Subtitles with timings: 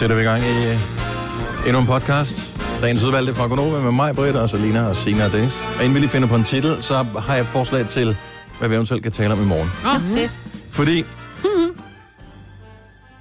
[0.00, 2.60] sætter vi i gang i øh, endnu en podcast.
[2.82, 5.62] Dagens udvalgte fra Gonova med mig, Britt, og Selina og Sina og Dennis.
[5.76, 8.16] Og inden vi lige finder på en titel, så har jeg et forslag til,
[8.58, 9.70] hvad vi eventuelt kan tale om i morgen.
[9.86, 10.38] Åh, oh, fedt.
[10.70, 11.04] Fordi,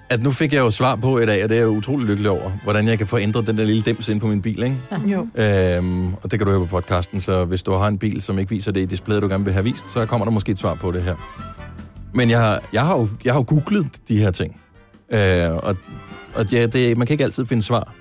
[0.10, 2.32] at nu fik jeg jo svar på i dag, og det er jeg utrolig lykkelig
[2.32, 4.78] over, hvordan jeg kan få ændret den der lille dims ind på min bil, ikke?
[5.08, 5.28] Jo.
[5.36, 8.40] Øhm, og det kan du høre på podcasten, så hvis du har en bil, som
[8.40, 10.60] ikke viser det i displayet, du gerne vil have vist, så kommer der måske et
[10.60, 11.16] svar på det her.
[12.14, 14.56] Men jeg, har- jeg, har, jo, jeg har jo googlet de her ting.
[15.12, 15.76] Øh, og
[16.40, 17.94] og ja, det, man kan ikke altid finde svar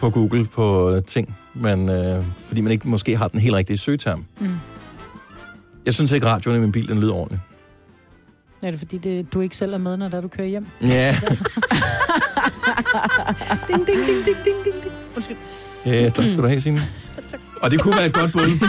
[0.00, 3.78] på Google på øh, ting, man, øh, fordi man ikke måske har den helt rigtige
[3.78, 4.24] søgeterm.
[4.40, 4.48] Mm.
[5.86, 7.42] Jeg synes ikke, radioen i min bil den lyder ordentligt.
[8.62, 10.66] Er det fordi, det, du ikke selv er med, når der, du kører hjem?
[10.82, 11.16] Ja,
[13.68, 14.94] Ding, ding, ding, ding, ding, ding, ding.
[15.14, 15.36] Undskyld.
[15.86, 16.80] ja tak skal du have, Signe.
[17.62, 18.68] Og det kunne være et godt bud.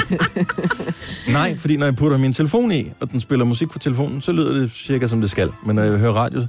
[1.31, 4.31] Nej, fordi når jeg putter min telefon i, og den spiller musik på telefonen, så
[4.31, 5.51] lyder det cirka som det skal.
[5.65, 6.47] Men når jeg hører radio,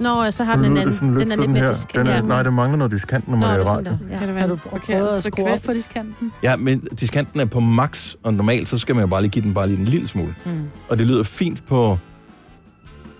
[0.00, 1.18] Nå, så har den en anden.
[1.18, 1.94] Den er lidt mere diskant.
[1.94, 3.92] Den er, nej, det mangler noget diskant, når Nå, man det er sådan radio.
[4.08, 4.12] der.
[4.12, 4.18] Ja.
[4.18, 4.56] Kan det være Har du
[4.86, 6.32] prøvet at skrue op for diskanten?
[6.42, 9.44] Ja, men diskanten er på max, og normalt så skal man jo bare lige give
[9.44, 10.34] den bare lige en lille smule.
[10.46, 10.52] Mm.
[10.88, 11.98] Og det lyder fint på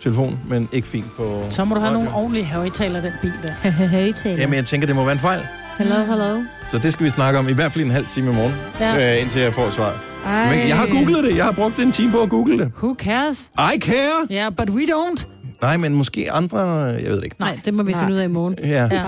[0.01, 2.05] telefon, men ikke fint på Så må du have radio.
[2.05, 3.71] nogle ordentlige højtaler, den bil der.
[3.71, 4.37] Højtaler.
[4.41, 5.41] Jamen, jeg tænker, det må være en fejl.
[5.79, 6.43] Hello, hello.
[6.65, 9.15] Så det skal vi snakke om i hvert fald en halv time i morgen, Ja.
[9.17, 9.93] øh, indtil jeg får svar.
[10.27, 10.57] Ej.
[10.57, 11.37] Men jeg har googlet det.
[11.37, 12.73] Jeg har brugt en time på at google det.
[12.83, 13.51] Who cares?
[13.77, 14.27] I care!
[14.31, 15.40] Ja, yeah, but we don't.
[15.63, 16.61] Nej, men måske andre...
[16.61, 17.37] Jeg ved det ikke.
[17.39, 18.01] Nej, det må vi Nej.
[18.01, 18.55] finde ud af i morgen.
[18.63, 18.89] Ja.
[18.93, 19.03] Ja.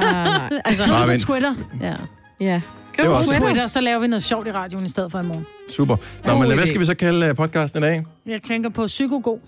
[0.65, 1.55] Altså, skriv på Twitter.
[1.81, 1.95] Ja.
[2.41, 2.61] Ja.
[2.87, 3.41] Skriv på Twitter.
[3.47, 5.47] Twitter, så laver vi noget sjovt i radioen i stedet for i morgen.
[5.71, 5.97] Super.
[6.27, 8.05] Nå, men hvad skal vi så kalde øh, podcasten i dag?
[8.27, 9.39] Jeg tænker på psykogod.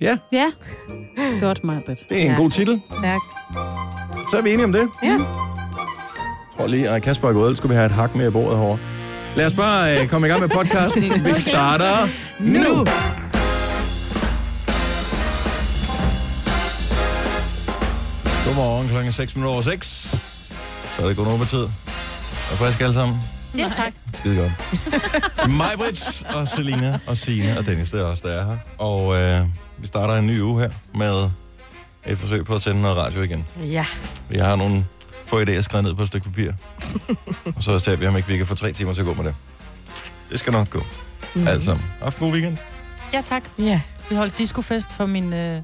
[0.00, 0.46] Ja, Ja.
[1.40, 1.98] Godt, Marbet.
[2.08, 2.36] det er en Ja.
[2.36, 2.80] god titel.
[2.98, 3.24] Stærkt.
[4.30, 4.88] Så er vi enige om det.
[5.02, 5.08] Ja.
[5.08, 5.18] Jeg
[6.58, 7.56] tror lige, at Kasper er gået.
[7.56, 8.78] Skulle vi have et hak med i bordet herovre.
[9.36, 11.02] Lad os bare øh, komme i gang med podcasten.
[11.26, 12.08] Vi starter
[12.40, 12.84] nu.
[18.52, 19.86] Godmorgen klokken 6 minutter over 6.
[20.96, 21.62] Så er det over tid.
[21.62, 23.20] Er frisk alle sammen?
[23.58, 23.92] Ja, tak.
[24.14, 24.52] Skide godt.
[25.58, 28.56] Mig, Brits og Selina og Signe og Dennis, det er også der er her.
[28.78, 29.46] Og øh,
[29.78, 31.30] vi starter en ny uge her med
[32.06, 33.44] et forsøg på at sende noget radio igen.
[33.62, 33.86] Ja.
[34.28, 34.84] Vi har nogle
[35.26, 36.52] få idéer skrevet ned på et stykke papir.
[37.56, 39.24] og så ser vi, om ikke vi kan få tre timer til at gå med
[39.24, 39.34] det.
[40.30, 40.82] Det skal nok gå.
[41.34, 41.48] Mm.
[41.48, 41.86] Alt sammen.
[42.02, 42.58] Haft en god weekend.
[43.12, 43.42] Ja, tak.
[43.58, 43.80] Ja.
[44.10, 45.62] Vi holdt discofest for min øh,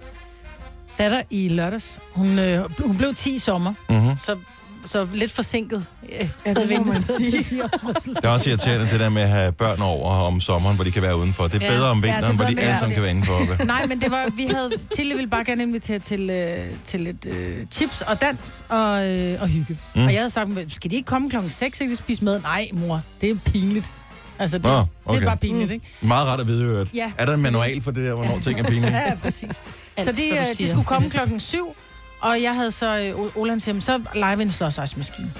[0.98, 1.98] datter i lørdags.
[2.12, 4.18] Hun, øh, hun blev 10 i sommer, Mm-hmm.
[4.18, 4.36] så,
[4.84, 5.84] så lidt forsinket.
[6.20, 7.30] Øh, Ja, det må man sige.
[7.30, 8.22] til 10 års fødselsdag.
[8.22, 10.90] Det er også irriterende, det der med at have børn over om sommeren, hvor de
[10.90, 11.48] kan være udenfor.
[11.48, 11.72] Det er Ja.
[11.72, 13.64] bedre om Ja, er vinteren, hvor bedre de med alle sammen kan være indenfor.
[13.64, 17.26] Nej, men det var, vi havde, Tilly ville bare gerne invitere til, øh, til lidt
[17.26, 19.78] øh, chips og dans og, øh, og hygge.
[19.94, 20.04] Mm.
[20.04, 22.40] Og jeg havde sagt, skal de ikke komme klokken 6, ikke spise mad?
[22.40, 23.92] Nej, mor, det er pinligt.
[24.38, 25.20] Altså, det, Nå, det okay.
[25.20, 25.86] er bare pinligt, ikke?
[26.00, 26.94] Meget ret at vide, øvrigt.
[26.94, 27.12] Ja.
[27.18, 28.92] Er der en manual for det der, hvornår ting er pinlige?
[29.06, 29.62] Ja, præcis.
[29.96, 31.76] Alt, så de, øh, de skulle komme klokken 7,
[32.20, 35.32] og jeg havde så, øh, Oland siger, så leger vi en slåsejsmaskine.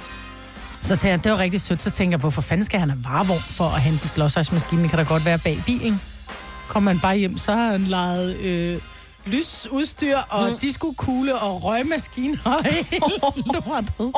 [0.83, 1.83] Så tænkte jeg, det var rigtig sødt.
[1.83, 4.83] Så tænker jeg, hvorfor fanden skal han have varevogn for at hente en slåsejsmaskine?
[4.83, 6.01] Det kan da godt være bag bilen.
[6.69, 8.81] Kommer han bare hjem, så har han lejet øh,
[9.27, 10.59] lysudstyr og mm.
[10.59, 13.01] diskokugle og røgmaskine og hele
[13.55, 14.13] lortet.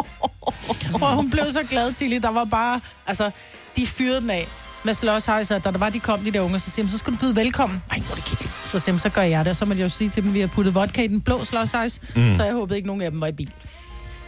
[1.03, 3.31] Og hun blev så glad til, der var bare, altså,
[3.77, 4.49] de fyrede den af
[4.85, 7.13] med slåshejser, da der var, de kom, de der unge, så siger de, så skal
[7.13, 7.83] du byde velkommen.
[7.91, 8.53] Nej, hvor er det kikligt.
[8.67, 10.31] Så siger de, så gør jeg det, og så må jeg jo sige til dem,
[10.31, 12.35] at vi har puttet vodka i den blå slåshejs, mm.
[12.35, 13.51] så jeg håbede ikke, nogen af dem var i bil.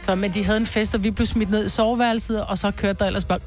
[0.03, 2.71] Så, men de havde en fest, og vi blev smidt ned i soveværelset, og så
[2.71, 3.39] kørte der ellers bare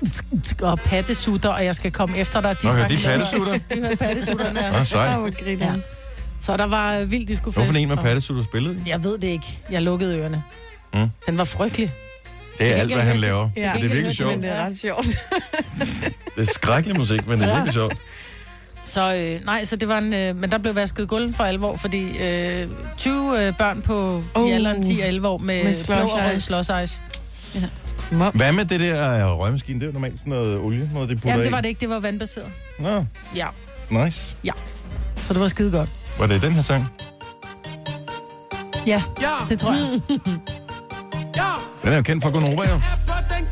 [0.61, 2.55] og pattesutter, og jeg skal komme efter dig.
[2.63, 3.53] Nå, sang- de pattesutter?
[3.73, 4.83] De havde pattesutter, Nå, ja.
[4.83, 5.13] sej.
[5.15, 5.65] Åh, hvor griner.
[5.65, 5.73] Ja.
[6.41, 7.57] Så der var øh, vildt discofest.
[7.65, 8.81] Hvorfor en med pattesutter spillede?
[8.85, 9.59] Jeg ved det ikke.
[9.71, 10.43] Jeg lukkede ørerne.
[10.93, 11.07] Mm.
[11.27, 11.91] Den var frygtelig.
[12.59, 13.49] Det er alt, hvad han laver.
[13.57, 14.31] Ja, det er virkelig sjovt.
[14.31, 15.07] Men det er ret sjovt.
[16.35, 17.55] Det er skrækkelig musik, men det er Ja.
[17.55, 17.97] virkelig sjovt.
[18.85, 20.13] Så øh, nej, så det var en...
[20.13, 22.67] Øh, men der blev vasket gulv for alvor, fordi øh,
[22.97, 26.01] 20 øh, børn på oh, i alderen 10 og 11 år med, Med blå og
[26.13, 26.41] rød ice.
[26.41, 27.01] slush ice.
[28.11, 28.35] Mops.
[28.37, 29.79] Hvad med det der øh, røgmaskine?
[29.79, 31.79] Det er jo normalt sådan noget olie, noget de putter Jamen, det var det ikke.
[31.79, 32.47] Det var vandbaseret.
[32.79, 33.05] Nå,
[33.35, 33.47] Ja.
[33.89, 34.35] nice.
[35.23, 35.89] Så det var skide godt.
[36.19, 36.87] Var det den her sang?
[38.87, 40.01] Ja, Ja, det tror jeg.
[41.85, 42.75] Den er jo kendt fra Gonova, jo.
[42.75, 42.79] er
[43.37, 43.45] den.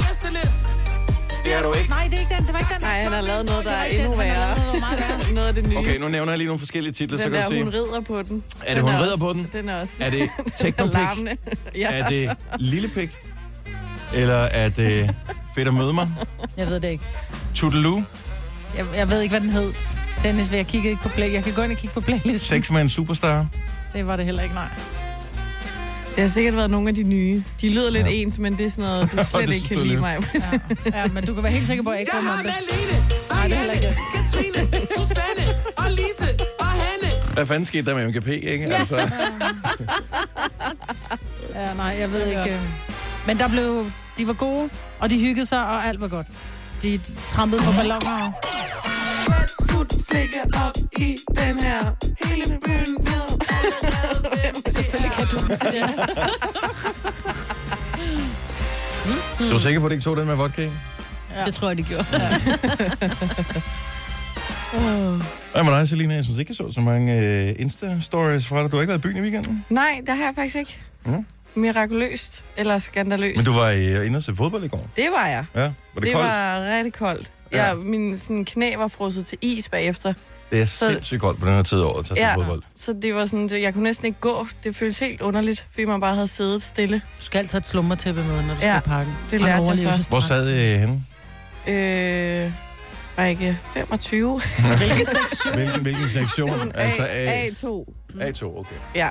[1.45, 1.89] Det er du ikke.
[1.89, 2.45] Nej, det er ikke den.
[2.45, 2.81] Det var ikke den.
[2.81, 3.99] Nej, han har lavet noget, der er den.
[3.99, 4.55] endnu Han har værre.
[4.55, 5.33] lavet noget meget værre.
[5.33, 5.77] Noget af det nye.
[5.77, 7.63] Okay, nu nævner jeg lige nogle forskellige titler, så den kan der, du se.
[7.63, 8.43] hun rider på den.
[8.61, 9.47] Er det, Den hun rider på den?
[9.53, 10.29] Den er også Er det
[10.93, 11.37] larmende.
[11.75, 11.87] ja.
[11.91, 13.09] Er det Lillepik?
[14.13, 15.15] Eller er det
[15.55, 16.09] Fedt at møde mig?
[16.57, 17.03] Jeg ved det ikke.
[17.55, 18.03] Toodaloo?
[18.77, 19.73] Jeg, jeg ved ikke, hvad den hed.
[20.23, 21.33] Dennis, jeg kigge ikke på play.
[21.33, 22.37] Jeg kan gå ind og kigge på playlisten.
[22.39, 23.45] Sex med en superstar?
[23.93, 24.67] Det var det heller ikke, nej.
[26.15, 27.43] Det har sikkert været nogle af de nye.
[27.61, 28.11] De lyder lidt Ja.
[28.11, 30.17] ens, men det er sådan noget, du slet ikke kan lide mig.
[30.33, 31.01] Ja.
[31.01, 32.43] ja, men du kan være helt sikker på, at jeg ikke Jeg har.
[32.43, 37.33] Malene, Marianne, Katrine, Susanne og Lise og Hanne.
[37.33, 38.75] Hvad fanden skete der med MGP, ikke?
[38.75, 38.97] Altså,
[41.55, 42.59] Ja, nej, jeg ved ikke.
[43.27, 43.85] Men der blev,
[44.17, 44.69] de var gode,
[44.99, 46.27] og de hyggede sig, og alt var godt.
[46.83, 46.99] De
[47.29, 48.31] trampede på balloner.
[49.83, 51.79] Foot slikker op i den her.
[52.25, 55.89] Hele byen ved allerede, hvem Selvfølgelig kan du det til det.
[59.51, 60.69] Du er sikker på, at det ikke tog den med vodka?
[61.35, 61.45] Ja.
[61.45, 62.05] Det tror jeg, de gjorde.
[65.53, 66.13] Hvad med dig, Selina?
[66.15, 68.71] Jeg synes ikke, jeg så så mange øh, Insta-stories fra dig.
[68.71, 69.65] Du har ikke været i byen i weekenden?
[69.69, 70.81] Nej, det har jeg faktisk ikke.
[71.05, 71.25] Mm.
[71.55, 73.37] Mirakuløst eller skandaløst.
[73.37, 74.87] Men du var øh, inde og se fodbold i går.
[74.95, 75.45] Det var jeg.
[75.55, 76.27] Ja, var det, Det koldt?
[76.27, 77.31] var rigtig koldt.
[77.53, 77.67] Ja.
[77.67, 77.73] Ja.
[77.75, 80.13] min sådan, knæ var frosset til is bagefter.
[80.51, 82.35] Det er sindssygt koldt på den her tid af året til at se Ja.
[82.35, 82.61] fodbold.
[82.75, 84.47] Så det var sådan, det- jeg kunne næsten ikke gå.
[84.63, 87.01] Det føltes helt underligt, fordi man bare havde siddet stille.
[87.19, 89.13] Du skal altid have et slummertæppe med, når du Ja, skal i parken.
[89.31, 90.05] det Og lærte jeg så.
[90.09, 91.03] Hvor sad I henne?
[91.67, 92.51] Øh,
[93.17, 94.41] række 25.
[94.77, 95.53] Hvilken sektion?
[95.59, 96.71] Hvilken, hvilken sektion?
[96.75, 97.85] Altså A, A, A2.
[98.21, 98.75] A2, okay.
[98.95, 99.09] Ja.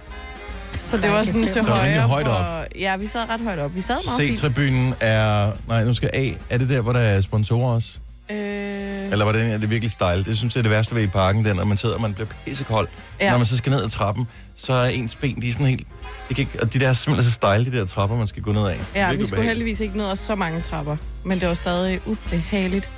[0.82, 2.66] Så det var sådan til Så højre højt for...
[2.78, 3.74] Ja, vi sad ret højt op.
[3.74, 4.38] Vi sad meget fint.
[4.38, 5.52] C-tribunen er...
[5.68, 6.28] Nej, nu skal A.
[6.50, 7.88] Er det der, hvor der er sponsorer også?
[8.30, 8.36] Øh,
[9.12, 10.24] Eller det, er det virkelig stejl?
[10.24, 12.14] Det synes jeg er det værste ved i parken, der, når man sidder og man
[12.14, 12.88] bliver pissekold.
[13.20, 13.30] Ja.
[13.30, 15.86] Når man så skal ned ad trappen, så er ens ben, de er sådan helt...
[16.28, 18.42] Det kan ikke, og de der er simpelthen så stejle, de der trapper, man skal
[18.42, 18.80] gå ned af.
[18.94, 20.96] ja, vi skulle heldigvis ikke ned ad så mange trapper.
[21.24, 22.90] Men det var stadig ubehageligt.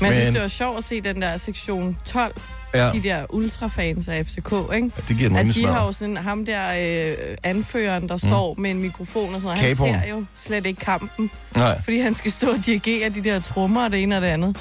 [0.00, 2.40] Men- jeg synes, det var sjovt at se den der sektion 12.
[2.74, 4.90] Ja, De der ultrafans af FCK, ikke?
[5.08, 5.86] det giver At de har smør.
[5.86, 6.62] jo sådan, ham der
[7.10, 10.80] øh, anføreren, der står med en mikrofon og sådan noget, han ser jo slet ikke
[10.80, 14.22] kampen, Nej, fordi han skal stå og dirigere de der trommer og det ene og
[14.22, 14.56] det andet.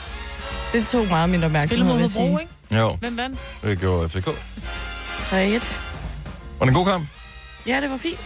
[0.73, 2.41] Det tog meget min Spille opmærksomhed, mod vil jeg Hobro, sige.
[2.71, 2.83] ikke?
[2.83, 3.39] jo, Hvem vandt?
[3.63, 4.27] det gjorde FCK.
[4.27, 5.33] 3-1.
[6.59, 7.07] Var det en god kamp?
[7.67, 8.19] Ja, det var fint.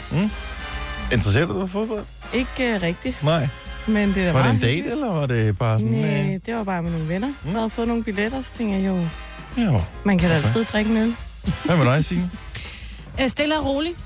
[1.13, 2.03] Interesserer du dig for fodbold?
[2.33, 3.47] Ikke uh, rigtigt, Nej.
[3.87, 5.93] men det der Var det en date, eller var det bare sådan...
[5.93, 7.33] Nej, det var bare med nogle venner.
[7.45, 9.07] Jeg havde fået nogle billetter, så tænkte jeg jo,
[9.57, 9.81] Ja.
[10.03, 11.15] man kan da altid drikke en øl.
[11.65, 12.31] Hvad med dig, Signe?
[13.21, 13.97] Øh, Stille og roligt.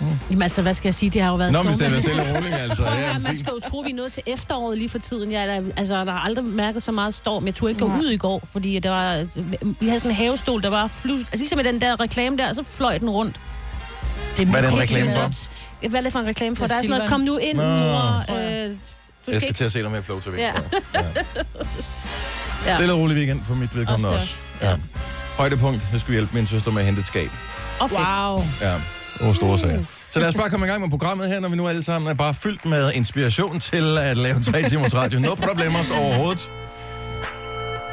[0.00, 0.06] Mm.
[0.30, 1.10] Jamen altså, hvad skal jeg sige?
[1.10, 2.02] Det har jo været Nå, men det er stormvejr.
[2.02, 2.82] stille og roligt, altså.
[2.88, 5.32] Prøv Ja, man skal jo tro, vi er nået til efteråret lige for tiden.
[5.32, 7.46] Jeg, er- altså, der har aldrig mærket så meget storm.
[7.46, 9.26] Jeg turde ikke gå ud i går, fordi det var,
[9.80, 11.16] vi havde sådan en havestol, der var flu...
[11.16, 13.40] Altså, ligesom med den der reklame der, så fløj den rundt.
[14.36, 15.88] Det Hvad er det en Helt reklame for?
[15.88, 16.66] Hvad er det for en reklame for?
[16.66, 17.62] Der er er sådan noget, kom nu ind, Nå.
[17.62, 18.16] mor.
[18.16, 18.74] Øh, du Jeg
[19.26, 19.52] skal skal ikke...
[19.56, 20.34] til at se noget mere Flow TV.
[20.38, 20.52] Ja.
[20.94, 21.00] Ja.
[22.66, 22.74] Ja.
[22.76, 24.36] Stille og rolig weekend for mit vedkommende Også også.
[24.60, 24.76] det Ja.
[25.38, 27.30] Højdepunkt, jeg skulle hjælpe min søster med at hente et skab.
[27.80, 27.92] Fedt.
[27.92, 28.42] Wow.
[28.60, 28.72] Ja,
[29.18, 29.84] det var store sager.
[30.10, 32.10] Så lad os bare komme i gang med programmet her, når vi nu alle sammen
[32.10, 35.20] er bare fyldt med inspiration til at lave tre timers radio.
[35.20, 36.50] No problemers overhovedet.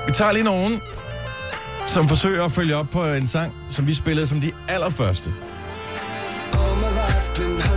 [0.07, 0.81] Vi tager lige nogen,
[1.87, 5.33] som forsøger at følge op på en sang, som vi spillede som de allerførste.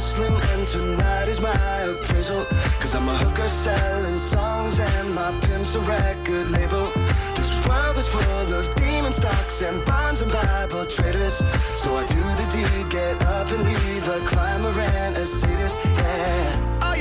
[0.02, 1.54] Hustling and tonight is my
[1.86, 2.44] appraisal.
[2.80, 6.90] Cause I'm a hooker selling songs and my pimp's a record label.
[7.36, 11.36] This world is full of demon stocks and bonds and Bible traders.
[11.82, 16.91] So I do the deed, get up and leave a climber and a sadist, yeah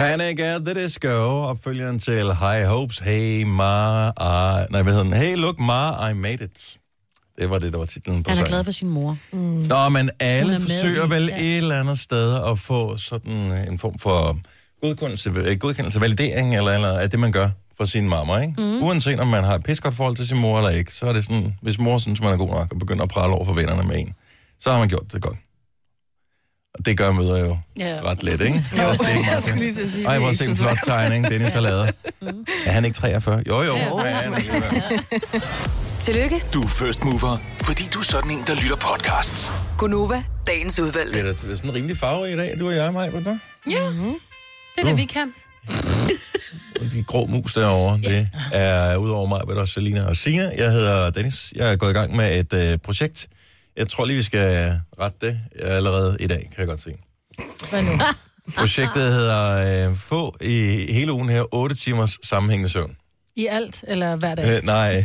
[0.00, 1.08] Panic at the Disco,
[1.42, 2.98] opfølgeren til High Hopes.
[2.98, 4.66] Hey, ma, I...
[4.70, 5.12] Nej, hvad hedder den?
[5.12, 6.76] Hey, look, ma, I made it.
[7.38, 8.50] Det var det, der var titlen på Han er sangen.
[8.50, 9.16] glad for sin mor.
[9.68, 11.44] Nå, men alle er forsøger i- vel ja.
[11.44, 13.32] et eller andet sted at få sådan
[13.70, 14.38] en form for
[14.82, 18.54] godkendelse, øh, godkendelse validering, eller, eller af det, man gør for sin mamma, ikke?
[18.58, 18.82] Mm.
[18.82, 21.24] Uanset om man har et pissegodt forhold til sin mor eller ikke, så er det
[21.24, 23.82] sådan, hvis mor synes, man er god nok og begynder at prale over for vennerne
[23.88, 24.12] med en,
[24.60, 25.36] så har man gjort det godt.
[26.80, 27.98] Og det gør møder jo Ja.
[28.04, 28.64] ret let, ikke?
[28.76, 30.48] Jo, Altså, det er ikke jeg skulle lige til at sige, Ej, det er hvor
[30.50, 31.92] en flot tegning, Dennis har lavet.
[32.66, 33.42] Er han ikke 43?
[33.48, 33.76] Jo, jo.
[33.76, 34.04] Ja.
[34.06, 34.40] Ja, han er
[36.00, 39.52] Tillykke, Du er first mover, fordi du er sådan en, der lytter podcasts.
[39.78, 41.18] Gunova, dagens udvalgte.
[41.18, 43.18] det er da sådan en rimelig farve i dag, du og jeg, Maja, du?
[43.70, 44.14] Ja, det
[44.78, 45.32] er det, vi kan.
[46.80, 50.50] Og de grå mus derovre, det er udover mig, hvad der Selina og Sina.
[50.56, 51.52] Jeg hedder Dennis.
[51.56, 53.28] Jeg er gået i gang med et øh, projekt.
[53.76, 56.94] Jeg tror lige, vi skal rette det allerede i dag, kan jeg godt se.
[57.70, 57.90] Hvad nu?
[58.58, 62.96] Projektet hedder øh, få i hele ugen her 8 timers sammenhængende søvn.
[63.36, 64.56] I alt, eller hver dag?
[64.56, 64.92] Øh, nej.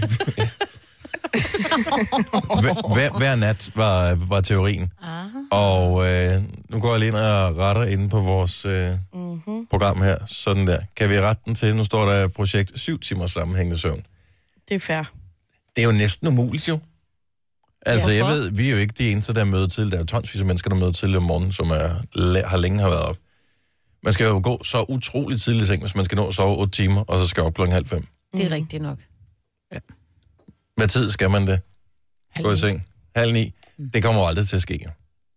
[2.62, 4.92] hver, hver, hver nat var, var teorien.
[5.02, 5.28] Aha.
[5.52, 9.68] Og øh, nu går jeg lige ind og retter inde på vores øh, mm-hmm.
[9.68, 10.18] program her.
[10.26, 10.80] Sådan der.
[10.96, 11.76] Kan vi rette den til?
[11.76, 14.06] Nu står der projekt 7 timers sammenhængende søvn.
[14.70, 15.04] Det er fair.
[15.76, 16.80] Det er jo næsten umuligt jo.
[17.86, 19.90] Altså, jeg ved, vi er jo ikke de eneste, der er møde til.
[19.92, 22.80] Der er jo tonsvis af mennesker, der møder til om morgenen, som er, har længe
[22.80, 23.18] har været op.
[24.04, 26.58] Man skal jo gå så utroligt tidligt i seng, hvis man skal nå at sove
[26.58, 28.08] 8 timer, og så skal op klokken halv fem.
[28.34, 29.00] Det er rigtigt nok.
[30.76, 31.60] Hvad tid skal man det?
[32.44, 32.88] Gå i seng?
[33.16, 33.54] Halv ni?
[33.94, 34.80] Det kommer jo aldrig til at ske.
[34.86, 34.90] jo.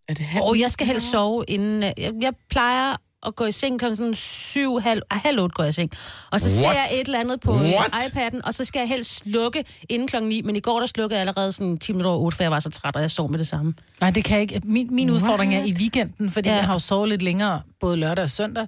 [0.07, 0.43] Er det halv?
[0.43, 1.83] Og jeg skal helst sove inden...
[1.83, 2.95] øh, Jeg, jeg plejer
[3.25, 5.91] at gå i seng klokken sådan syv, halv, ah, halv otte går jeg i seng.
[6.31, 6.75] Og så ser What?
[6.75, 7.91] jeg et eller andet på øh, What?
[7.93, 10.41] iPad'en, og så skal jeg helst slukke inden klokken 9.
[10.41, 12.59] Men i går der slukkede jeg allerede sådan 10 minutter over 8, for jeg var
[12.59, 13.73] så træt, og jeg sov med det samme.
[14.01, 14.61] Nej, det kan jeg ikke.
[14.63, 16.55] Min, min udfordring er i weekenden, fordi Ja.
[16.55, 18.67] jeg har jo sovet lidt længere, både lørdag og søndag,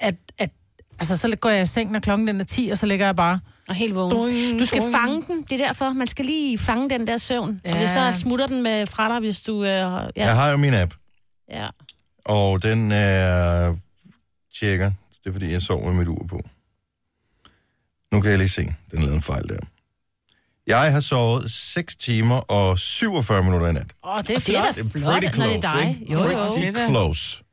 [0.00, 0.50] at, at
[0.98, 3.16] altså, så går jeg i seng, når klokken den er 10, og så ligger jeg
[3.16, 3.40] bare...
[3.68, 4.12] Og helt vågen.
[4.16, 4.94] Doing, Du skal doing.
[4.94, 5.92] fange den, det er derfor.
[5.92, 7.60] Man skal lige fange den der søvn.
[7.64, 7.70] Ja.
[7.72, 9.62] Og hvis så smutter den med fra dig, hvis du...
[9.64, 10.94] Øh, ja, Jeg har jo min app,
[11.50, 11.66] ja.
[12.28, 13.76] Og den er...
[14.60, 14.90] tjekker.
[15.24, 16.40] Det er, fordi jeg sover med mit ur på.
[18.12, 19.58] Nu kan jeg lige se, den lavede en fejl der.
[20.66, 23.92] Jeg har sovet 6 timer og 47 minutter i nat.
[24.04, 24.74] Åh, det er det er flot.
[24.74, 25.98] Det er pretty når det er close, dig.
[26.10, 26.46] Jo, jo.
[26.46, 27.44] Pretty er close.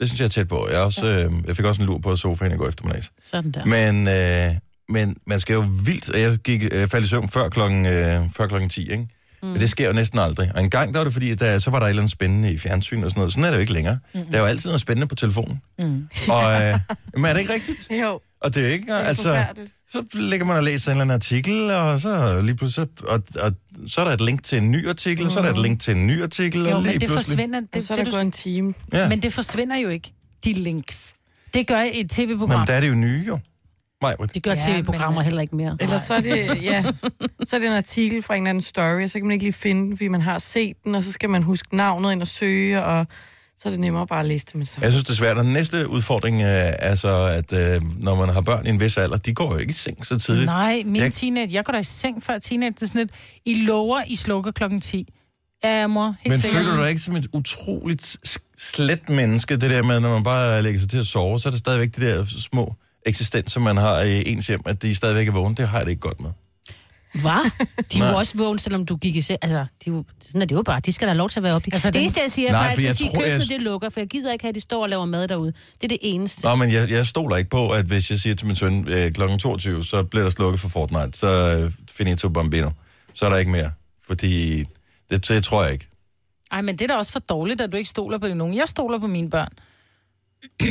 [0.00, 0.68] Det synes jeg er tæt på.
[0.70, 3.12] Jeg, også, øh, jeg fik også en lur på sofaen i går eftermiddags.
[3.22, 3.64] Sådan der.
[3.64, 4.54] Men, øh,
[4.88, 6.08] men man skal jo vildt...
[6.08, 9.08] Jeg gik, øh, faldt i søvn før klokken, øh, før klokken 10, ikke?
[9.44, 9.50] Mm.
[9.50, 10.50] Men det sker jo næsten aldrig.
[10.54, 12.52] Og en gang der var det, fordi der, så var der et eller andet spændende
[12.52, 13.32] i fjernsyn og sådan noget.
[13.32, 13.98] Sådan er det jo ikke længere.
[14.14, 14.20] Mm.
[14.30, 15.60] Der er jo altid noget spændende på telefonen.
[15.78, 16.08] Mm.
[16.28, 16.78] Og, øh,
[17.16, 17.88] men er det ikke rigtigt?
[18.02, 18.86] Jo, Og det er jo ikke...
[18.86, 19.44] det er Altså,
[19.92, 22.88] så ligger man og læser en eller anden artikel, og så lige pludselig...
[23.08, 23.52] Og, og,
[23.86, 25.30] så er der et link til en ny artikel, mm.
[25.30, 27.36] så er der et link til en ny artikel, Jo, og lige men det pludselig...
[27.36, 28.74] forsvinder, Og det, så er det, der du, gået en time.
[28.92, 29.08] Ja.
[29.08, 30.12] men det forsvinder jo ikke,
[30.44, 31.14] de links.
[31.54, 32.58] Det gør et tv-program.
[32.60, 33.38] Men der er det jo nye, jo.
[34.04, 34.34] Majbrit.
[34.34, 35.76] Det gør Ja, tv-programmer men- heller ikke mere.
[35.80, 36.84] Eller så er det, ja,
[37.44, 39.44] så er det en artikel fra en eller anden story, og så kan man ikke
[39.44, 42.20] lige finde den, fordi man har set den, og så skal man huske navnet ind
[42.20, 43.06] og søge, og
[43.58, 44.84] så er det nemmere bare at læse det med samme.
[44.84, 45.38] Jeg synes, det er svært.
[45.38, 48.80] Og den næste udfordring øh, er så, at øh, når man har børn i en
[48.80, 50.46] vis alder, de går jo ikke i seng så tidligt.
[50.46, 51.12] Nej, min Jeg- jeg...
[51.12, 53.10] teenage, jeg går da i seng før teenage, det er sådan lidt,
[53.44, 55.06] I lover, I slukker klokken 10.
[55.64, 56.60] Ja, mor, helt Men sikkert.
[56.62, 58.16] føler du dig ikke som et utroligt
[58.58, 61.50] slet menneske, det der med, når man bare lægger sig til at sove, så er
[61.50, 62.74] det stadigvæk de der små
[63.06, 65.54] eksistenser, man har i ens hjem, at de stadigvæk er vågne.
[65.54, 66.30] Det har jeg det ikke godt med.
[67.20, 67.50] Hvad?
[67.92, 69.38] De er jo også vågne, selvom du gik i seng.
[69.42, 70.80] Altså, de, er jo- sådan er det jo bare.
[70.80, 71.68] De skal da have lov til at være oppe.
[71.72, 73.48] Altså, det eneste, jeg siger, Nej, Nej, for jeg jeg at sige, tror, jeg- køkkenet
[73.48, 75.52] det lukker, for jeg gider ikke have, at de står og laver mad derude.
[75.74, 76.42] Det er det eneste.
[76.46, 79.12] Nå, men jeg, jeg stoler ikke på, at hvis jeg siger til min søn øh,
[79.12, 79.22] kl.
[79.38, 82.70] 22, så bliver der slukket for Fortnite, så øh, finito bambino.
[83.14, 83.70] Så er der ikke mere.
[84.06, 84.64] Fordi
[85.10, 85.88] det, det tror jeg ikke.
[86.52, 88.54] Ej, men det er da også for dårligt, at du ikke stoler på det nogen.
[88.56, 89.48] Jeg stoler på mine børn.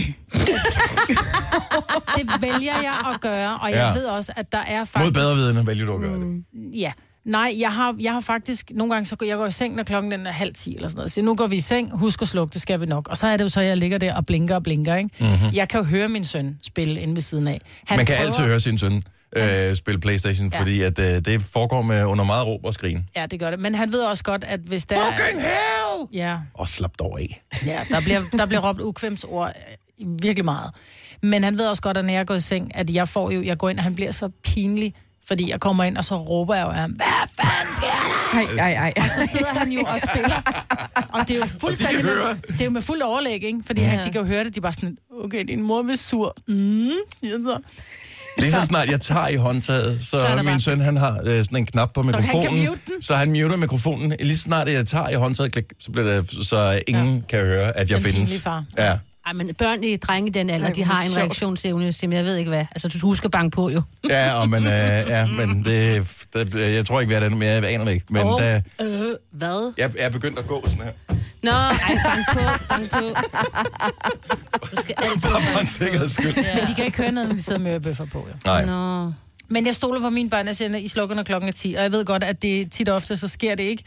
[2.18, 3.94] det vælger jeg at gøre, og jeg Ja.
[4.00, 5.14] ved også, at der er Mod faktisk...
[5.14, 6.44] bedre vidende vælger du at gøre det.
[6.76, 6.92] Ja.
[7.26, 8.72] Nej, jeg har, jeg har faktisk...
[8.76, 10.88] Nogle gange, så går jeg går i seng, når klokken den er halv ti eller
[10.88, 11.12] sådan noget.
[11.12, 13.08] Så nu går vi i seng, husk at slukke, det skal vi nok.
[13.08, 15.10] Og så er det jo så, jeg ligger der og blinker og blinker, ikke?
[15.20, 15.48] Mm-hmm.
[15.54, 17.62] Jeg kan jo høre min søn spille inde ved siden af.
[17.86, 19.02] Han Man kan prøver- altid høre sin søn
[19.36, 20.60] øh, spille Playstation, ja.
[20.60, 23.06] Fordi at, øh, det foregår med under meget råb og skrin.
[23.16, 23.60] Ja, det gør det.
[23.60, 26.08] Men han ved også godt, at hvis der Fucking hell!
[26.14, 27.44] Ja, Og slap dog af.
[27.66, 29.52] Ja, der bliver, der bliver råbt ukvemsord
[30.02, 30.72] øh, virkelig meget.
[31.22, 33.44] Men han ved også godt, at når jeg går i seng, at jeg får jo,
[33.44, 34.94] jeg går ind, og han bliver så pinlig,
[35.28, 37.06] fordi jeg kommer ind, og så råber jeg jo af ham, hvad
[37.40, 38.60] fanden sker der?
[38.60, 38.94] Ej, ej, ej.
[38.98, 40.42] Og så sidder han jo og spiller.
[41.14, 42.14] Og det er jo fuldstændig med,
[42.48, 43.60] det er jo med fuld overlæg, ikke?
[43.66, 43.88] Fordi ja.
[43.88, 46.36] han, de kan jo høre det, de er bare sådan, okay, din mor er sur.
[46.48, 46.90] Mm,
[47.24, 47.60] ja, så.
[48.38, 51.38] Lige så snart jeg tager i håndtaget, så, Så min bare- søn han har øh,
[51.46, 53.02] sådan en knap på han mikrofonen, den.
[53.02, 54.14] så han muter mikrofonen.
[54.20, 57.22] Lige så snart jeg tager i håndtaget, klik, så, bliver det, så ingen ja.
[57.30, 58.42] kan høre, at jeg Den findes.
[58.42, 58.66] far.
[58.78, 58.98] Ja.
[59.26, 61.18] Ej, men børn i drenge i den alder, Ej, de har en sjovt.
[61.18, 62.66] reaktionsevne, som jeg ved ikke hvad.
[62.72, 63.82] Altså, du skal huske at banke på, jo.
[64.10, 67.50] Ja, og men, øh, ja, men det, det, jeg tror ikke, vi er den mere,
[67.52, 68.06] jeg aner det ikke.
[68.10, 68.42] Men oh.
[68.42, 69.74] da, Øh, hvad?
[69.78, 70.92] jeg, jeg er begyndt at gå sådan her.
[71.44, 72.40] Nå, ej, bank på,
[72.70, 73.00] bank på.
[74.72, 76.36] Du skal altid Bare for en banke sikkerheds skyld.
[76.36, 78.34] Men de kan ikke høre noget, når de sidder med ørebøffer på, jo.
[78.46, 78.66] Nej.
[78.66, 79.12] Nå.
[79.50, 81.74] Men jeg stoler på mine børn, jeg siger, I slukker, når klokken er 10.
[81.78, 83.84] Og jeg ved godt, at det tit og ofte, så sker det ikke.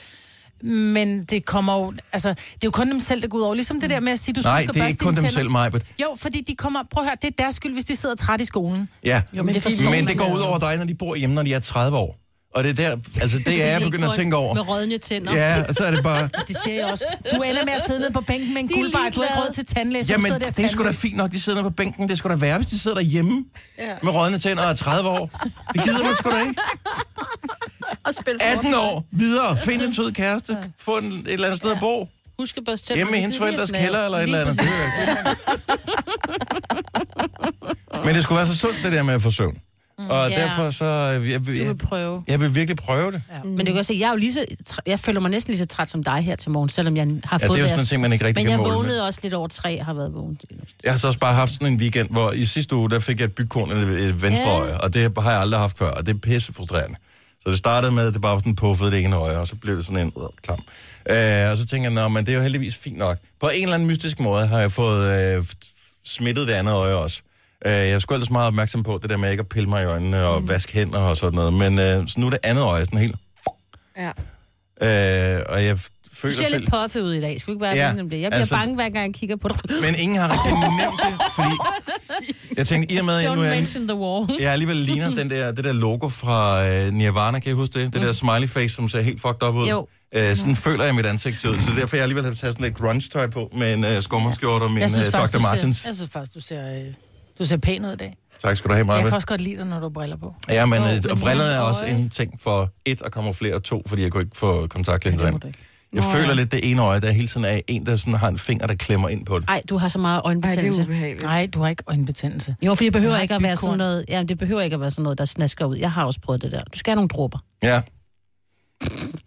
[0.62, 1.92] Men det kommer jo...
[2.12, 3.54] Altså, det er jo kun dem selv, der går ud over.
[3.54, 5.16] Ligesom det der med at sige, du skal Nej, huske det er ikke kun dem
[5.16, 5.30] tænder.
[5.30, 5.82] selv, Majbet.
[6.02, 6.82] Jo, fordi de kommer...
[6.90, 8.88] Prøv at høre, det er deres skyld, hvis de sidder træt i skolen.
[9.04, 10.34] Ja, Jo, men det men det går jo.
[10.34, 12.18] ud over dig, når de bor hjemme, når de er 30 år.
[12.54, 14.54] Og det er der, altså det er jeg begyndt at tænke over.
[14.54, 15.34] Med rådne tænder.
[15.34, 16.28] Ja, og så er det bare...
[16.48, 17.04] Det siger jeg også.
[17.36, 18.98] Du ender med at sidde nede på bænken med en De guldbar.
[18.98, 21.32] Du har ikke råd til tandlæge, Jamen, sidder der det er sgu da fint nok,
[21.32, 22.08] de sidder nede på bænken.
[22.08, 23.44] Det skulle da være, hvis de sidder derhjemme
[23.78, 23.94] ja.
[24.02, 25.30] med rådne tænder og er 30 år.
[25.72, 26.54] Det gider man sgu da ikke.
[28.06, 31.70] Og spil 18 år, videre, find en sød kæreste, få en, et eller andet sted
[31.72, 32.08] at bo.
[32.38, 32.98] Husk at børste tænder.
[32.98, 34.58] Hjemme i hendes forældres jeg kælder eller et eller andet.
[34.60, 35.34] Det er-
[38.04, 39.58] Men det skulle være så sundt, det der med at få søvn.
[39.98, 40.40] Og Ja.
[40.42, 40.84] derfor så...
[40.84, 42.22] Jeg, jeg, Du jeg, vil prøve.
[42.28, 43.22] jeg vil virkelig prøve det.
[43.32, 43.42] Ja.
[43.44, 44.44] Men du kan også se, jeg er jo lige så,
[44.86, 47.38] jeg føler mig næsten lige så træt som dig her til morgen, selvom jeg har
[47.42, 48.76] Ja, fået det er jo sådan en ting, man ikke rigtig Men jeg måle med.
[48.76, 50.38] vågnede også lidt over tre, har været vågen.
[50.84, 53.18] Jeg har så også bare haft sådan en weekend, hvor i sidste uge, der fik
[53.20, 54.60] jeg et bygkorn i venstre Ja.
[54.60, 56.96] øje, og det har jeg aldrig haft før, og det er pisse frustrerende.
[57.46, 59.56] Så det startede med, at det bare var sådan puffet det ene øje, og så
[59.56, 60.58] blev det sådan en øh, klam.
[61.10, 63.18] Øh, og så tænker jeg, men det er jo heldigvis fint nok.
[63.40, 65.44] På en eller anden mystisk måde har jeg fået øh,
[66.04, 67.22] smittet det andet øje også.
[67.66, 69.86] Øh, jeg skulle ellers meget opmærksom på det der med ikke at pille mig i
[69.86, 70.48] øjnene og mm.
[70.48, 73.16] vaske hænder og sådan noget, men øh, så nu er det andet øje sådan helt...
[73.96, 74.10] Ja.
[75.38, 75.78] Øh, og jeg
[76.16, 77.40] f- Du føler ser lidt puffet ud i dag.
[77.40, 77.96] Skal vi ikke bare Ja, det?
[77.98, 79.56] Jeg bliver altså- bange, hver gang jeg kigger på dig.
[79.84, 81.50] Men ingen har rigtig nævnt det, fordi
[82.56, 84.26] jeg tænkte, i og med, at jeg Don't nu er mention the wall.
[84.40, 87.94] jeg alligevel ligner den der, det der logo fra øh, Nirvana, kan I huske det?
[87.94, 89.66] Det der smiley face, som ser helt fucked up ud.
[89.68, 89.86] Jo.
[90.14, 92.74] Øh, sådan føler jeg mit ansigt ud, så derfor jeg alligevel har taget sådan lidt
[92.76, 95.40] grunge-tøj på med en øh, skummerskjorte og min Jeg øh, Dr.
[95.40, 95.76] Martens.
[95.76, 96.84] ser, jeg synes faktisk, du ser, øh,
[97.38, 98.16] du ser pæn ud i dag.
[98.42, 99.14] Tak skal du have, Jeg kan Maja.
[99.14, 100.34] også godt lide dig, når du har briller på.
[100.48, 103.62] Ja, men, Jo, øh, og brillerne er også en ting for et at kamuflere, og
[103.62, 105.40] to, fordi jeg kunne ikke få kontaktlinser ind.
[105.96, 106.34] Jeg Nå, føler ja.
[106.34, 108.74] lidt det ene øje, der hele tiden er en, der sådan har en finger, der
[108.74, 109.48] klemmer ind på det.
[109.48, 110.82] Ej, du har så meget det øjenbetændelse.
[110.82, 111.22] er.
[111.22, 112.56] Nej, du har ikke øjenbetændelse.
[112.62, 114.90] Jo, fordi det behøver ikke at være sådan noget, ja, det behøver ikke at være
[114.90, 115.76] sådan noget, der snasker ud.
[115.76, 116.62] Jeg har også prøvet det der.
[116.64, 117.38] Du skal have nogle dråber.
[117.62, 117.80] Ja,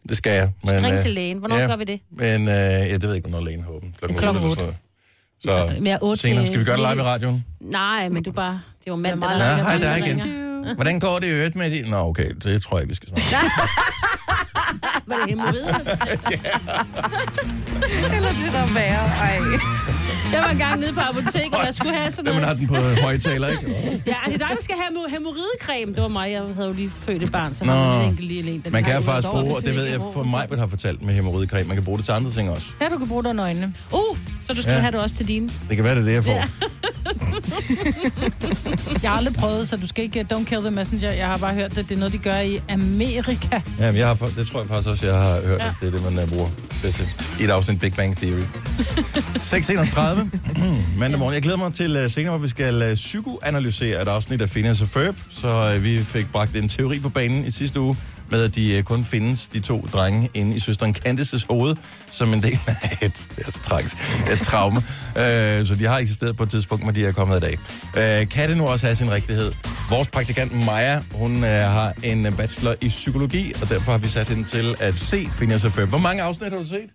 [0.10, 0.52] det skal jeg.
[0.64, 1.38] Men, Ring øh, til lægen.
[1.38, 1.68] Hvornår ja.
[1.68, 2.00] gør vi det?
[2.12, 3.98] Men øh, ja, det ved jeg ikke, hvornår lægen har åbent.
[3.98, 4.74] Klokken Klokken 8 eller
[5.42, 6.00] sådan noget.
[6.00, 6.48] Så otte senere.
[6.48, 7.46] Skal vi gøre det live i radioen?
[7.60, 8.62] Nej, men du bare...
[8.86, 10.22] Det var mand, meget der Ja, hej, der igen.
[10.76, 11.90] Hvordan går det i øvrigt med det?
[11.90, 13.26] Nå, okay, det tror jeg vi skal snakke.
[15.10, 15.80] Var det hemorrider?
[18.16, 19.06] Eller det der er værre.
[19.22, 19.40] Ej.
[20.34, 22.70] Jeg var engang nede på apoteket, og jeg skulle have sådan Når man har noget.
[22.70, 24.02] den på højtaler, ikke?
[24.08, 25.94] Ja, det er dig, der skal have hemo- hemorridecreme.
[25.94, 27.72] Det var mig, jeg havde jo lige født et barn, så Nå.
[27.72, 28.62] var en enkelt lille en.
[28.66, 31.14] der Man kan har- faktisk bruge, og det ved jeg, for mig har fortalt med
[31.14, 32.68] hemorridecreme, man kan bruge det til andre ting også.
[32.82, 33.74] Ja, du kan bruge det under øjnene.
[33.92, 34.18] Uh,
[34.48, 34.80] så du skal Ja.
[34.80, 35.50] have det også til dine.
[35.70, 36.32] Det kan være, det er det, jeg får.
[36.32, 36.44] Ja.
[39.04, 41.12] Jeg har aldrig prøvet, så du skal ikke uh, don't kill the messenger.
[41.12, 41.90] Jeg har bare hørt det.
[41.90, 43.62] Det er noget, de gør i Amerika.
[43.80, 45.92] Ja, men jeg har, det tror jeg faktisk også, jeg har hørt, at det er
[45.92, 46.50] det, man uh, bruger
[46.84, 47.08] det til.
[47.40, 48.42] I et afsnit Big Bang Theory.
[49.54, 50.40] 6.31
[51.00, 51.34] mandag morgen.
[51.34, 54.82] Jeg glæder mig til uh, senere, hvor vi skal uh, psykoanalysere et afsnit af Phineas
[54.82, 55.16] og Ferb.
[55.32, 57.98] Så uh, vi fik bragt en teori på banen i sidste uge,
[58.32, 61.76] med at de uh, kun findes, de to drenge, inde i søsteren Candices hoved,
[62.12, 63.98] som en del af et, det så tragisk,
[64.32, 64.78] et traume.
[64.78, 64.84] Uh,
[65.68, 67.58] så de har eksisteret på et tidspunkt, men de er kommet i dag.
[68.24, 69.52] Uh, kan det nu også have sin rigtighed?
[69.90, 74.08] Vores praktikant Maja, hun uh, har en uh, bachelor i psykologi, og derfor har vi
[74.08, 75.90] sat hende til at se Phineas og Ferb.
[75.90, 76.90] Hvor mange afsnit har du set?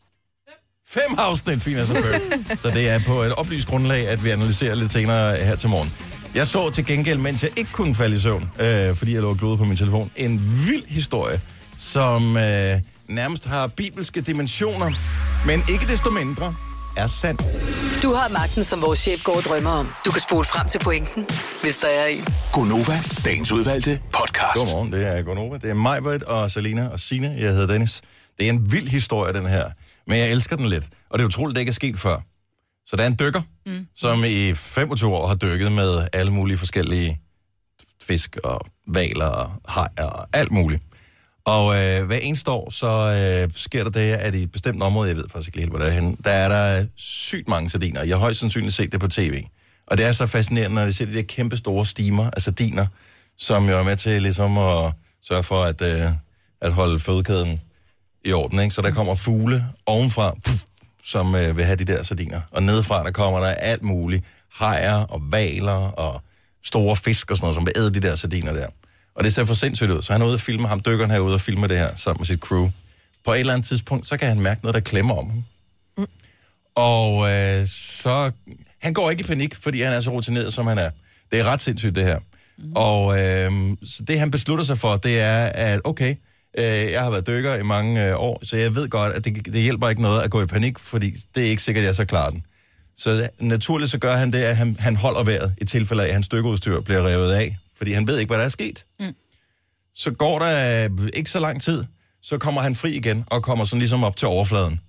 [0.89, 1.55] Fem afsnit,
[1.91, 2.23] og Ferb.
[2.63, 6.14] Så det er på et oplyst grundlag, at vi analyserer lidt senere her til morgen.
[6.35, 9.31] Jeg så til gengæld, mens jeg ikke kunne falde i søvn, øh, fordi jeg lå
[9.31, 11.41] og på min telefon, en vild historie,
[11.77, 14.91] som øh, nærmest har bibelske dimensioner,
[15.47, 16.55] men ikke desto mindre
[16.97, 17.39] er sand.
[18.03, 19.89] Du har magten, som vores chef går og drømmer om.
[20.07, 21.27] Du kan spole frem til pointen,
[21.63, 22.25] hvis der er en.
[22.53, 24.55] Gonova, dagens udvalgte podcast.
[24.55, 25.59] Godmorgen, det er Gonova.
[25.59, 27.37] Det er mig, og Selina og Sine.
[27.39, 28.03] Jeg hedder Dennis.
[28.39, 29.71] Det er en vild historie, den her.
[30.07, 30.85] Men jeg elsker den lidt.
[31.11, 32.17] Og det er utroligt, det ikke er sket før.
[32.87, 33.87] Så der er en dykker, mm.
[33.97, 37.21] som i 25 år har dykket med alle mulige forskellige
[38.03, 40.83] fisk og valer og hajer og alt muligt.
[41.45, 45.09] Og øh, hver eneste år, så øh, sker der det, at i et bestemt område,
[45.09, 48.03] jeg ved faktisk ikke helt, hvor det er henne, der er der sygt mange sardiner.
[48.03, 49.45] Jeg har højst sandsynligt set det på tv.
[49.87, 52.87] Og det er så fascinerende, når de ser de der kæmpe store stimer af sardiner,
[53.39, 54.93] som jo er med til ligesom at
[55.23, 56.13] sørge for at, øh,
[56.61, 57.61] at holde fødekæden
[58.25, 58.61] i orden.
[58.61, 58.75] Ikke?
[58.75, 60.63] Så der kommer fugle ovenfra, puff,
[61.05, 62.41] som øh, vil have de der sardiner.
[62.51, 64.25] Og nedefra, der kommer der alt muligt.
[64.53, 66.23] Hajer og valer og
[66.65, 68.67] store fisk og sådan noget, som vil æde de der sardiner der.
[69.15, 70.03] Og det ser for sindssygt ud.
[70.03, 72.27] Så han er ude og filme ham, dykkeren herude og filme det her sammen med
[72.27, 72.71] sit crew.
[73.25, 75.45] På et eller andet tidspunkt, så kan han mærke noget, der klemmer om ham.
[75.99, 76.07] Mm.
[76.75, 78.31] Og øh, så...
[78.81, 80.91] Han går ikke i panik, fordi han er så rutineret, som han er.
[81.33, 82.19] Det er ret sindssygt, det her.
[82.59, 82.73] Mm.
[82.77, 86.15] Og øh, så det, han beslutter sig for, det er, at okay,
[86.63, 89.63] jeg har været dykker i mange øh, år, så jeg ved godt, at det, det
[89.63, 92.05] hjælper ikke noget at gå i panik, fordi det er ikke sikkert, at jeg så
[92.05, 92.47] klarer den.
[92.97, 96.15] Så naturligt så gør han det, at han, han holder vejret i tilfælde af, at
[96.15, 98.85] hans dykkerudstyr bliver revet af, fordi han ved ikke, hvad der er sket.
[99.01, 99.15] Mm.
[99.95, 101.85] Så går der øh, ikke så lang tid,
[102.23, 104.81] så kommer han fri igen og kommer sådan ligesom op til overfladen.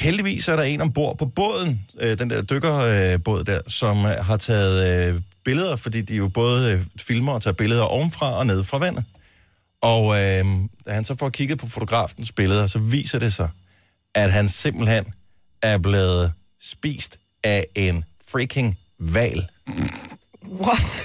[0.00, 4.36] Heldigvis er der en ombord på båden, øh, den der dykkerbåd der, som øh, har
[4.36, 8.64] taget øh, billeder, fordi de jo både øh, filmer og tager billeder ovenfra og ned
[8.64, 9.04] fra vandet.
[9.82, 10.44] Og øh,
[10.86, 13.48] da han så får kigget på fotografens billeder, så viser det sig,
[14.14, 15.04] at han simpelthen
[15.62, 19.48] er blevet spist af en freaking val.
[20.48, 21.04] What?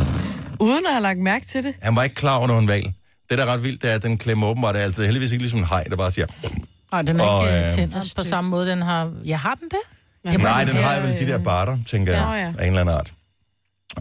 [0.60, 1.74] Uden at have lagt mærke til det.
[1.82, 2.92] Han var ikke klar over, en val.
[3.30, 5.04] Det, der er ret vildt, det er, at den klemmer åbenbart altid.
[5.04, 6.26] Heldigvis ikke ligesom en haj, der bare siger...
[6.92, 9.12] Nej, den er Og, ikke øh, øh, tændt på samme måde, den har...
[9.24, 9.78] Ja, har den det?
[10.32, 12.62] Det Nej, den har vel de der barter, tænker jeg, ja.
[12.62, 13.12] af en eller anden art.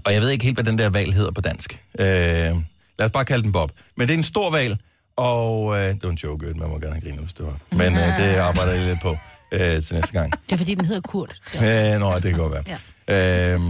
[0.06, 1.84] Og jeg ved ikke helt, hvad den der val hedder på dansk.
[2.00, 2.56] Øh,
[3.00, 3.72] lad os bare kalde den Bob.
[3.98, 4.78] Men det er en stor val,
[5.16, 7.58] og øh, det var en joke, man må gerne have grinet, hvis det var.
[7.72, 9.18] Men øh, det arbejder jeg lidt på
[9.52, 10.32] øh, til næste gang.
[10.46, 11.36] Det er fordi, den hedder Kurt.
[11.54, 11.94] Ja.
[11.96, 12.78] Øh, nå, det kan godt være.
[13.08, 13.54] Ja.
[13.54, 13.62] Øh,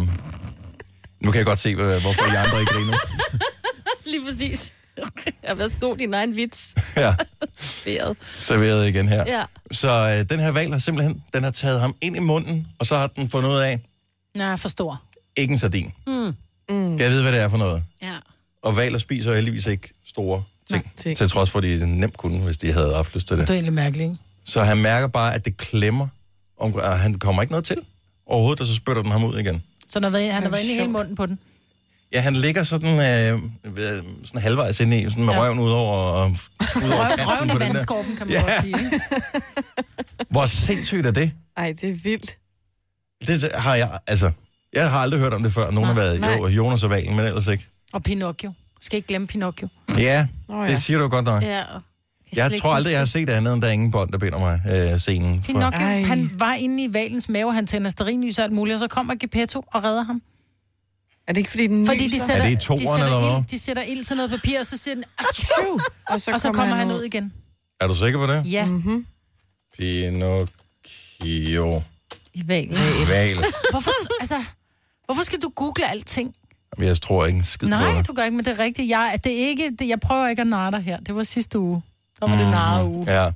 [1.22, 2.98] nu kan jeg godt se, hvad- hvorfor I andre ikke griner.
[4.12, 4.74] Lige præcis.
[5.44, 6.76] Ja, værsgo, din egen vits.
[6.96, 7.16] Ja,
[7.58, 8.18] Færet.
[8.40, 9.24] serveret igen her.
[9.28, 9.44] Ja.
[9.72, 12.86] Så øh, den her val har simpelthen, den har taget ham ind i munden, og
[12.86, 13.80] så har den fundet ud af,
[14.36, 15.02] Nej, for stor.
[15.36, 15.92] ikke en sardin.
[16.08, 16.34] Mm.
[16.70, 17.84] Kan jeg vide, hvad det er for noget?
[18.02, 18.14] Ja.
[18.64, 21.18] Og valer spiser heldigvis ikke store ting, Nej, ting.
[21.18, 23.50] til trods for, at de nemt kunne, hvis de havde haft lyst til Det det.
[23.50, 24.18] er egentlig mærkeligt, ikke?
[24.44, 26.08] Så han mærker bare, at det klemmer,
[26.60, 27.78] om, og han kommer ikke noget til
[28.26, 29.64] overhovedet, og så spytter den ham ud igen.
[29.90, 31.40] Så han har været, han har været inde i hele munden på den.
[32.14, 33.42] Ja, han ligger sådan, øh,
[33.76, 35.44] ved- sådan halvvejs inde i, sådan med Ja.
[35.44, 38.42] røven ud over, og, ud over Røven, kanten røven i vandskorpen, kan man Ja.
[38.42, 38.86] godt sige.
[38.86, 39.02] Ikke?
[40.30, 41.32] Hvor sindssygt er det?
[41.58, 42.38] Ej, det er vildt.
[43.28, 44.32] Det har jeg, altså,
[44.74, 45.72] jeg har aldrig hørt om det før.
[45.72, 46.36] Nogen har været, nej.
[46.38, 47.68] jo, Jonas og Valen, men ellers ikke.
[47.94, 48.54] Og Pinocchio.
[48.82, 49.68] Skal ikke glemme Pinocchio.
[49.98, 50.70] Ja, Nå ja.
[50.70, 51.44] det siger du godt nok.
[51.44, 51.64] ja.
[52.36, 54.62] Jeg tror aldrig, jeg har set andet, end der er ingen bånd, der binder mig
[54.94, 55.42] øh, scenen.
[55.42, 56.02] Pinocchio, Ej.
[56.02, 59.16] han var inde i valens mave, han tænder sterinlys og alt muligt, og så kommer
[59.16, 60.22] Geppetto og redder ham.
[61.28, 63.20] Er det ikke, fordi den Fordi de sætter, Er det i de, toeren, sætter eller
[63.30, 63.38] hvad?
[63.40, 65.80] ild, de sætter ild til noget papir, og så siger den, Achoo!
[66.10, 67.34] Og så, og så kommer han ud igen.
[67.80, 68.52] Er du sikker på det?
[68.52, 68.66] Ja.
[68.66, 69.06] Mm-hmm.
[69.78, 71.82] Pinocchio.
[72.34, 72.74] I valen.
[73.10, 73.46] Val.
[73.72, 74.44] Hvorfor, altså,
[75.06, 76.36] hvorfor skal du google alting?
[76.78, 78.90] Jeg tror ikke en skid på Nej, du gør ikke, men det er rigtigt.
[78.90, 81.00] Jeg, det er ikke, det, jeg prøver ikke at narre dig her.
[81.00, 81.82] Det var sidste uge.
[82.20, 83.00] Så var det narre uge.
[83.00, 83.08] Mhm.
[83.08, 83.32] Ja,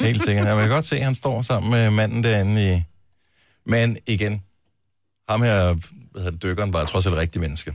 [0.00, 0.46] helt sikkert.
[0.46, 2.82] Jeg kan godt se, at han står sammen med manden derinde i...
[3.66, 4.42] Men igen,
[5.28, 7.74] ham her, hvad hedder det, dykkeren, var trods alt et rigtigt menneske.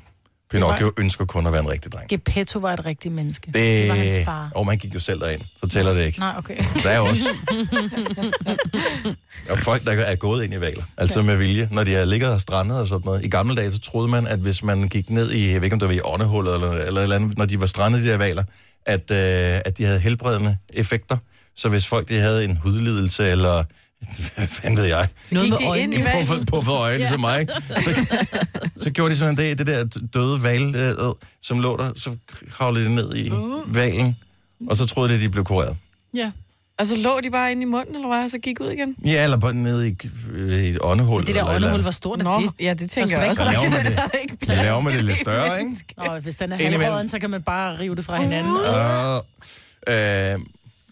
[0.52, 2.10] Pinocchio ønsker kun at være en rigtig dreng.
[2.10, 3.48] Geppetto var et rigtigt menneske.
[3.48, 4.52] Det, det var hans far.
[4.56, 6.20] Og man gik jo selv derind, så tæller det ikke.
[6.20, 6.58] Nej, okay.
[6.84, 7.24] Der er også...
[9.52, 12.34] og folk, der er gået ind i valer, altså med vilje, når de har ligget
[12.34, 13.26] og strandet og sådan noget.
[13.26, 15.74] I gamle dage, så troede man, at hvis man gik ned i, jeg ved ikke
[15.74, 18.18] om det var i åndehullet eller, eller, eller andet, når de var strandet, de her
[18.18, 18.44] valer,
[18.86, 21.18] at, øh, at de havde helbredende effekter.
[21.56, 23.64] Så hvis folk de havde en hudlidelse eller
[24.36, 26.28] hvad fanden ved jeg, Noget Gik de ind i valen?
[26.28, 27.18] puffede, puffede øjne ja.
[27.18, 28.06] mig, så,
[28.78, 29.84] så gjorde de sådan en dag, det der
[30.14, 30.96] døde val, øh,
[31.42, 32.16] som lå der, så
[32.52, 33.32] kravlede de ned i
[33.68, 34.16] valen,
[34.70, 35.78] og så troede de, at de blev kureret.
[36.16, 36.32] Ja.
[36.80, 38.24] Og så lå de bare inde i munden, eller hvad?
[38.24, 38.96] Og så gik ud igen?
[39.06, 39.96] Ja, eller bare nede i,
[40.32, 41.26] øh, i et åndehul.
[41.28, 42.50] Det der eller et eller åndehul, hvor stort er Nå, det?
[42.60, 43.42] ja, det tænker jeg også.
[43.42, 44.20] ikke- Så laver man det.
[44.22, 45.72] Ikke Så laver man det lidt større, ikke?
[45.98, 48.52] Og hvis den er halvråden, så kan man bare rive det fra hinanden.
[48.52, 48.58] Uh,
[49.88, 50.36] øh, nej.
[50.36, 50.44] Det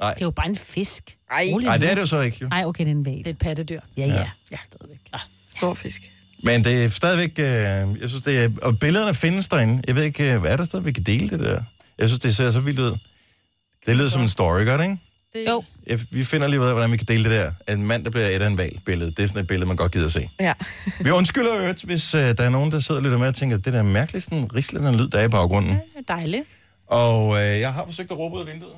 [0.02, 1.16] er jo bare en fisk.
[1.32, 1.50] Ej.
[1.54, 1.82] Rolig nej, nu.
[1.82, 2.38] det er det jo så ikke.
[2.42, 2.48] Jo.
[2.52, 3.18] Ej, okay, det er en val.
[3.18, 3.80] Det er et pattedyr.
[3.98, 4.14] Ja, Ja.
[4.14, 4.30] ja.
[4.52, 4.58] ja.
[4.72, 5.00] Stadigvæk.
[5.14, 5.20] Ah.
[5.58, 6.02] Stor fisk.
[6.44, 7.46] Men det er stadigvæk, øh,
[8.02, 9.82] jeg synes det er, og billederne findes derinde.
[9.88, 11.62] Jeg ved ikke, øh, hvad er der stadig, vi kan dele det der?
[11.98, 12.98] Jeg synes, det ser så vildt ud.
[13.86, 14.98] Det lyder som en story, gør det ikke?
[15.34, 15.64] Det, Jo.
[15.88, 17.32] Jeg, vi finder lige ud af, hvordan vi kan dele det
[17.68, 17.74] der.
[17.74, 19.12] En mand, der bliver et af en valg billede.
[19.12, 20.30] Det er sådan et billede, man godt gider at se.
[20.40, 20.54] Ja.
[21.06, 23.58] Vi undskylder øvrigt, hvis øh, der er nogen, der sidder og lytter med og tænker,
[23.58, 25.72] det der er mærkeligt, sådan rislende lyd, der er i baggrunden.
[25.72, 26.44] det er dejligt.
[26.88, 28.74] Og øh, jeg har forsøgt at råbe ud af vinduet.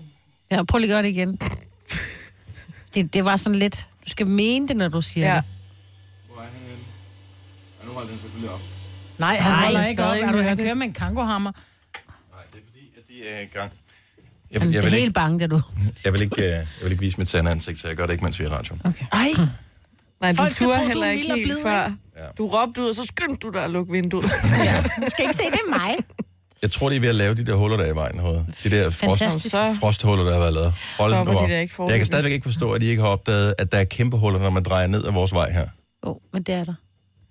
[0.51, 1.39] Ja, prøv lige at gøre det igen.
[2.95, 3.87] Det, det var sådan lidt...
[4.05, 5.35] Du skal mene det, når du siger Ja.
[5.35, 5.43] det.
[6.27, 6.83] Hvor er han henne?
[7.81, 8.59] Ja, nu holder den selvfølgelig op.
[9.17, 10.17] Nej, han Nej, holder ikke op.
[10.17, 11.51] Er du, han kører med en kangohammer.
[11.51, 13.71] Nej, det er fordi, at de er i gang.
[14.51, 15.61] Jeg, vil- jeg, er vil helt ikke, bange, da du...
[16.05, 18.13] jeg, vil ikke, øh, jeg vil ikke vise mit sande ansigt, så jeg gør det
[18.13, 18.77] ikke, mens vi er i radio.
[18.83, 19.05] Okay.
[19.11, 19.27] Ej,
[20.21, 21.81] Nej, du Folk skal turde tro, du heller er ikke helt før.
[22.17, 22.25] Ja.
[22.37, 24.23] Du råbte ud, og så skyndte du dig at lukke vinduet.
[24.23, 25.95] du skal ikke se, det er mig.
[26.61, 28.45] Jeg tror, de er ved at lave de der huller, der er i vejen hovedet.
[28.63, 29.55] De der frost, Fantastisk.
[29.79, 30.73] Frosthuller, der har været lavet.
[30.99, 31.49] Hold Stopper nu de op.
[31.49, 33.83] der ikke Jeg kan stadigvæk ikke forstå, at de ikke har opdaget, at der er
[33.83, 35.67] kæmpe huller, når man drejer ned ad vores vej her.
[36.05, 36.73] Jo, oh, men det er der.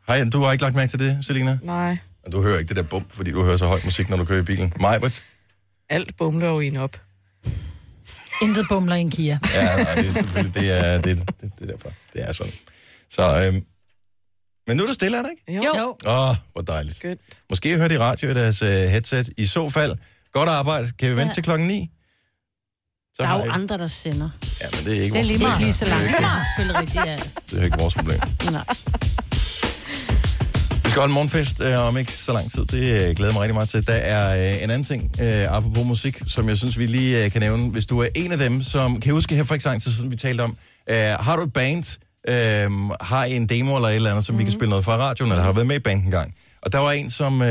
[0.09, 1.59] Hej, du har ikke lagt mærke til det, Selina?
[1.63, 4.17] Nej, Og Du hører ikke det der bump, fordi du hører så høj musik, når
[4.17, 4.73] du kører i bilen.
[4.81, 5.23] Majbert?
[5.89, 6.97] alt bumler jo en op.
[8.43, 9.39] Intet bumler i en Kia.
[9.55, 11.93] Ja, nej, det er selvfølgelig, det er, det, det, det er derfor.
[12.13, 12.53] Det er sådan.
[13.11, 13.65] Så, øhm,
[14.71, 15.57] Men nu er det stille, er det ikke?
[15.67, 15.73] Jo.
[15.79, 15.97] Jo.
[16.07, 16.97] Åh, oh, hvor dejligt.
[16.97, 17.21] Skønt.
[17.51, 19.31] Måske hører de radio i deres uh, headset.
[19.37, 19.93] I så fald,
[20.33, 20.93] godt arbejde.
[20.99, 21.33] Kan vi vente Ja.
[21.35, 21.91] til klokken 9?
[23.15, 24.31] Så Der er jo jeg- andre, der sender.
[24.61, 25.59] Ja, men det er ikke Det er vores lige problem.
[25.65, 26.09] Lige så Det er langt.
[26.09, 27.17] ikke- Det er selvfølgelig rigtigt, ja.
[27.51, 28.19] Det er ikke vores problem.
[28.53, 28.65] Nej.
[30.85, 32.65] Vi skal holde en morgenfest øh, om ikke så lang tid.
[32.67, 33.87] Det øh, glæder mig rigtig meget til.
[33.87, 37.31] Der er øh, en anden ting, øh, apropos musik, som jeg synes, vi lige øh,
[37.31, 37.71] kan nævne.
[37.71, 39.01] Hvis du er en af dem, som...
[39.01, 40.57] Kan I huske her for ikke så lang tid siden, vi talte om,
[40.91, 44.35] øh, har du et band, øh, har I en demo eller et eller andet, som
[44.35, 44.39] mm.
[44.39, 46.35] vi kan spille noget fra radioen, eller har været med i band en gang?
[46.63, 47.49] Og der var en, som øh,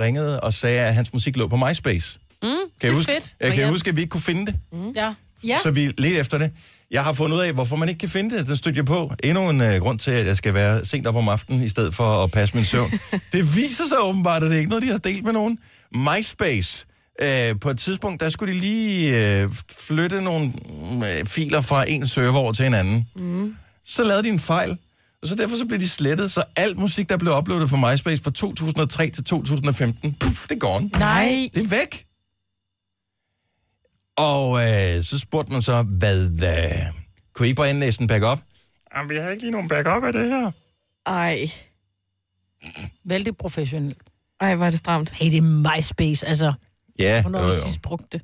[0.00, 2.18] ringede og sagde, at hans musik lå på MySpace.
[2.42, 3.34] Mm, Kan det er huske, fedt.
[3.40, 4.58] Jeg kan jeg- huske, at vi ikke kunne finde det?
[4.96, 5.12] Ja.
[5.44, 5.56] Ja.
[5.62, 6.50] Så vi ledte efter det.
[6.90, 8.46] Jeg har fundet ud af, hvorfor man ikke kan finde det.
[8.46, 9.12] Den stødte jeg på.
[9.24, 11.94] Endnu en uh, grund til, at jeg skal være sent op om aftenen, i stedet
[11.94, 12.90] for at passe min søvn.
[13.32, 15.58] det viser sig åbenbart, at det er ikke noget, de har delt med nogen.
[15.94, 16.86] MySpace.
[17.22, 20.52] Uh, på et tidspunkt, der skulle de lige uh, flytte nogle
[20.96, 23.08] uh, filer fra en server over til en anden.
[23.16, 23.56] Mm.
[23.86, 24.78] Så lavede de en fejl.
[25.22, 28.22] Og så derfor så blev de slettet, så alt musik, der blev uploadet fra MySpace
[28.22, 30.88] fra 2003 til 2015, puff, det er gone.
[30.88, 31.48] Nej.
[31.54, 32.06] Det er væk.
[34.16, 36.24] Og øh, så spurgte man så, hvad...
[36.26, 36.92] Øh,
[37.34, 38.40] kunne I ikke bare indlæse en backup?
[38.96, 40.50] Jamen, vi har ikke lige nogen backup af det her.
[41.06, 41.50] Ej.
[43.04, 43.98] Vældig professionelt.
[44.40, 45.14] Ej, hvor er det stramt.
[45.14, 46.52] Hey, det er MySpace, altså.
[46.98, 47.64] Ja, Hvornår jo, har du jo.
[47.64, 48.22] sidst brugt det?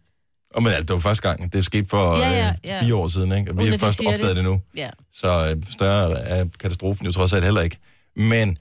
[0.54, 1.52] Og men, altså, det var første gang.
[1.52, 2.82] Det skete for Ja, ja, øh, ja.
[2.82, 3.50] fire år siden, ikke?
[3.50, 4.36] Og vi har de først opdaget det.
[4.36, 4.44] det.
[4.44, 4.60] nu.
[4.76, 4.90] Ja.
[5.14, 7.76] Så øh, større er katastrofen jo trods alt heller ikke.
[8.16, 8.58] Men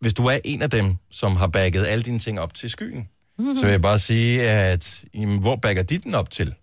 [0.00, 3.08] hvis du er en af dem, som har bagget alle dine ting op til skyen,
[3.38, 3.54] mm-hmm.
[3.54, 6.54] så vil jeg bare sige, at jamen, hvor bagger de den op til?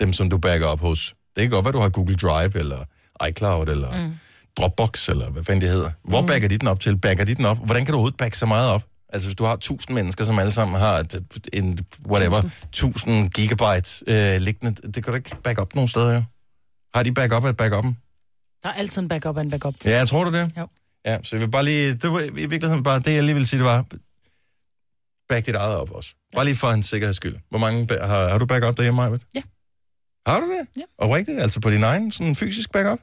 [0.00, 1.14] Dem, som du bagger op hos.
[1.36, 2.84] Det kan godt være, du har Google Drive, eller
[3.28, 4.12] iCloud, eller mm.
[4.58, 5.90] Dropbox, eller hvad fanden det hedder.
[6.04, 6.26] Hvor mm.
[6.26, 6.98] bagger de den op til?
[6.98, 7.58] Bagger de den op?
[7.64, 8.82] Hvordan kan du overhovedet bagge så meget op?
[9.12, 11.22] Altså, hvis du har 1000 mennesker, som alle sammen har et,
[11.52, 16.22] en, whatever, 1000 gigabyte øh, liggende, det kan du ikke backe op nogen steder, jo.
[16.94, 17.96] Har de backup af backuppen?
[18.62, 19.74] Der er altid en backup af en backup.
[19.84, 20.52] Ja, jeg tror du det?
[20.58, 20.68] Jo.
[21.06, 23.46] Ja, så jeg vil bare lige, det var i virkeligheden bare, det jeg lige vil
[23.46, 23.84] sige, det var,
[25.28, 26.14] back dit eget op også.
[26.36, 27.36] Bare lige for en sikkerheds skyld.
[27.50, 29.20] Hvor mange, har, har du backup derhjemme, Majbet?
[29.34, 29.42] Ja.
[30.26, 30.66] Har du det?
[30.76, 30.82] Ja.
[30.98, 32.98] Og rigtigt, altså på din egen sådan fysisk backup?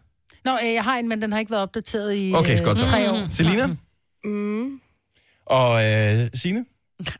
[0.45, 2.79] Nå, øh, jeg har en, men den har ikke været opdateret i Okay, øh, godt
[2.79, 2.85] så.
[2.85, 3.27] tre år.
[3.29, 3.67] Selina?
[4.23, 4.81] Mm.
[5.49, 6.65] Og øh, Signe?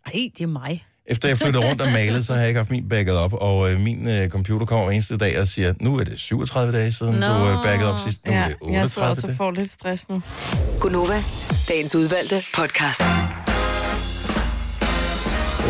[0.06, 0.86] Ej, det er mig.
[1.06, 3.72] Efter jeg flyttede rundt og malede, så har jeg ikke haft min backet op, og
[3.72, 6.92] øh, min øh, computer kommer hver eneste dag og siger, nu er det 37 dage
[6.92, 7.26] siden, Nå.
[7.26, 9.52] du øh, backet op sidst, nu er Ja, det jeg sidder 38 også og får
[9.52, 10.22] lidt stress nu.
[10.80, 11.24] Gunova,
[11.68, 13.02] dagens udvalgte podcast.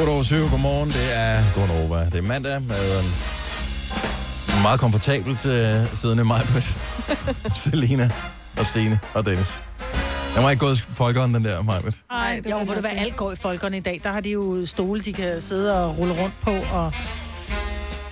[0.02, 2.06] 8 over 7, godmorgen, det er Gunova.
[2.06, 6.60] Det er mandag med en meget komfortabelt øh, siddende mig på
[7.56, 8.12] Selina
[8.58, 9.69] og Signe og Dennis.
[10.36, 11.96] Den var ikke gået folkeånd, den der, Majbet.
[12.12, 14.02] Ej, det jo, var hvor det var alt går i folkene i dag.
[14.04, 16.52] Der har de jo stole, de kan sidde og rulle rundt på.
[16.74, 16.94] Og...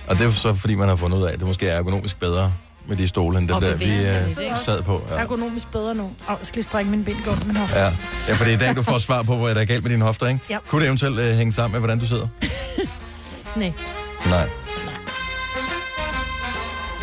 [0.08, 2.20] Og det er så, fordi man har fundet ud af, at det måske er ergonomisk
[2.20, 2.52] bedre
[2.86, 4.24] med de stole, end den Og der, vi øh,
[4.64, 5.02] sad på.
[5.10, 5.16] Ja.
[5.16, 6.10] Ergonomisk bedre nu.
[6.26, 7.78] Og skal lige strække min ben godt min hofte.
[7.78, 7.84] Ja.
[8.28, 9.90] ja, for det er i dag, du får svar på, hvad der er galt med
[9.90, 10.40] dine hofter, ikke?
[10.50, 10.58] Ja.
[10.68, 12.28] Kunne det eventuelt øh, hænge sammen med, hvordan du sidder?
[13.56, 13.72] Nej.
[14.26, 14.48] Nej.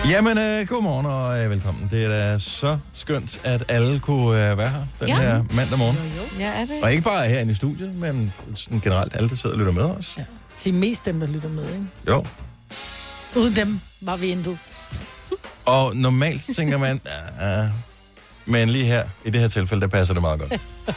[0.10, 1.88] Jamen, øh, godmorgen og øh, velkommen.
[1.92, 5.16] Det er da så skønt, at alle kunne øh, være her den Ja.
[5.20, 5.98] her mandag morgen.
[6.40, 6.84] Ja, er det?
[6.84, 9.84] Og ikke bare herinde i studiet, men sådan generelt alle, der sidder og lytter med
[9.84, 10.14] os.
[10.18, 10.24] Ja.
[10.54, 11.86] Sig mest dem, der lytter med, ikke?
[12.08, 12.26] Jo.
[13.36, 14.58] Uden dem var vi intet.
[15.66, 17.02] Og normalt tænker man,
[17.42, 17.70] ja,
[18.46, 20.62] men lige her, i det her tilfælde, der passer det meget godt.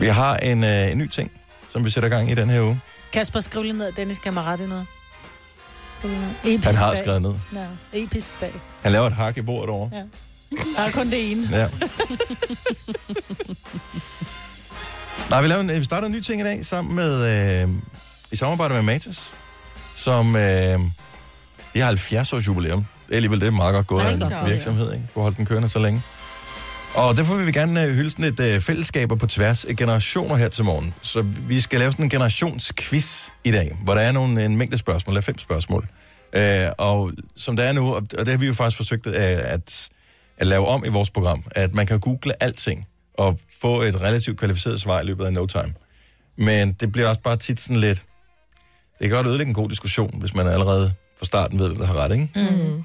[0.00, 1.30] Vi har en, øh, en ny ting,
[1.72, 2.80] som vi sætter gang i den her uge.
[3.12, 4.86] Kasper, skriv lige ned, Dennis rette noget.
[6.04, 6.14] Ned.
[6.44, 6.98] Episk Han har dag.
[6.98, 7.34] skrevet ned.
[7.54, 8.52] Ja, episk dag.
[8.82, 9.88] Han laver et hak i bordet over.
[9.92, 10.02] Ja.
[10.76, 11.48] Der er kun det ene.
[11.52, 11.68] Ja.
[15.30, 17.12] Nej, vi, laver en, vi starter en ny ting i dag sammen med,
[17.62, 17.68] øh,
[18.32, 19.34] i samarbejde med Matas,
[19.96, 20.42] som øh,
[21.74, 22.84] de har 70 års jubilæum.
[23.06, 25.04] Det er alligevel det er meget godt gået af det er en virksomhed, ikke?
[25.14, 26.02] Du har holdt den kørende så længe.
[26.94, 30.36] Og derfor vil vi gerne øh, hylde sådan et øh, fællesskaber på tværs af generationer
[30.36, 30.94] her til morgen.
[31.02, 34.78] Så vi skal lave sådan en generationsquiz i dag, hvor der er nogle, en mængde
[34.78, 35.88] spørgsmål, eller fem spørgsmål.
[36.32, 39.14] Øh, og som det er nu, og og det har vi jo faktisk forsøgt øh,
[39.14, 39.88] at,
[40.38, 44.38] at lave om i vores program, at man kan google alting og få et relativt
[44.38, 45.74] kvalificeret svar i løbet af no time.
[46.36, 48.04] Men det bliver også bare tit sådan lidt...
[48.98, 51.86] Det kan godt ødelægge en god diskussion, hvis man allerede fra starten ved, hvem der
[51.86, 52.28] har ret, ikke?
[52.34, 52.84] Mm.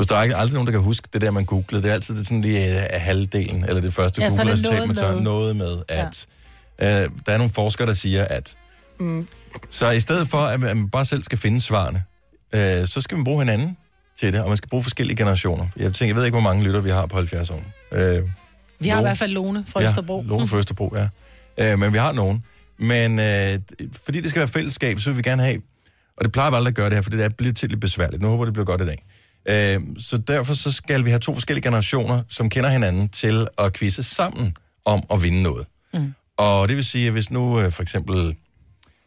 [0.00, 1.82] Plus, der er aldrig nogen, der kan huske det der, man googlede.
[1.82, 4.86] Det er altid det sådan lige af halvdelen, eller det første Ja, er Google-resultat, noget
[4.88, 5.20] man tager med.
[5.22, 6.26] noget med, at
[6.80, 7.02] ja.
[7.02, 8.54] øh, der er nogle forskere, der siger, at
[9.00, 9.28] Mm.
[9.70, 12.02] så i stedet for, at man bare selv skal finde svarene,
[12.54, 13.76] øh, så skal man bruge hinanden
[14.20, 15.66] til det, og man skal bruge forskellige generationer.
[15.76, 17.62] Jeg tænker, jeg ved ikke, hvor mange lytter vi har på 70 år.
[17.92, 18.22] Øh,
[18.80, 20.22] Vi har i hvert fald Lone fra Østerbro.
[20.22, 20.96] Ja, Lone fra Østerbro,
[21.58, 21.72] ja.
[21.72, 22.44] Øh, men vi har nogen.
[22.78, 23.58] Men øh,
[24.04, 25.60] fordi det skal være fællesskab, så vil vi gerne have,
[26.16, 27.80] og det plejer vi aldrig at gøre det her, for det er, bliver tit lidt
[27.80, 28.22] besværligt.
[28.22, 29.04] Nu håber det bliver godt i dag.
[29.48, 33.72] Øh, så derfor så skal vi have to forskellige generationer, som kender hinanden til at
[33.72, 35.66] quizze sammen om at vinde noget.
[35.94, 36.14] Mm.
[36.36, 38.36] Og det vil sige, at hvis nu øh, for eksempel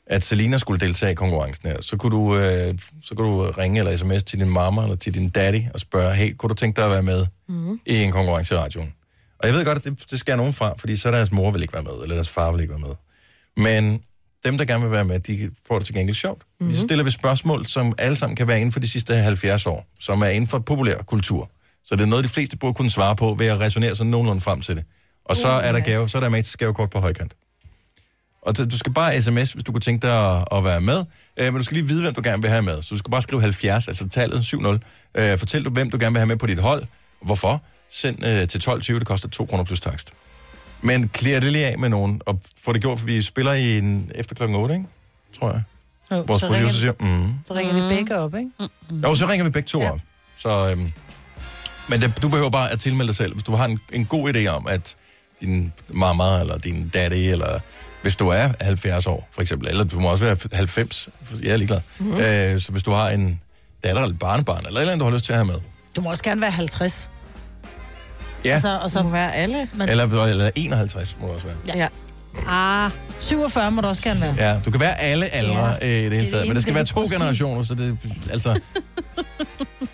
[0.08, 3.80] at Selina skulle deltage i konkurrencen her, så kunne du, øh, så kunne du ringe
[3.80, 6.76] eller sms til din mamma eller til din daddy og spørge, hey, kunne du tænke
[6.76, 7.80] dig at være med mm.
[7.86, 8.94] i en konkurrence i radioen?
[9.40, 11.62] Og jeg ved godt, at det, det skal nogen fra, fordi så deres mor vil
[11.62, 12.96] ikke være med, eller deres far vil ikke være med.
[13.58, 14.02] Men
[14.46, 16.42] dem, der gerne vil være med, de får det til gengæld sjovt.
[16.60, 16.74] Mm-hmm.
[16.74, 19.88] Vi stiller vi spørgsmål, som alle sammen kan være inden for de sidste 70 år,
[20.00, 21.52] som er inden for populær kultur.
[21.86, 24.42] Så det er noget, de fleste burde kunne svare på ved at resonere sådan nogenlunde
[24.42, 24.84] frem til det.
[25.26, 27.34] Og så er der gave, så er der med til gavekort på højkant.
[28.42, 31.04] Og så- du skal bare sms, hvis du kunne tænke dig at, at være med.
[31.38, 32.82] Øh, men du skal lige vide, hvem du gerne vil have med.
[32.82, 34.80] Så du skal bare skrive 70, altså tallet 70.
[35.18, 36.84] Øh, fortæl du, hvem du gerne vil have med på dit hold.
[37.22, 37.64] Hvorfor?
[37.92, 40.14] Send øh, til 12.20, det koster 2 kroner plus takst.
[40.84, 43.78] Men klæder det lige af med nogen, og få det gjort, for vi spiller i
[43.78, 44.86] en efter klokken 8, ikke?
[45.40, 45.64] Tror jeg.
[46.12, 47.34] Jo, Vores så, producer ringer, siger, mm.
[47.46, 48.50] så ringer vi begge op, ikke?
[49.04, 49.92] Jo, så ringer vi begge to ja.
[49.92, 50.00] op.
[50.38, 50.92] Så, øhm,
[51.90, 53.34] men det, du behøver bare at tilmelde dig selv.
[53.34, 54.96] Hvis du har en, en god idé om, at
[55.42, 57.60] din mamma eller din daddy, eller
[58.02, 61.52] hvis du er 70 år, for eksempel, eller du må også være 90, for jeg
[61.52, 61.82] er ligeglad.
[62.00, 62.18] Mm-hmm.
[62.18, 63.42] Øh, så hvis du har en
[63.84, 65.56] datter eller et barnebarn, eller et eller andet, du har lyst til at have med.
[65.96, 67.10] Du må også gerne være 50.
[68.46, 69.68] Ja, Altså, og Så må så være alle.
[69.74, 71.78] men, eller, eller 51 må du også være.
[71.78, 71.88] Ja.
[72.48, 74.36] Ah, 47 må du også gerne være.
[74.38, 75.88] Ja, du kan være alle aldre Ja.
[75.88, 75.98] ja.
[76.00, 77.98] øh, i det hele taget, men det skal være to generationer, så det
[78.32, 78.60] altså...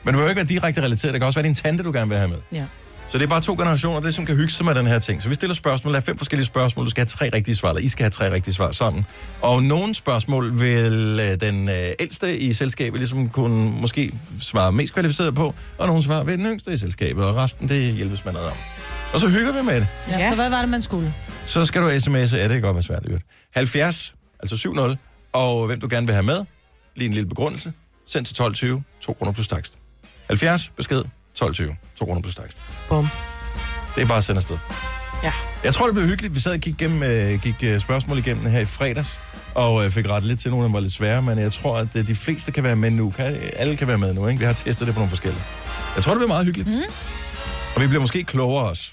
[0.04, 1.14] men du vil jo ikke være direkte relateret.
[1.14, 2.38] Det kan også være din tante, du gerne vil have med.
[2.52, 2.64] Ja.
[3.10, 5.22] Så det er bare to generationer, det som kan hygge sig med den her ting.
[5.22, 7.70] Så vi stiller spørgsmål, der er fem forskellige spørgsmål, du skal have tre rigtige svar,
[7.70, 9.06] eller I skal have tre rigtige svar sammen.
[9.42, 14.94] Og nogle spørgsmål vil øh, den øh, ældste i selskabet ligesom kunne måske svare mest
[14.94, 18.36] kvalificeret på, og nogle svar vil den yngste i selskabet, og resten det hjælpes man
[18.36, 18.58] ad om.
[19.14, 19.88] Og så hygger vi med det.
[20.10, 20.30] Ja, Ja.
[20.30, 21.14] Så hvad var det, man skulle?
[21.46, 23.22] Så skal du sms'e, ja det kan godt være svært, det
[23.56, 24.96] 70, altså 7-0,
[25.34, 26.46] og hvem du gerne vil have med,
[26.96, 27.74] lige en lille begrundelse,
[28.08, 28.44] send til
[28.76, 29.74] 12.20, 2 kroner plus takst.
[30.28, 31.04] 70, besked,
[31.42, 32.58] 12.20, 2 kroner plus takst.
[32.90, 33.08] Bum.
[33.96, 34.58] Det er bare at sende afsted.
[35.24, 35.34] Ja.
[35.64, 36.36] Jeg tror, det blev hyggeligt.
[36.36, 39.20] Vi sad og gik, gennem, øh, gik øh, spørgsmål igennem her i fredags,
[39.56, 41.96] og øh, fik rettet lidt til nogle, der var lidt svære, men jeg tror, at
[41.96, 43.10] øh, de fleste kan være med nu.
[43.10, 44.40] Kan, alle kan være med nu, ikke?
[44.40, 45.44] Vi har testet det på nogle forskellige.
[45.96, 46.70] Jeg tror, det bliver meget hyggeligt.
[46.70, 46.94] Mm.
[47.76, 48.92] Og vi bliver måske klogere også.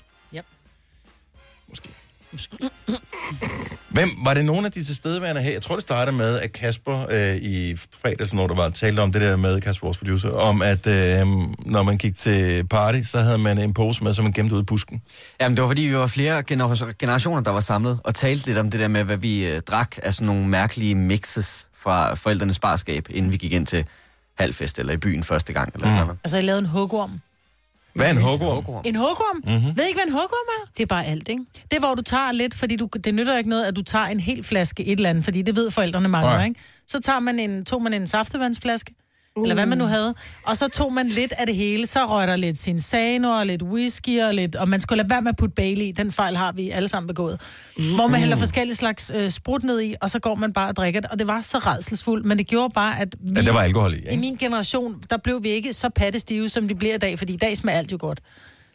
[3.89, 5.53] Hvem, var det nogen af de tilstedeværende her?
[5.53, 9.13] Jeg tror, det startede med, at Kasper øh, i fredags, når der var talt om
[9.13, 11.27] det der med Kasper, vores producer, om at øh,
[11.67, 14.61] når man gik til party, så havde man en pose med, som man gemte ud
[14.61, 15.03] i busken.
[15.41, 18.59] Jamen, det var fordi, vi var flere gener- generationer, der var samlet og talte lidt
[18.59, 22.59] om det der med, hvad vi øh, drak af sådan nogle mærkelige mixes fra forældrenes
[22.59, 23.85] barskab, inden vi gik ind til
[24.39, 25.75] halvfest eller i byen første gang.
[25.75, 25.95] Eller mm.
[25.95, 26.19] noget.
[26.25, 27.21] Altså, jeg lavede en hugorm.
[27.97, 28.83] Hvad er en hugorm?
[28.85, 29.37] En hugorm?
[29.37, 29.77] Mm-hmm.
[29.77, 30.71] Ved I ikke, hvad en hugorm er?
[30.77, 31.43] det er bare alt, ikke?
[31.71, 34.05] Det er, hvor du tager lidt, fordi du, det nytter ikke noget, at du tager
[34.05, 36.45] en hel flaske et eller andet, fordi det ved forældrene mangler, Nej.
[36.45, 36.61] ikke?
[36.89, 38.95] Så tager man en, tog man en saftevandsflaske,
[39.37, 39.43] uh.
[39.43, 42.29] eller hvad man nu havde, og så tog man lidt af det hele, så røg
[42.29, 45.37] der lidt Cinsano og lidt whisky og lidt, og man skulle lade være med at
[45.37, 47.41] putte Bailey i, den fejl har vi alle sammen begået.
[47.79, 47.85] Uh.
[47.95, 50.77] Hvor man hælder forskellige slags øh, sprut ned i, og så går man bare og
[50.77, 53.53] drikker det, og det var så redselsfuldt, men det gjorde bare, at vi, Ja, der
[53.53, 54.17] var alkohol i, i ikke?
[54.17, 57.37] min generation, der blev vi ikke så pattestive, som de bliver i dag, fordi i
[57.37, 58.21] dag smager alt jo godt.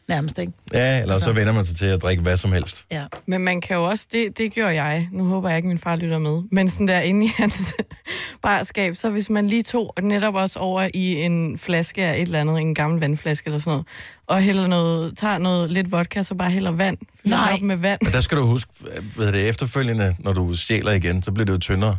[0.08, 0.52] Nærmest, ikke?
[0.72, 1.28] Ja, eller Altså.
[1.28, 2.84] så vender man sig til at drikke hvad som helst.
[2.90, 3.04] Ja.
[3.26, 5.96] Men man kan jo også, det, det gjorde jeg, nu håber jeg ikke, min far
[5.96, 7.74] lytter med, men sådan der inde i hans
[8.42, 12.40] barskab, så hvis man lige tog netop også over i en flaske af et eller
[12.40, 13.86] andet, en gammel vandflaske eller sådan noget,
[14.26, 17.52] og hælder noget, tager noget lidt vodka, så bare hælder vand, fylder Nej.
[17.54, 18.00] op med vand.
[18.06, 18.70] Og der skal du huske,
[19.16, 21.96] hvad det efterfølgende, når du stjæler igen, så bliver det jo tyndere.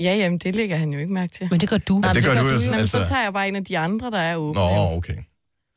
[0.00, 1.48] Ja, jamen, det lægger han jo ikke mærke til.
[1.50, 2.02] Men det gør du.
[2.06, 2.46] Ja, det gør du jo.
[2.46, 4.60] Jamen, så Altså, tager jeg bare en af de andre, der er åbne.
[4.60, 5.14] nå, okay.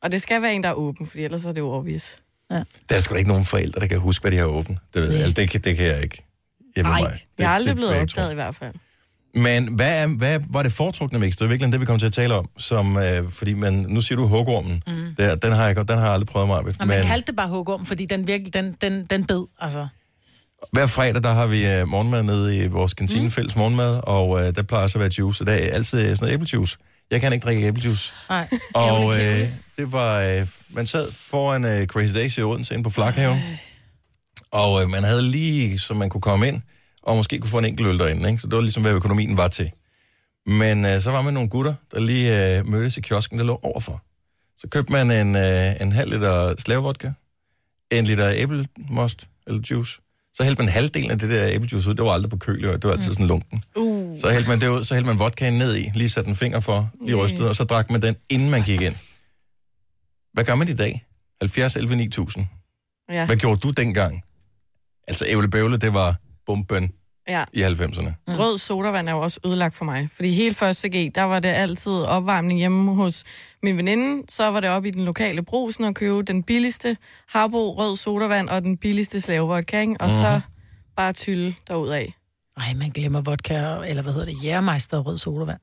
[0.04, 2.16] Og det skal være en, der er åben, for ellers er det jo obvious.
[2.50, 4.78] Der er sgu da ikke nogen forældre, der kan huske, hvad de har åbent.
[4.94, 5.20] Det, ved jeg.
[5.20, 6.24] Altså, det, kan, det kan jeg ikke.
[6.76, 7.00] Nej,
[7.38, 8.74] jeg er aldrig det blevet opdaget i hvert fald.
[9.34, 11.32] Men hvad, er, hvad var det foretrukne mix?
[11.32, 12.48] Det er virkelig det, vi kommer til at tale om.
[12.58, 14.82] Som, øh, fordi man, nu siger du hugormen.
[14.86, 15.14] Mm.
[15.18, 16.74] Der, den, har jeg, den har jeg aldrig prøvet mig ved.
[16.78, 19.88] Nå, man kaldte det bare hugorm, fordi den virkelig, den, den, den bed, altså.
[20.72, 23.30] Hver fredag, der har vi øh, morgenmad nede i vores kantine, mm.
[23.30, 26.16] fælles morgenmad, og øh, der plejer så at være juice, og der er altid sådan
[26.20, 26.78] noget æblejuice.
[27.10, 28.12] Jeg kan ikke drikke æblejuice.
[28.28, 28.48] Nej.
[28.74, 32.90] Og øh, det var, øh, man sad foran øh, Crazy Days i Odense inde på
[32.90, 33.40] Flakhaven,
[34.50, 36.62] og øh, man havde lige, så man kunne komme ind,
[37.02, 38.40] og måske kunne få en enkelt øl derinde, ikke?
[38.40, 39.70] så det var ligesom, hvad økonomien var til.
[40.46, 43.60] Men øh, så var man nogle gutter, der lige øh, mødtes i kiosken, der lå
[43.62, 44.02] overfor.
[44.58, 47.12] Så købte man en, øh, en halv liter slavevodka,
[47.90, 50.00] en liter æblemost eller juice,
[50.34, 51.94] så hældte man halvdelen af det der æblejuice ud.
[51.94, 53.64] Det var aldrig på køl, det var altid sådan lunken.
[53.76, 54.18] Uh.
[54.20, 56.60] Så hældte man det ud, så hældte man vodkaen ned i, lige satte en finger
[56.60, 58.94] for, lige rystede, og så drak man den, inden man gik ind.
[60.32, 61.06] Hvad gør man i dag?
[61.40, 62.46] 70, 11, 9000.
[63.10, 63.26] Ja.
[63.26, 64.22] Hvad gjorde du dengang?
[65.08, 66.16] Altså, ævle bævle, det var
[66.46, 66.92] bomben.
[67.28, 67.44] Ja.
[67.52, 68.10] i 90'erne.
[68.28, 68.34] Mm.
[68.34, 70.08] Rød sodavand er jo også ødelagt for mig.
[70.14, 73.24] Fordi helt første G, der var det altid opvarmning hjemme hos
[73.62, 74.22] min veninde.
[74.28, 76.96] Så var det op i den lokale brusen og købe den billigste
[77.28, 79.96] Harbo rød sodavand og den billigste slavevodka, ikke?
[80.00, 80.40] Og så
[80.96, 82.06] bare tylle derudad.
[82.56, 85.58] Ej, man glemmer vodka, eller hvad hedder det, jægermeister og rød sodavand.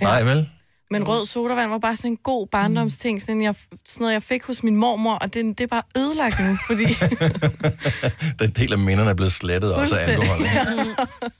[0.00, 0.48] Nej, vel?
[0.90, 4.44] Men rød sodavand var bare sådan en god barndomsting, sådan, jeg, sådan noget, jeg fik
[4.44, 6.84] hos min mormor, og det, det er bare ødelagt nu, fordi...
[8.40, 10.36] Den del af minderne er blevet slettet også af alkohol.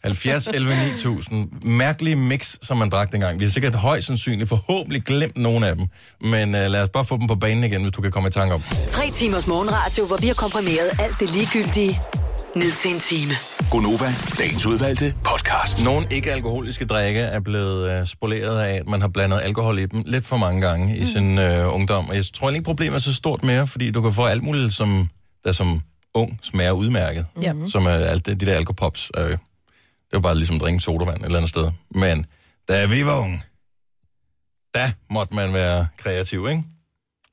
[0.05, 1.49] 70, 11, 9000.
[1.65, 3.41] Mærkelige mix, som man drak dengang.
[3.41, 5.87] Vi har sikkert højst sandsynligt forhåbentlig glemt nogle af dem.
[6.21, 8.33] Men uh, lad os bare få dem på banen igen, hvis du kan komme i
[8.33, 8.63] tanke om.
[8.87, 12.01] Tre timers morgenradio, hvor vi har komprimeret alt det ligegyldige
[12.59, 13.33] ned til en time.
[13.71, 15.85] Gonova, dagens udvalgte podcast.
[15.85, 20.03] Nogle ikke-alkoholiske drikke er blevet uh, spoleret af, at man har blandet alkohol i dem
[20.07, 22.09] lidt for mange gange i sin uh, ungdom.
[22.09, 24.75] Og jeg tror ikke, problemet er så stort mere, fordi du kan få alt muligt,
[24.75, 25.09] som,
[25.45, 25.83] der som
[26.15, 27.27] ung smager udmærket.
[27.43, 27.53] Ja.
[27.69, 29.11] Som er alt det, de der alkopops.
[29.19, 29.39] Øh, det
[30.13, 31.71] var bare ligesom at drikke sodavand et eller andet sted.
[31.91, 32.27] Men
[32.69, 33.43] da vi var unge,
[34.75, 36.65] der måtte man være kreativ, ikke?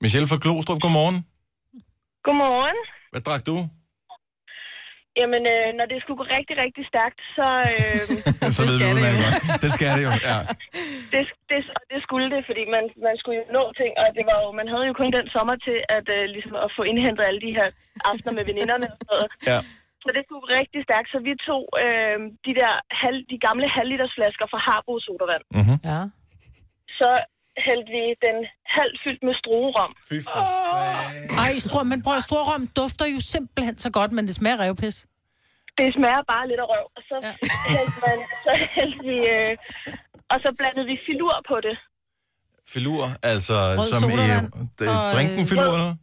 [0.02, 1.26] Michelle fra Glostrup, godmorgen.
[2.24, 2.76] Godmorgen.
[3.12, 3.68] Hvad drak du?
[5.20, 7.48] Jamen, øh, når det skulle gå rigtig, rigtig stærkt, så...
[7.72, 8.02] Øh,
[8.58, 9.62] Så ved vi udmærket godt.
[9.64, 10.38] Det skal det jo, ja.
[11.14, 14.24] det, det, og det skulle det, fordi man, man skulle jo nå ting, og det
[14.30, 17.24] var jo, man havde jo kun den sommer til at, øh, ligesom at få indhentet
[17.30, 17.68] alle de her
[18.10, 19.30] aftener med veninderne og sådan noget.
[19.52, 19.60] Ja.
[20.04, 22.72] Så det skulle gå rigtig stærkt, så vi tog øh, de der
[23.04, 25.44] halv, de gamle halvliters flasker fra Harbo sodavand.
[25.58, 25.78] Mm-hmm.
[25.92, 26.02] Ja.
[27.00, 27.10] Så
[27.66, 28.38] hældte vi den
[28.80, 29.92] halvt fyldt med struerom.
[30.10, 30.42] Fy for
[31.46, 34.98] Ej, strå, men prøv at strårum dufter jo simpelthen så godt, men det smager revpis.
[35.80, 37.34] Det smager bare lidt af røv, og så ja.
[37.76, 39.18] hældte, man, så hældte vi...
[39.36, 39.54] Øh,
[40.34, 41.76] og så blandede vi filur på det.
[42.74, 43.04] Filur,
[43.34, 44.18] altså Rød som i
[44.92, 45.96] og, drinken øh, filur, eller?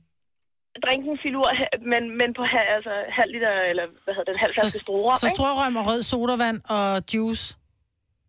[0.87, 1.49] drinken filur,
[1.93, 2.43] men, men på
[2.77, 5.37] altså, halv liter, eller hvad hedder den, halv flaske Så, struerom, så ikke?
[5.37, 7.45] strørøm og rød sodavand og juice.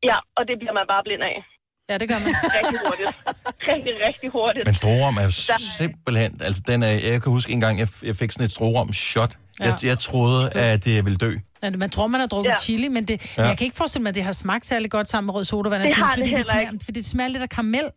[0.09, 1.35] Ja, og det bliver man bare blind af.
[1.89, 2.33] Ja, det gør man.
[2.57, 3.09] Rigtig hurtigt.
[3.71, 4.65] rigtig, rigtig hurtigt.
[4.69, 5.33] Men strorum er jo
[5.81, 6.31] simpelthen...
[6.47, 9.33] Altså, den er, jeg kan huske en gang, jeg, jeg fik sådan et strorum-shot.
[9.59, 9.65] Ja.
[9.65, 11.31] Jeg, jeg troede, at jeg ville dø.
[11.63, 12.57] Ja, Man tror, man har drukket Ja.
[12.65, 13.43] chili, men det, Ja.
[13.49, 15.81] jeg kan ikke forestille mig, at det har smagt særlig godt sammen med rød sodavand.
[15.81, 17.87] og Det har det fordi heller smager, Fordi det smager lidt af karamel.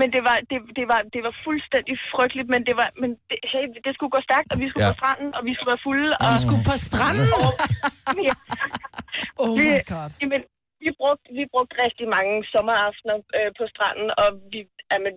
[0.00, 3.38] Men det var, det, det, var, det var fuldstændig frygteligt, men det var, men det,
[3.52, 4.92] hey, det skulle gå stærkt, og vi skulle Ja.
[4.92, 6.10] på stranden, og vi skulle være fulde.
[6.24, 7.28] Og, Vi skulle på stranden.
[8.28, 8.34] ja,
[9.44, 10.10] Oh my god.
[10.22, 10.42] jamen,
[10.84, 14.60] vi, brugte, vi brugte rigtig mange sommeraftener øh, på stranden, og vi,
[14.92, 15.14] jamen,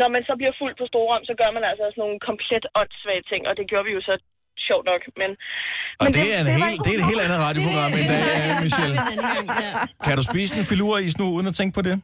[0.00, 3.24] når man så bliver fuld på Storum, så gør man altså sådan nogle komplet åndssvage
[3.30, 4.14] ting, og det gjorde vi jo så
[4.68, 5.02] sjovt nok.
[5.20, 5.30] Men,
[6.00, 8.22] Og men det, er, en helt, en det er et helt andet radioprogram end dag,
[8.66, 8.96] Michelle.
[10.06, 11.94] Kan du spise en filuris nu, uden at tænke på det?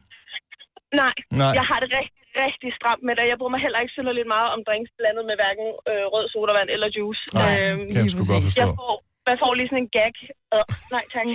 [1.01, 1.53] Nej, Nej.
[1.59, 3.25] Jeg har det rigtig, rigtig stramt med det.
[3.31, 6.69] Jeg bruger mig heller ikke synderligt meget om drinks blandet med hverken øh, rød sodavand
[6.75, 7.21] eller juice.
[7.33, 8.93] Nej, Øhm, kan jeg jeg får,
[9.29, 10.13] man får lige sådan en gag.
[10.55, 11.25] Øh, nej, tak.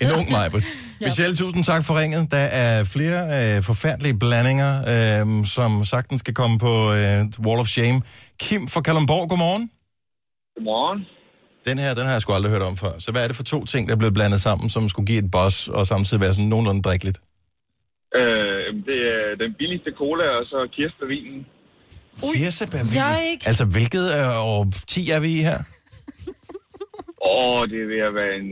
[0.00, 0.64] En ung Majbrit.
[1.00, 2.30] Michelle, tusind tak for ringet.
[2.30, 7.66] Der er flere øh, forfærdelige blandinger, øh, som sagtens skal komme på øh, Wall of
[7.66, 8.02] Shame.
[8.40, 9.70] Kim fra Kalundborg, godmorgen.
[10.56, 11.06] Godmorgen.
[11.66, 12.92] Den her, den har jeg sgu aldrig hørt om før.
[12.98, 15.18] Så hvad er det for to ting, der er blevet blandet sammen, som skulle give
[15.24, 17.20] et boss, og samtidig være sådan nogenlunde drikkeligt?
[18.16, 18.22] Øh,
[18.88, 21.46] det er den billigste cola, og så kirsebærvinen.
[22.34, 22.92] Kirsebærvin?
[22.92, 23.46] Yikes.
[23.46, 25.58] Altså, hvilket øh, år 10 er vi i her?
[27.28, 28.48] Åh, det er ved at være en,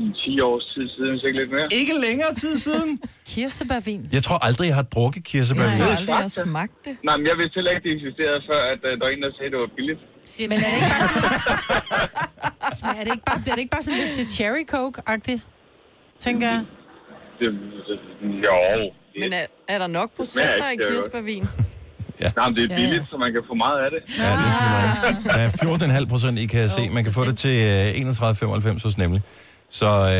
[0.00, 1.68] en 10 års tid siden, hvis ikke lidt mere.
[1.80, 2.90] Ikke længere tid siden.
[3.32, 4.02] Kirsebærvin.
[4.12, 5.78] Jeg tror aldrig, jeg har drukket kirsebærvin.
[5.78, 6.94] Jeg har aldrig har smagt det.
[7.08, 9.30] Nej, men jeg vidste heller ikke, det eksisterede, før at, uh, der var en, der
[9.36, 10.00] sagde, at det var billigt.
[10.36, 11.30] Det, men er det ikke bare sådan...
[12.80, 15.40] Smager det ikke bare, bliver det ikke bare sådan lidt til cherry coke-agtigt?
[16.26, 16.60] Tænker jeg.
[17.40, 17.48] Det,
[17.88, 17.96] det,
[18.46, 18.58] jo.
[19.14, 21.44] Det, Men er, er der nok procenter i er kirsebærvin?
[22.36, 22.86] Nej, men det er Ja, ja.
[22.86, 24.00] billigt, så man kan få meget af det.
[24.18, 24.46] Ja, det
[25.26, 26.82] er Der er 14,5 procent i, kan jeg se.
[26.88, 27.56] Man kan få det til
[27.96, 29.22] øh, 31,95 hos nemlig.
[29.70, 30.10] Så øh,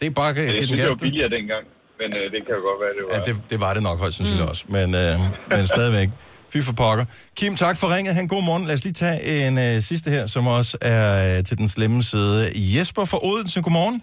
[0.00, 1.00] det er bare at Men give den synes, det var gas.
[1.02, 1.64] billigere dengang.
[2.00, 3.14] Men øh, det kan jo godt være, det var...
[3.14, 4.50] Ja, det, det var det nok højst sandsynligt mm.
[4.50, 4.64] også.
[4.68, 5.14] Men, øh,
[5.58, 6.08] men stadigvæk.
[6.52, 7.04] Fy for pokker.
[7.36, 8.14] Kim, tak for ringet.
[8.14, 8.64] Han god morgen.
[8.64, 12.02] Lad os lige tage en øh, sidste her, som også er øh, til den slemme
[12.02, 12.50] side.
[12.54, 14.02] Jesper fra Odense, godmorgen.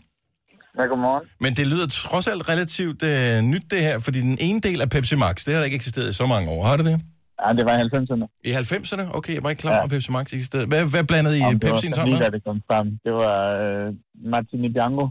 [0.77, 1.23] Ja, godmorgen.
[1.39, 4.89] Men det lyder trods alt relativt øh, nyt det her, fordi den ene del af
[4.89, 6.63] Pepsi Max, det har der ikke eksisteret i så mange år.
[6.69, 6.97] Har det det?
[7.43, 8.25] Ja, det var i 90'erne.
[8.49, 9.17] I 90'erne?
[9.17, 10.67] Okay, jeg var ikke klar over, at Pepsi Max eksisterede.
[10.67, 12.33] Hvad, hvad blandede I Pepsi sådan lige, da noget?
[12.33, 12.87] det kom frem.
[13.05, 13.87] Det var øh,
[14.33, 15.05] Martini Bianco.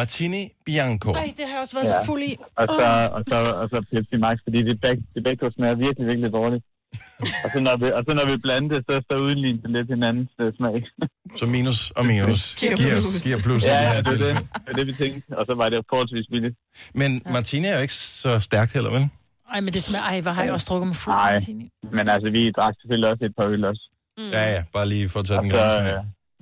[0.00, 1.10] Martini Bianco.
[1.12, 1.96] Nej, det har jeg også været ja.
[1.96, 2.32] så fuld i.
[2.60, 6.06] Og så, og så, og så Pepsi Max, fordi det begge, det begge smager virkelig,
[6.10, 6.64] virkelig dårligt.
[7.44, 9.88] og, så når vi, og så når vi blander det, så, så udligner det lidt
[9.94, 10.78] hinandens uh, smag.
[11.40, 13.22] Så minus og minus Giver giver, plus.
[13.24, 13.66] giver plus.
[13.66, 14.36] ja, det ja, her det er det.
[14.64, 15.38] det er det, vi tænkte.
[15.38, 16.56] Og så var det jo forholdsvis billigt.
[16.94, 19.04] Men Martini er jo ikke så stærkt heller, vel?
[19.52, 20.04] Ej, men det smager...
[20.04, 21.32] Ej, hvor har jeg også drukket mig fuld Nej.
[21.32, 21.70] martini.
[21.92, 23.84] Men altså, vi drak selvfølgelig også et par øl også.
[24.18, 25.98] Ja, ja, bare lige for at tage Og den så, grænse med.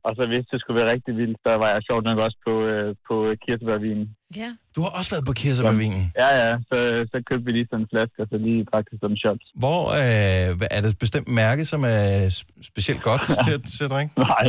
[0.07, 2.53] Og så hvis det skulle være rigtig vildt, så var jeg sjovt nok også på,
[2.72, 4.07] øh, på kirsebærvinen.
[4.42, 4.51] Ja.
[4.76, 6.03] Du har også været på kirsebærvinen.
[6.22, 6.76] Ja, ja, så,
[7.12, 9.46] så købte vi lige sådan en flaske, og så lige det som shots.
[9.62, 12.07] Hvor øh, er det et bestemt mærke, som er
[12.38, 14.12] sp- specielt godt til, at- til at drikke?
[14.28, 14.46] Nej,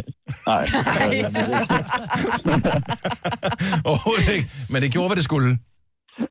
[0.51, 0.63] nej.
[3.89, 4.47] Overhovedet ikke.
[4.69, 5.49] Men det gjorde, hvad det skulle.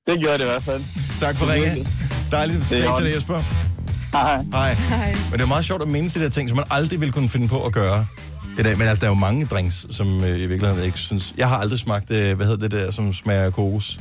[0.08, 0.82] Det gjorde det i hvert fald.
[1.24, 1.70] Tak for ringe.
[2.36, 2.62] Dejligt.
[2.70, 3.38] Det er til dig, Jesper.
[4.12, 4.36] Hej.
[4.58, 4.72] Hej.
[5.30, 7.28] Men det er meget sjovt at mindes de der ting, som man aldrig ville kunne
[7.28, 8.06] finde på at gøre
[8.58, 8.78] i dag.
[8.78, 11.34] Men altså, der er jo mange drinks, som øh, i virkeligheden ikke synes...
[11.36, 13.98] Jeg har aldrig smagt, øh, hvad hedder det der, som smager af kokos.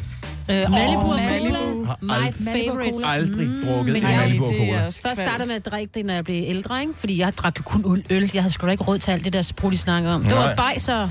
[0.51, 1.55] Øh, Malibu og Malibu.
[1.55, 1.86] cola.
[1.86, 2.34] Har My aldrig-
[2.66, 3.05] favorite.
[3.08, 4.86] Aldrig drukket Men en jeg, Malibu og det cola.
[4.86, 6.93] Først startede med at drikke det, når jeg blev ældre, ikke?
[6.95, 8.32] Fordi jeg drak jo kun øl- øl.
[8.34, 10.22] Jeg havde sgu da ikke råd til alt det der sprut, I snakkede om.
[10.24, 10.43] Det Nej.
[10.47, 11.10] var bajser.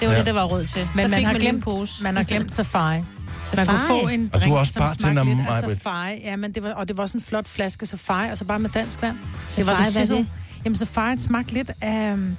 [0.00, 0.18] Det var Ja.
[0.18, 0.88] det, der var råd til.
[0.94, 2.02] Men Så man fik har, glemt, pose.
[2.02, 3.00] man har glemt safari.
[3.46, 3.88] Så man Safari?
[3.88, 6.20] kunne få en Og du drink, også som bartender, smagte lidt af safari.
[6.24, 8.58] Ja, men det var, og det var også en flot flaske safari, og så bare
[8.58, 9.16] med dansk vand.
[9.56, 10.26] det var Safari, det hvad det?
[10.64, 12.36] Jamen, safari smagte lidt af øhm,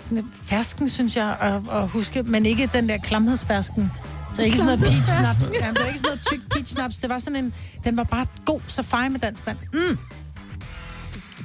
[0.00, 3.92] sådan lidt fersken, synes jeg, at, at huske, men ikke den der klamhedsfersken.
[4.34, 5.54] Så ikke sådan noget peach snaps.
[5.60, 6.96] Jamen, det var ikke sådan noget tyk peach snaps.
[6.98, 9.58] Det var sådan en, den var bare god safari med dansk vand.
[9.72, 9.98] Mm.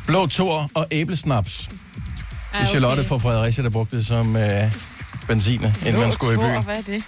[0.08, 1.68] Blå tor og æblesnaps.
[1.68, 4.76] Det er Charlotte fra Fredericia, der brugte det som øh,
[5.28, 6.64] benzin, inden man skulle i Blå, byen.
[6.64, 7.04] Hvad er det?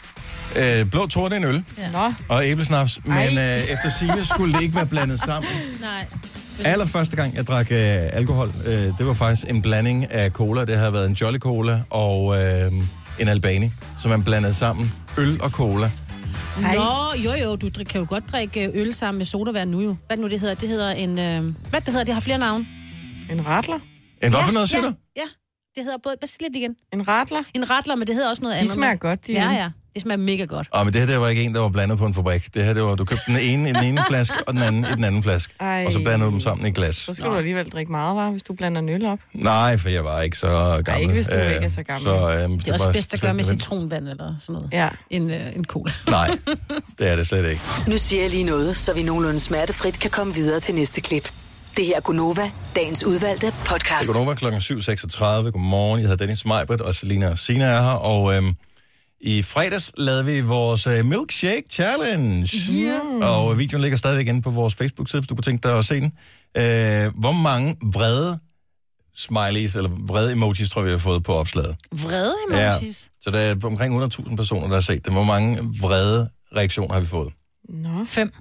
[0.82, 1.64] Øh, blå tor, det er en øl.
[1.78, 1.92] Ja.
[1.92, 3.00] Nå, Og æblesnaps.
[3.06, 5.52] Men øh, efter sigende skulle det ikke være blandet sammen.
[5.82, 6.06] Nej.
[6.64, 7.78] Allerførste gang, jeg drak øh,
[8.14, 10.66] alkohol, øh, det var faktisk en blanding af cola.
[10.66, 12.72] Det havde været en Jolly Cola og øh,
[13.20, 13.70] en Albani,
[14.02, 14.92] som man blandede sammen.
[15.18, 15.92] Øl og cola.
[16.62, 19.96] Nå, jo jo, du drik- kan jo godt drikke øl sammen med sodavand nu jo.
[20.08, 20.56] Hvad nu det hedder?
[20.56, 21.20] Det hedder en...
[21.20, 22.04] Øh, hvad det hedder?
[22.04, 22.66] Det har flere navne.
[23.32, 23.80] en ratler?
[24.24, 24.94] En hvad for noget, siger ja, du?
[25.16, 25.22] Ja,
[25.76, 26.16] det hedder både...
[26.20, 26.76] Hvad siger det igen?
[26.94, 27.44] En ratler?
[27.54, 28.74] En ratler, men det hedder også noget De andet.
[28.74, 29.54] smager godt, de Ja, øl.
[29.56, 29.70] ja.
[29.96, 30.68] Det smager mega godt.
[30.76, 32.54] Åh, men det her det var ikke en, der var blandet på en fabrik.
[32.54, 34.86] Det her, det var, du købte den ene i den ene flaske, og den anden
[34.92, 35.54] i den anden flaske.
[35.60, 35.84] Ej.
[35.86, 36.96] Og så blandede du dem sammen i et glas.
[36.96, 39.20] Så skal du alligevel drikke meget, var, hvis du blander en øl op.
[39.34, 41.02] Nej, for jeg var ikke så gammel.
[41.02, 42.04] ikke, hvis du Øh, ikke er så gammel.
[42.04, 44.70] Så, øh, Det er også var bedst at gøre med citronvand eller sådan noget.
[44.74, 44.90] Ja.
[45.10, 45.94] En, øh, en cola.
[46.08, 46.38] Nej,
[47.00, 47.62] det er det slet ikke.
[47.88, 51.32] Nu siger jeg lige noget, så vi nogenlunde smertefrit kan komme videre til næste klip.
[51.78, 54.08] Det her er Gunova, dagens udvalgte podcast.
[54.08, 55.26] Det går over klokken 7.36.
[55.26, 56.00] Godmorgen.
[56.00, 57.90] Jeg hedder Dennis Meibert, og Selina og Sina er her.
[57.90, 58.56] Og øhm,
[59.26, 62.50] i fredags lavede vi vores øh, Milkshake Challenge.
[62.74, 63.32] Yeah.
[63.36, 65.86] Og øh, videoen ligger stadigvæk inde på vores Facebook-side, hvis du kunne tænke dig at
[65.86, 66.12] se den.
[66.58, 68.40] Øh, hvor mange vrede
[69.16, 71.76] smileys, eller vrede emojis, tror jeg, vi har fået på opslaget.
[71.92, 72.78] Vrede Ja.
[72.78, 73.10] emojis.
[73.22, 75.14] Så der er omkring 100.000 personer, der har set det.
[75.14, 77.34] Hvor mange vrede reaktioner har vi fået?
[77.70, 78.06] Nå.
[78.06, 78.34] Fem.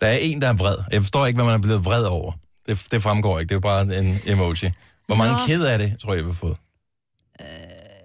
[0.00, 0.76] Der er en, der er vred.
[0.92, 2.32] Jeg forstår ikke, hvad man er blevet vred over.
[2.68, 3.48] Det, det fremgår ikke.
[3.48, 4.70] Det er jo bare en emoji.
[5.06, 5.38] Hvor mange Nå.
[5.46, 6.56] ked af det, tror jeg, vi har fået?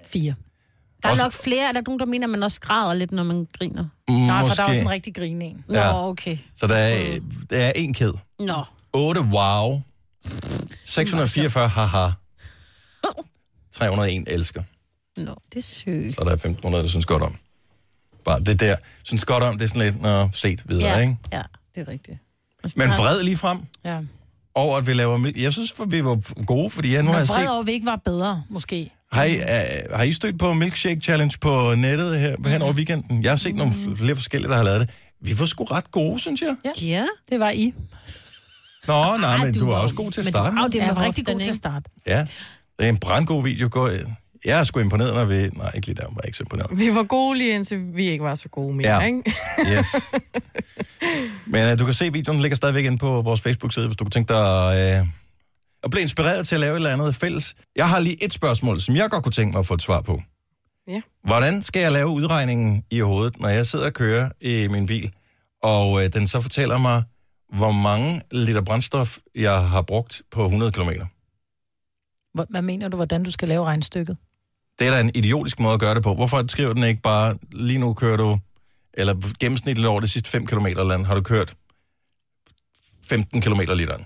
[0.06, 0.34] Fire.
[1.04, 3.12] Der er Også- nok flere, er der nogen, der mener, at man også græder lidt,
[3.12, 3.86] når man griner.
[4.10, 4.56] Nej, for Måske.
[4.58, 5.64] der er også en rigtig grine en.
[5.68, 6.08] Nå, Ja.
[6.10, 6.38] okay.
[6.56, 7.20] Så der er,
[7.50, 8.14] der er en ked.
[8.40, 8.64] Nå.
[8.94, 9.82] 8 wow.
[10.86, 12.10] 644 haha.
[13.72, 14.64] 301 elsker.
[15.18, 16.16] Nå, det er søgt.
[16.16, 17.36] Så der er 1500, der synes godt om.
[18.26, 21.18] Bare det der, synes godt om, det er sådan lidt, nå, set videre, Ja, ikke?
[21.32, 21.42] ja,
[21.76, 22.18] det er rigtigt.
[22.76, 24.00] Men har- vred lige frem Ja.
[24.56, 25.32] over, at vi laver...
[25.36, 27.50] Jeg synes, vi var gode, fordi jeg nu har Men jeg vred set...
[27.50, 28.92] over, at vi ikke var bedre, måske.
[29.12, 33.24] Har I, uh, har I stødt på Milkshake Challenge på nettet her, hen over weekenden?
[33.24, 34.90] Jeg har set nogle f- flere forskellige, der har lavet det.
[35.22, 36.56] Vi var sgu ret gode, synes jeg.
[36.66, 36.86] Ja.
[36.88, 37.06] Ja.
[37.30, 37.74] Det var I.
[38.88, 40.56] Nå, nej, men du du var var- også god til at men starte.
[40.56, 41.90] du- Au, det var var rigtig god til at starte.
[42.08, 42.20] Ja,
[42.80, 43.68] det er en brandgod video.
[43.72, 43.90] Gå,
[44.46, 45.36] jeg er sgu imponeret, når vi...
[45.48, 46.80] Nej, ikke lige der, var jeg ikke så imponeret.
[46.80, 49.00] Vi var gode lige indtil vi ikke var så gode mere, Ja.
[49.00, 49.06] ja.
[49.06, 49.24] ikke?
[49.78, 50.12] Yes.
[51.48, 54.12] Men uh, du kan se, videoen ligger stadigvæk inde på vores Facebook-side, hvis du kunne
[54.12, 55.08] tænke dig uh,
[55.84, 57.56] at blive inspireret til at lave et eller andet fælles.
[57.76, 60.02] Jeg har lige et spørgsmål, som jeg godt kunne tænke mig at få et svar
[60.02, 60.22] på.
[60.88, 61.02] Ja.
[61.24, 65.12] Hvordan skal jeg lave udregningen i hovedet, når jeg sidder og kører i min bil,
[65.64, 67.04] og uh, den så fortæller mig,
[67.54, 70.90] hvor mange liter brændstof jeg har brugt på 100 km?
[72.50, 74.18] Hvad mener du, hvordan du skal lave regnstykket?
[74.80, 76.14] Det er da en idiotisk måde at gøre det på.
[76.14, 78.40] Hvorfor skriver den ikke bare, lige nu kører du,
[78.94, 81.54] eller gennemsnitligt over de sidste 5 km andet, har du kørt
[83.04, 84.06] 15 km literen.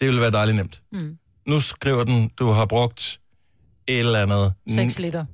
[0.00, 0.82] Det ville være dejligt nemt.
[0.92, 1.18] Mm.
[1.46, 3.20] Nu skriver den, du har brugt
[3.86, 5.24] et eller andet 6 liter.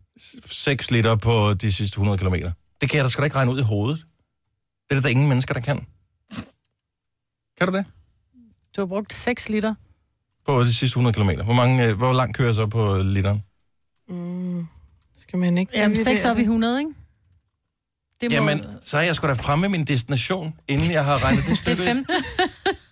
[0.46, 2.34] 6 liter på de sidste 100 km.
[2.80, 4.04] Det kan jeg da sgu da ikke regne ud i hovedet.
[4.90, 5.86] Det er der ingen mennesker, der kan.
[7.58, 7.84] Kan du det?
[8.76, 9.74] Du har brugt 6 liter.
[10.46, 11.30] På de sidste 100 km.
[11.44, 13.42] Hvor, mange, øh, hvor langt kører jeg så på literen?
[14.08, 14.66] Mm.
[15.18, 15.72] Skal man ikke...
[15.74, 16.30] Jamen, vælge 6 det?
[16.30, 16.90] op i 100, ikke?
[18.20, 18.34] Det må...
[18.34, 21.48] Jamen, så er jeg sgu da fremme med min destination, inden jeg har regnet det
[21.50, 21.82] Det stykke.
[21.82, 22.14] er 15.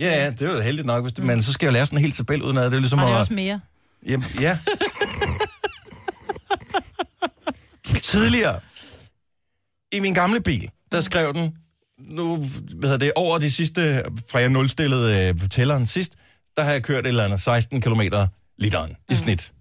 [0.00, 1.98] Ja, ja, det er jo heldigt nok, hvis det, men så skal jeg lære sådan
[1.98, 2.76] en hel tabel ud af det.
[2.76, 3.60] er ligesom Og det er at- også mere.
[4.06, 4.58] Jamen, ja.
[8.02, 8.60] Tidligere,
[9.92, 11.56] i min gamle bil, der skrev den,
[11.98, 16.12] nu, hvad hedder det, over de sidste, fra jeg nulstillede øh, tælleren sidst,
[16.56, 18.00] der har jeg kørt et eller andet 16 km
[18.58, 19.52] literen i snit.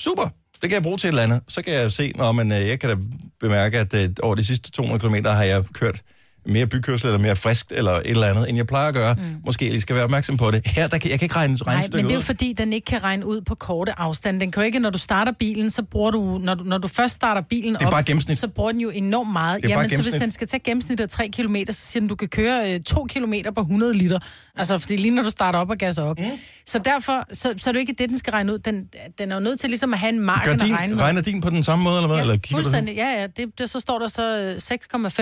[0.00, 0.28] Super.
[0.62, 1.40] Det kan jeg bruge til et eller andet.
[1.48, 2.96] Så kan jeg se, når man, jeg kan da
[3.40, 6.02] bemærke, at øh, over de sidste 200 km har jeg kørt
[6.48, 9.14] mere bykørsel eller mere friskt eller et eller andet, end jeg plejer at gøre.
[9.14, 9.22] Mm.
[9.46, 10.66] Måske jeg lige skal være opmærksom på det.
[10.66, 12.22] Her, der kan, jeg kan ikke regne Nej, men det er jo ud.
[12.22, 14.40] fordi, den ikke kan regne ud på korte afstand.
[14.40, 16.88] Den kan jo ikke, når du starter bilen, så bruger du, når du, når du
[16.88, 18.38] først starter bilen Det er op, bare gennemsnit.
[18.38, 19.62] så bruger den jo enormt meget.
[19.62, 22.08] Det er Jamen, så hvis den skal tage gennemsnit af 3 km, så siger den,
[22.08, 24.18] du kan køre øh, 2 km på 100 liter.
[24.56, 26.18] Altså, fordi lige når du starter op og gasser op.
[26.18, 26.24] Mm.
[26.66, 28.58] Så derfor, så, så er det ikke det, den skal regne ud.
[28.58, 28.88] Den,
[29.18, 31.02] den er jo nødt til ligesom at have en marken Gør at din, regne med.
[31.02, 32.16] regner din på den samme måde, eller hvad?
[32.16, 32.96] Ja, eller fuldstændig.
[32.96, 33.26] Ja, ja.
[33.26, 34.76] Det, det, så står der så øh,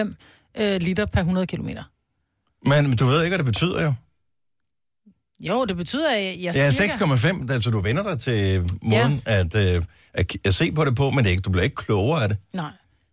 [0.04, 0.14] 6,5
[0.58, 1.68] øh, liter per 100 km.
[2.66, 3.94] Men du ved ikke, hvad det betyder jo.
[5.40, 6.92] Jo, det betyder, at jeg Ja, cirka...
[6.92, 9.40] 6,5, altså du vender dig til måden ja.
[9.40, 9.82] at, øh,
[10.14, 12.28] at, at se på det på, men det er ikke, du bliver ikke klogere af
[12.28, 12.38] det.
[12.54, 12.70] Nej.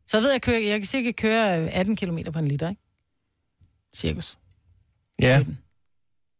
[0.08, 2.48] Så jeg ved, at jeg, kører, jeg kan cirka køre øh, 18 km på en
[2.48, 2.82] liter, ikke?
[3.96, 4.38] Cirkus.
[5.22, 5.44] Ja.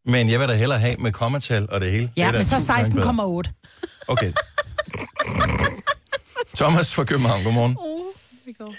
[0.06, 2.12] Men jeg vil da hellere have med kommatal og det hele.
[2.18, 3.43] Ja, det er men så tusind gange bedre.
[3.45, 4.06] 16,8.
[4.08, 4.34] Okay.
[6.60, 7.78] Thomas fra København, godmorgen.
[8.58, 8.76] Hej, det.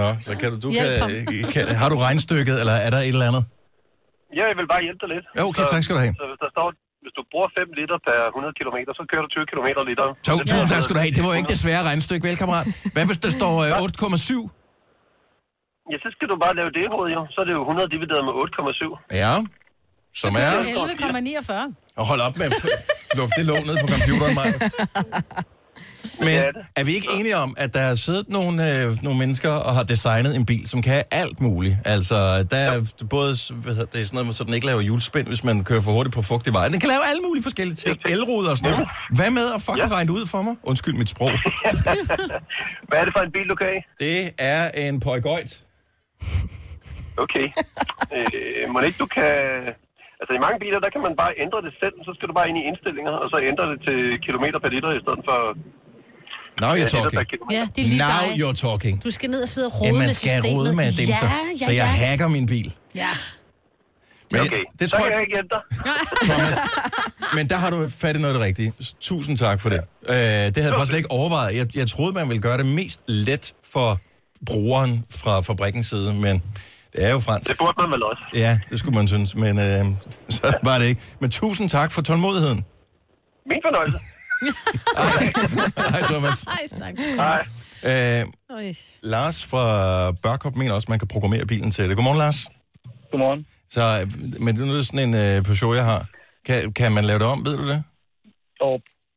[0.00, 0.88] Nå, så kan du, du kan,
[1.54, 3.42] kan, har du regnstykket, eller er der et eller andet?
[4.38, 5.24] Ja, jeg vil bare hjælpe dig lidt.
[5.36, 6.14] Ja, okay, tak skal du have.
[6.20, 6.66] Så hvis der står,
[7.04, 10.06] hvis du bruger 5 liter per 100 km, så kører du 20 km liter.
[10.26, 11.12] Så, tusind tak skal du have.
[11.16, 12.66] Det var jo ikke det svære regnstykke, vel, kammerat?
[12.94, 13.92] Hvad hvis der står øh, 8,7?
[15.92, 17.20] Ja, så skal du bare lave det hoved, jo.
[17.32, 19.16] Så er det jo 100 divideret med 8,7.
[19.22, 19.32] Ja,
[20.22, 20.50] som er...
[20.70, 21.98] 11,49.
[22.00, 22.52] Og hold op med at
[23.18, 24.56] lukke det låg ned på computeren, Maja.
[26.20, 26.42] Men
[26.76, 29.82] er vi ikke enige om, at der er siddet nogle, øh, nogle mennesker og har
[29.82, 31.76] designet en bil, som kan alt muligt?
[31.84, 32.14] Altså,
[32.50, 33.32] der er både
[33.62, 35.90] hvad hedder, det er sådan noget, så den ikke laver hjulspind, hvis man kører for
[35.90, 36.68] hurtigt på fugtig vej.
[36.68, 37.96] Den kan lave alle mulige forskellige ting.
[38.14, 38.88] Elruder og sådan noget.
[39.18, 39.96] Hvad med at fucking ja.
[39.96, 40.54] regne ud for mig?
[40.62, 41.30] Undskyld mit sprog.
[42.88, 43.82] Hvad er det for en bil, du kan have?
[44.04, 44.16] Det
[44.52, 45.62] er en Poigoit.
[47.24, 47.46] Okay.
[48.14, 49.32] øh, må ikke du kan...
[50.20, 51.96] Altså i mange biler, der kan man bare ændre det selv.
[52.06, 54.90] Så skal du bare ind i indstillinger, og så ændre det til kilometer per liter
[54.98, 55.38] i stedet for...
[56.60, 57.40] Now Ja, you're talking.
[57.50, 58.40] Ja, det er lige Now dig.
[58.44, 59.04] you're talking.
[59.04, 60.58] Du skal ned og sidde og rode Ja, med man skal systemet.
[60.58, 61.26] rode med dem, ja, så,
[61.60, 61.84] ja, så jeg ja.
[61.84, 62.74] hacker min bil.
[62.94, 63.08] Ja.
[64.32, 65.54] Men Okay, det så tror kan jeg, jeg ikke hjælpe.
[66.32, 66.56] Thomas,
[67.34, 68.72] men der har du fat i noget af det rigtige.
[69.00, 69.80] Tusind tak for det.
[70.08, 71.56] Øh, det havde jeg faktisk ikke overvejet.
[71.56, 74.00] Jeg, jeg troede, man ville gøre det mest let for
[74.46, 76.42] brugeren fra fabrikkens side, men
[76.92, 77.48] det er jo fransk.
[77.50, 78.22] Det burde man vel også.
[78.34, 79.84] Ja, det skulle man synes, men øh,
[80.36, 81.00] så var det ikke.
[81.20, 82.64] Men tusind tak for tålmodigheden.
[83.46, 83.98] Min fornøjelse.
[85.92, 86.44] Hej, Thomas.
[86.46, 86.94] Ej, snak.
[86.98, 87.40] Hej.
[88.20, 88.26] Øh,
[88.56, 88.72] Øj.
[89.02, 89.64] Lars fra
[90.12, 91.96] Børkop mener også, at man kan programmere bilen til det.
[91.96, 92.46] Godmorgen, Lars.
[93.10, 93.46] Godmorgen.
[93.70, 96.06] Så, øh, men det er nu sådan en øh, Peugeot, jeg har.
[96.46, 97.84] Kan, kan man lave det om, ved du det?
[98.60, 98.74] Og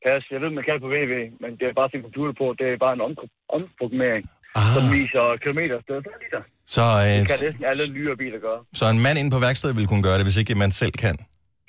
[0.08, 1.14] pas, jeg ved, man kan det på VV,
[1.44, 2.46] men det er bare sin computer på.
[2.60, 4.26] Det er bare en om- omprogrammering,
[4.58, 4.74] Ah.
[4.76, 6.42] som viser kilometer stedet for liter.
[6.76, 8.60] Så, Det øh, kan næsten alle nyere biler gøre.
[8.74, 11.16] så en mand inde på værkstedet vil kunne gøre det, hvis ikke man selv kan.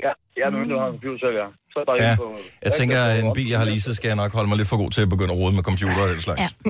[0.05, 1.47] Ja, jeg er nu, der har en computer selv, ja.
[1.71, 2.37] Så er det bare Ja, på...
[2.63, 4.77] jeg tænker, at en bil, jeg har leaset, skal jeg nok holde mig lidt for
[4.77, 6.41] god til at begynde at rode med computer og den slags.
[6.41, 6.49] Ja.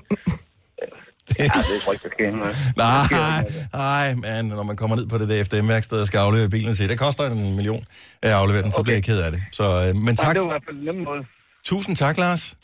[1.39, 2.31] Ja, det tror jeg ikke, der sker.
[2.77, 6.69] Nej, nej, men når man kommer ned på det der FDM-værksted og skal aflevere bilen
[6.69, 7.85] og sige, det koster en million
[8.23, 9.43] at aflevere den, så bliver jeg ked af det.
[9.53, 10.35] Så, øh, men tak.
[10.35, 11.23] det var i hvert fald en nem måde.
[11.65, 12.57] Tusind tak, Lars.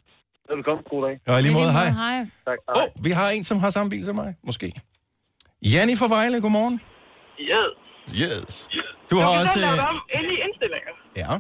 [0.55, 1.35] Velkommen, god dag.
[1.35, 1.91] Og i lige måde, hej.
[1.91, 2.19] Hej.
[2.47, 4.73] Tak, Åh, oh, vi har en, som har samme bil som mig, måske.
[5.63, 6.81] Janni fra Vejle, godmorgen.
[7.39, 7.63] Ja.
[8.25, 8.69] Yes.
[9.11, 9.59] Du har også...
[9.67, 10.93] lavet øh, om ind i indstillinger
[11.23, 11.33] Ja,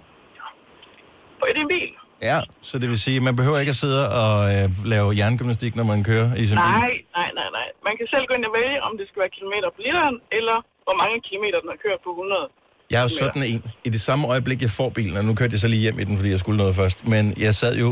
[1.41, 1.91] på din bil.
[2.31, 2.39] ja,
[2.69, 5.85] så det vil sige, at man behøver ikke at sidde og øh, lave jerngymnastik, når
[5.93, 6.73] man kører i sin bil.
[6.83, 7.69] Nej, nej, nej, nej.
[7.89, 10.57] Man kan selv gå ind og vælge, om det skal være kilometer på literen, eller
[10.87, 12.45] hvor mange kilometer den har kørt på 100.
[12.93, 13.61] Jeg er jo sådan en.
[13.85, 16.05] I det samme øjeblik, jeg får bilen, og nu kørte jeg så lige hjem i
[16.09, 17.89] den, fordi jeg skulle noget først, men jeg sad jo,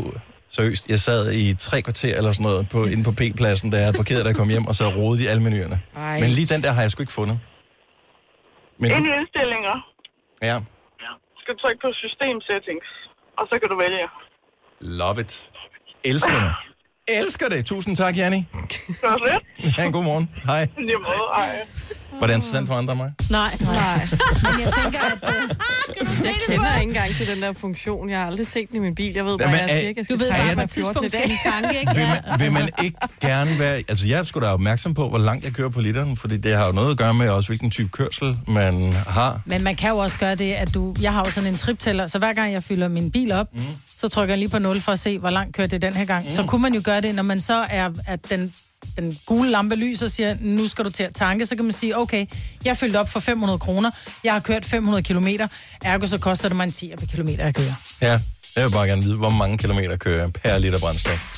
[0.57, 3.85] seriøst, jeg sad i tre kvarter eller sådan noget, på, inde på P-pladsen, da jeg
[3.85, 5.77] havde parkeret, da jeg kom hjem, og så rodede i alle menuerne.
[5.95, 6.19] Ej.
[6.19, 7.39] Men lige den der har jeg sgu ikke fundet.
[8.81, 9.75] Men, Ind i indstillinger
[10.49, 10.57] ja,
[11.41, 12.87] skal du trykke på system settings,
[13.39, 14.05] og så kan du vælge.
[15.01, 15.51] love it.
[16.03, 16.53] Elsker det.
[17.13, 17.65] Elsker det.
[17.65, 18.45] Tusind tak, Janni.
[18.87, 19.39] Så er
[19.77, 20.29] Ha' en god morgen.
[20.45, 20.67] Hej.
[20.77, 21.49] Lige måde, ej.
[22.19, 23.11] Var det interessant for andre end mig?
[23.29, 23.57] Nej.
[23.61, 24.07] Nej.
[24.51, 25.29] Men jeg tænker, at...
[25.29, 25.49] Øh,
[26.25, 28.09] Jeg kender ikke engang til den der funktion.
[28.09, 29.13] Jeg har aldrig set den i min bil.
[29.15, 30.61] Jeg ved bare, Jamen, at jeg er- cirka Du skal ved tage bare, mig på
[30.63, 31.29] et 14 tidspunkt skal dag.
[31.29, 31.95] den tanke, ikke?
[31.95, 33.75] Vil man, vil man ikke gerne være...
[33.87, 36.65] Altså, jeg skulle da opmærksom på, hvor langt jeg kører på literen, fordi det har
[36.65, 39.41] jo noget at gøre med også, hvilken type kørsel man har.
[39.45, 40.95] Men man kan jo også gøre det, at du...
[41.01, 43.61] Jeg har jo sådan en triptæller, så hver gang jeg fylder min bil op, mm.
[44.01, 46.05] Så trykker jeg lige på 0 for at se, hvor langt kørte det den her
[46.05, 46.23] gang.
[46.23, 46.29] Mm.
[46.29, 48.53] Så kunne man jo gøre det, når man så er, at den,
[48.97, 51.73] den gule lampe lyser og siger, nu skal du til at tanke, så kan man
[51.73, 52.25] sige, okay,
[52.65, 53.91] jeg fyldte op for 500 kroner,
[54.23, 55.47] jeg har kørt 500 kilometer,
[55.81, 57.73] ergo så koster det mig en 10 per kilometer, jeg kører.
[58.01, 58.19] Ja,
[58.55, 61.37] jeg vil bare gerne vide, hvor mange kilometer kører jeg per liter brændstof.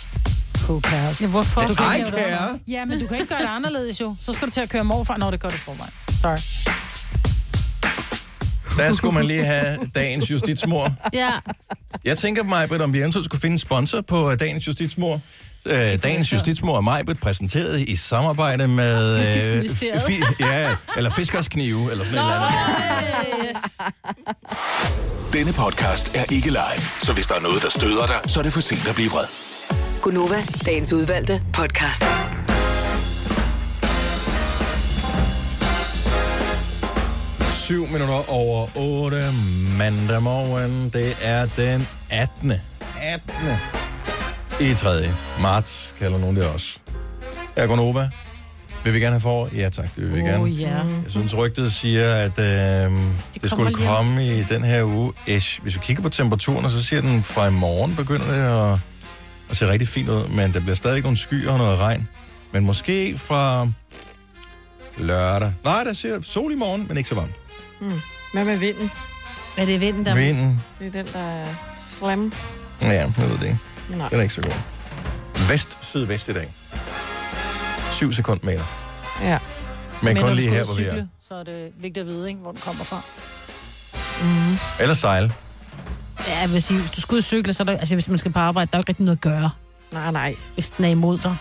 [0.83, 1.21] Paris.
[1.21, 1.61] Ja, hvorfor?
[1.61, 2.17] Du kan ikke.
[2.67, 4.15] Ja, men du kan ikke gøre det anderledes jo.
[4.21, 5.87] Så skal du til at køre morfar, når det gør det for mig.
[6.21, 6.92] Sorry.
[8.77, 10.93] Der skulle man lige have dagens justitsmor.
[11.13, 11.29] Ja.
[12.05, 15.21] Jeg tænker, Majbrit, om vi eventuelt skulle finde en sponsor på øh, dagens justitsmor.
[15.65, 19.19] Øh, dagens justitsmor er Majbrit præsenteret i samarbejde med...
[19.19, 20.01] Justitsministeriet.
[20.01, 22.41] fi- ja, eller fiskersknive, eller sådan noget.
[25.33, 28.43] Denne podcast er ikke live, så hvis der er noget, der støder dig, så er
[28.43, 29.25] det for sent at blive vred.
[30.01, 32.03] Gunova, dagens udvalgte podcast.
[37.63, 39.31] Syv minutter over 8
[39.77, 40.89] mandag morgen.
[40.89, 42.53] Det er den 18.
[43.01, 43.33] 18.
[44.61, 44.89] i 3.
[45.41, 46.79] marts, kalder nogen det også.
[47.57, 48.09] Her går Nova.
[48.83, 49.49] Vil vi gerne have for?
[49.55, 50.45] Ja tak, det vil vi Åh, gerne.
[50.45, 50.77] ja.
[50.77, 55.13] Jeg synes, rygtet siger, at øh, det, skulle lige om- komme i den her uge.
[55.27, 55.61] Ish.
[55.61, 58.79] Hvis vi kigger på temperaturen, så siger den fra i morgen begynder det at,
[59.49, 62.07] at se rigtig fint ud, men der bliver stadig nogle skyer og noget regn.
[62.51, 63.67] Men måske fra
[64.97, 65.53] lørdag.
[65.63, 67.31] Nej, der siger sol i morgen, men ikke så varmt.
[67.91, 68.01] Mm.
[68.33, 68.91] Hvad med vinden?
[69.57, 70.15] Er det vinden, der...
[70.15, 70.63] Vinden.
[70.79, 71.45] Det er den, der er
[71.97, 72.33] slam.
[72.81, 73.57] Ja, jeg ved det ikke.
[73.89, 74.09] Nej.
[74.09, 74.53] Den er ikke så god.
[75.49, 76.53] Vest-sydvest i dag.
[77.91, 78.63] 7 sekundmeter.
[79.21, 79.37] Ja.
[80.01, 80.89] Men, når kun lige her, hvor vi er.
[80.89, 83.01] cykle, Så er det vigtigt at vide, ikke, hvor den kommer fra.
[84.21, 84.57] Mm.
[84.79, 85.33] Eller sejle.
[86.27, 88.07] Ja, jeg vil sige, hvis du skal ud og cykle, så er der, altså hvis
[88.07, 89.49] man skal på arbejde, der er jo ikke rigtig noget at gøre.
[89.91, 90.35] Nej, nej.
[90.53, 91.35] Hvis den er imod dig.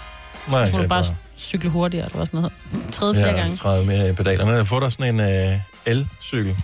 [0.50, 2.52] Nej, så må det du er bare bare- cykle hurtigere, eller hvad sådan noget.
[2.92, 3.56] Træde flere Ja, gange.
[3.56, 4.66] 30 mere i pedalerne.
[4.66, 6.56] Få dig sådan en øh, el-cykel.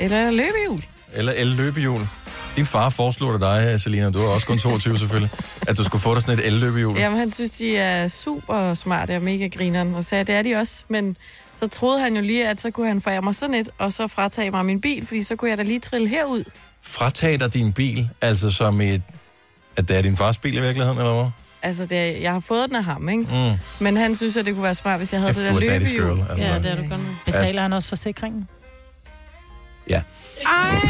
[0.00, 0.84] Eller løbehjul.
[1.12, 2.08] Eller el-løbehjul.
[2.56, 5.30] Din far foreslog dig, øh, Selina, du er også kun 22 selvfølgelig,
[5.68, 6.98] at du skulle få dig sådan et el-løbehjul.
[6.98, 10.54] Jamen, han synes, de er super smarte og mega grineren, og sagde, det er de
[10.54, 10.84] også.
[10.88, 11.16] Men
[11.56, 14.06] så troede han jo lige, at så kunne han forære mig sådan et, og så
[14.08, 16.44] fratage mig min bil, fordi så kunne jeg da lige trille herud.
[16.82, 19.02] Fratage dig din bil, altså som et...
[19.76, 21.30] At det er din fars bil i virkeligheden, eller hvad?
[21.66, 23.22] Altså, det jeg har fået den af ham, ikke?
[23.22, 23.84] Mm.
[23.84, 25.78] Men han synes, at det kunne være smart, hvis jeg havde Efter det der er
[25.78, 26.06] daddy's løbehjul.
[26.16, 26.36] girl, altså.
[26.36, 27.00] Ja, det er du godt.
[27.24, 28.48] Betaler han også forsikringen?
[29.90, 30.02] Ja.
[30.46, 30.80] Ej!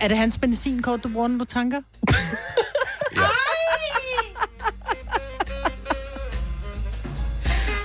[0.00, 1.80] Er det hans benzinkort, du bruger, når du tanker?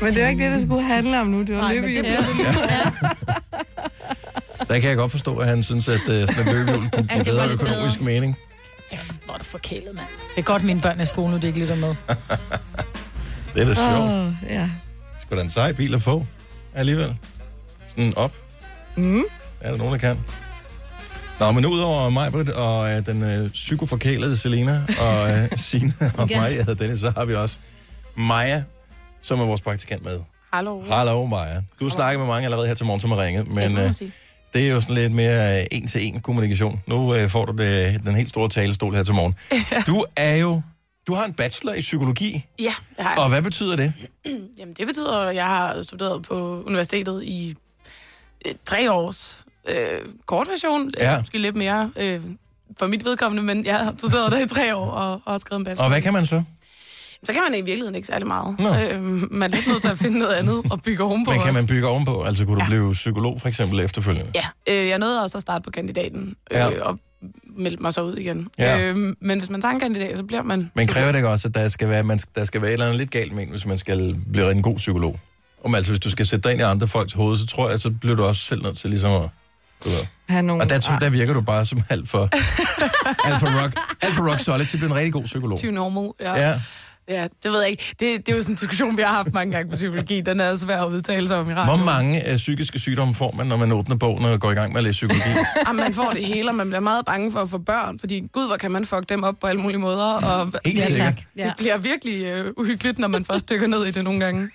[0.03, 1.41] Men det var ikke det, det skulle handle om nu.
[1.41, 2.05] Det var løbehjul.
[2.05, 2.17] det
[4.67, 7.15] Der kan jeg godt forstå, at han synes, at uh, sådan et løbehjul kunne Ja,
[7.15, 8.05] give bedre økonomisk bedre.
[8.11, 8.37] mening.
[9.25, 10.07] Hvor er du forkælet, mand.
[10.35, 11.87] Det er godt, mine børn er i skole nu, de ikke lytter med.
[13.55, 14.13] Det er da sjovt.
[14.13, 14.69] Åh, ja.
[15.21, 16.25] Sgu da en sej bil at få,
[16.73, 17.15] alligevel.
[17.87, 18.33] Sådan op.
[18.95, 19.23] Mm.
[19.61, 20.19] Er der nogen, der kan?
[21.39, 26.29] Nå, men udover mig, Britt, og øh, den øh, psykoforkælede Selena, og øh, Signe og
[26.29, 26.39] Ja.
[26.39, 27.57] mig, jeg hedder Dennis, så har vi også
[28.15, 28.63] Maja,
[29.21, 30.19] som er vores praktikant med.
[30.53, 30.83] Hallo.
[30.91, 31.55] Hallo, Maja.
[31.79, 33.77] Du har snakket med mange allerede her til morgen, som har ringet, det men må
[33.77, 34.11] man øh, sige.
[34.53, 36.81] Det er jo sådan lidt mere øh, en-til-en kommunikation.
[36.87, 39.35] Nu øh, får du det, den helt store talestol her til morgen.
[39.87, 40.61] Du er jo,
[41.07, 42.63] du har en bachelor i psykologi, Ja,
[42.97, 43.19] det har jeg.
[43.19, 43.93] og hvad betyder det?
[44.59, 47.55] Jamen, det betyder, at jeg har studeret på universitetet i
[48.45, 49.39] øh, tre års
[49.69, 49.75] øh,
[50.25, 50.91] kort version.
[50.99, 51.11] Ja.
[51.11, 51.17] Ja.
[51.19, 52.21] Måske lidt mere øh,
[52.79, 55.59] for mit vedkommende, men jeg har studeret der i tre år og, og har skrevet
[55.59, 55.83] en bachelor.
[55.83, 56.43] Og hvad kan man så?
[57.23, 58.55] Så kan man i virkeligheden ikke særlig meget.
[58.59, 58.69] Nå.
[58.75, 59.01] Øh,
[59.33, 61.59] man er lidt nødt til at finde noget andet og bygge ovenpå Men kan også.
[61.61, 62.21] man bygge ovenpå?
[62.23, 64.31] Altså kunne du blive psykolog for eksempel efterfølgende?
[64.35, 66.69] Ja, øh, jeg nåede også at starte på kandidaten øh, Ja.
[66.69, 66.81] ja.
[66.83, 66.99] og
[67.57, 68.47] meldte mig så ud igen.
[68.59, 68.81] Ja.
[68.83, 70.71] Øh, men hvis man tager en kandidat, så bliver man...
[70.75, 72.85] Men kræver det ikke også, at der skal være, man, der skal være et eller
[72.85, 75.19] andet lidt galt med en, hvis man skal blive en god psykolog?
[75.63, 77.79] Om altså, hvis du skal sætte dig ind i andre folks hoved, så tror jeg,
[77.79, 79.29] så bliver du også selv nødt til ligesom at...
[79.85, 79.99] Du ved.
[80.29, 80.63] have nogle...
[80.63, 82.19] Og der, tror- der virker du bare som alt for,
[83.27, 85.59] alt for, rock, alt for rock solid til at blive en rigtig god psykolog.
[85.59, 86.49] To normal, ja.
[86.49, 86.61] Ja.
[87.11, 87.83] Ja, det ved jeg ikke.
[87.99, 90.21] Det, det er jo sådan en diskussion, vi har haft mange gange på psykologi.
[90.21, 91.85] Den er svær at udtale sig om i Hvor radioen.
[91.85, 94.77] mange øh, psykiske sygdomme får man, når man åbner bogen og går i gang med
[94.77, 95.29] at læse psykologi?
[95.67, 98.27] Jamen, man får det hele, og man bliver meget bange for at få børn, fordi
[98.33, 100.05] gud, hvor kan man fuck dem op på alle mulige måder.
[100.05, 101.19] Og Helt ja, tak.
[101.37, 104.49] Det bliver virkelig øh, uhyggeligt, når man først dykker ned i det nogle gange.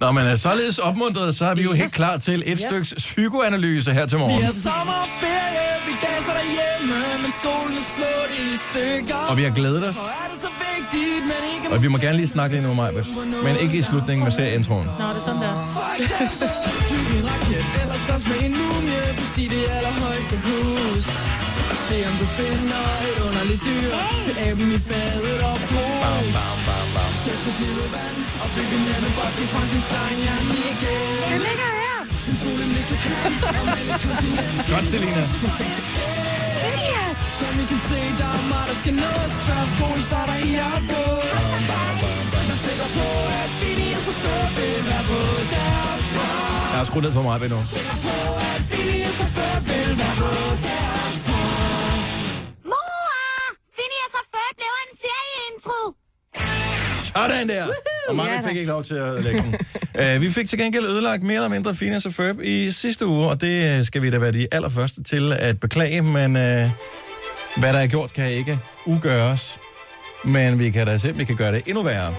[0.00, 2.58] Når man er således opmuntret, så er vi jo helt klar til et Yes.
[2.60, 4.42] stykke psykoanalyse her til Vi morgen.
[4.44, 9.14] har sommerferie, vi danser derhjemme, men skolen er slået i stykker.
[9.30, 9.96] Og vi har glædet os.
[9.96, 12.74] Hvor er det så vigtigt, men ikke Og vi må gerne lige snakke lidt nu,
[12.74, 13.06] Majbet.
[13.44, 14.86] Men ikke i slutningen med serieintroen.
[14.98, 15.54] Nå, det er sådan der.
[15.76, 16.48] For eksempel,
[16.90, 21.06] bygge en raket, eller slås med en mumie, bestige det allerhøjeste hus.
[21.90, 25.94] Se om du finder et underligt dyr, til aben i badet og brug.
[26.04, 27.12] Bam, bam, bam, bam.
[27.22, 30.36] Sæt på til vand, og bygge en nanobot i Frankenstein, ja,
[30.72, 31.14] igen.
[31.32, 31.98] Den ligger her.
[32.26, 33.12] Den fugle næste kan,
[33.60, 34.66] og et kontinent.
[34.72, 35.24] Godt, Selina.
[36.90, 37.18] Yes.
[37.38, 41.30] Som I kan se, der er meget, der skal nås Først skolen starter i august
[42.36, 43.08] Jeg er sikker på,
[43.40, 45.20] at Billy og chauffør vil være på
[45.52, 46.04] deres
[46.72, 47.58] Jeg har skruet ned for Majbet nu.
[47.74, 48.16] Sikker på,
[48.52, 50.30] at Billy og chauffør vil være på
[50.66, 50.89] deres
[57.14, 57.66] Sådan der!
[58.08, 59.54] Og Maja Ja fik ikke lov til at lægge den.
[60.16, 63.28] Uh, vi fik til gengæld ødelagt mere eller mindre Phineas og Ferb i sidste uge,
[63.28, 66.70] og det øh, skal vi da være de allerførste til at beklage, men uh,
[67.56, 69.58] hvad der er gjort, kan ikke ugøres.
[70.24, 72.14] Men vi kan da se, vi kan gøre det endnu værre.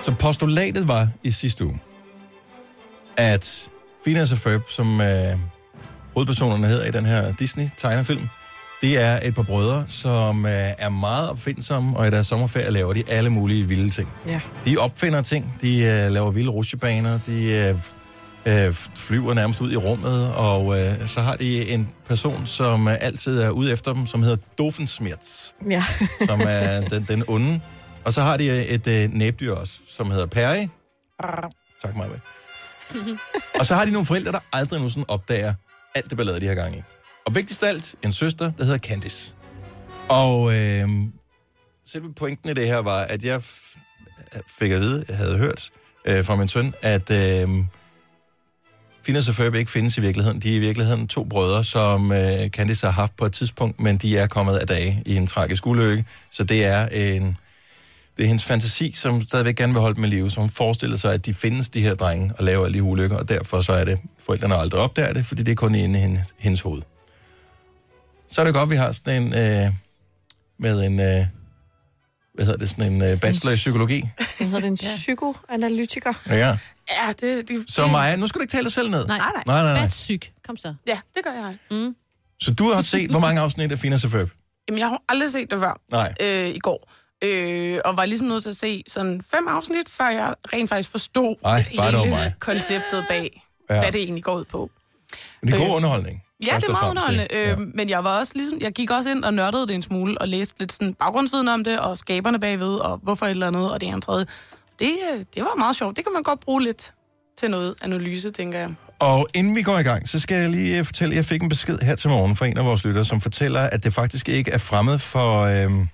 [0.00, 1.80] Så postulatet var i sidste uge,
[3.16, 3.70] at
[4.04, 5.06] Phineas og Ferb, som uh,
[6.14, 8.28] hovedpersonerne hedder i den her Disney-tegnefilm,
[8.82, 12.92] det er et par brødre, som uh, er meget opfindsomme, og i deres sommerferie laver
[12.92, 14.08] de alle mulige vilde ting.
[14.26, 14.40] Ja.
[14.64, 17.70] De opfinder ting, de uh, laver vilde rutsjebaner, de
[18.46, 20.76] uh, uh, flyver nærmest ud i rummet, og
[21.06, 25.84] så har de en person, som altid er ude efter dem, som hedder Doofenshmirtz, Ja.
[26.28, 27.60] som er den, den onde.
[28.04, 30.68] Og så har de øh, et næbdyr også, som hedder Perry.
[31.82, 32.10] Tak, Maja.
[33.58, 35.54] Og så har de nogle forældre, der aldrig nogensinde opdager
[35.94, 36.82] alt det ballade, de har gang i.
[37.26, 39.34] Og vigtigst af alt, en søster, der hedder Candice.
[40.08, 40.88] Og øh,
[41.86, 43.42] selve pointen i det her var, at jeg
[44.58, 45.70] fik at vide, jeg havde hørt
[46.04, 47.48] øh, fra min søn, at øh,
[49.04, 50.40] Phineas og Ferb ikke findes i virkeligheden.
[50.40, 53.96] De er i virkeligheden to brødre, som øh, Candice har haft på et tidspunkt, men
[53.96, 56.04] de er kommet af dage i en tragisk ulykke.
[56.30, 57.36] Så det er en...
[58.16, 60.96] Det er hendes fantasi, som stadigvæk gerne vil holde dem i live, så hun forestiller
[60.96, 63.72] sig, at de findes, de her drenge, og laver alle de ulykker, og derfor så
[63.72, 66.82] er det, forældrene aldrig opdager det, fordi det er kun inde i hendes hoved.
[68.32, 69.72] Så er det godt, at vi har sådan en, øh,
[70.58, 71.26] med en, øh,
[72.34, 74.10] hvad hedder det, sådan en øh, bachelor i psykologi.
[74.36, 74.68] Hvad hedder det?
[74.68, 76.12] En psykoanalytiker?
[76.28, 76.58] Ja.
[76.90, 77.48] Ja, det...
[77.48, 79.06] det Så Maja, nu skal du ikke tale dig selv ned.
[79.06, 79.42] Nej, nej.
[79.46, 79.88] Nej, nej, nej.
[79.88, 80.20] Syg.
[80.46, 80.74] Kom så.
[80.86, 81.56] Ja, det gør jeg.
[81.70, 81.94] Mm.
[82.40, 84.30] Så du har set, hvor mange afsnit af Phineas og Ferb?
[84.68, 85.80] Jamen, jeg har aldrig set det før.
[85.90, 86.14] Nej.
[86.20, 86.90] Øh, I går.
[87.24, 90.90] Øh, og var ligesom nødt til at se sådan fem afsnit, før jeg rent faktisk
[90.90, 93.74] forstod Ej, hele konceptet bag, Ja.
[93.74, 93.80] ja.
[93.82, 94.70] hvad det egentlig går ud på.
[95.42, 96.22] Men det er god Øh, underholdning.
[96.46, 97.26] Ja, det er meget underholdende.
[97.30, 100.20] Øh, Men jeg var også ligesom, jeg gik også ind og nørdede det en smule,
[100.20, 103.70] og læste lidt sådan baggrundsviden om det, og skaberne bagved, og hvorfor et eller andet,
[103.70, 104.26] og det og tredje.
[104.78, 105.96] Det, øh, det var meget sjovt.
[105.96, 106.94] Det kan man godt bruge lidt
[107.38, 108.74] til noget analyse, tænker jeg.
[108.98, 111.42] Og inden vi går i gang, så skal jeg lige øh, fortælle, at jeg fik
[111.42, 114.28] en besked her til morgen fra en af vores lyttere, som fortæller, at det faktisk
[114.28, 115.40] ikke er fremmed for...
[115.42, 115.88] Øhm...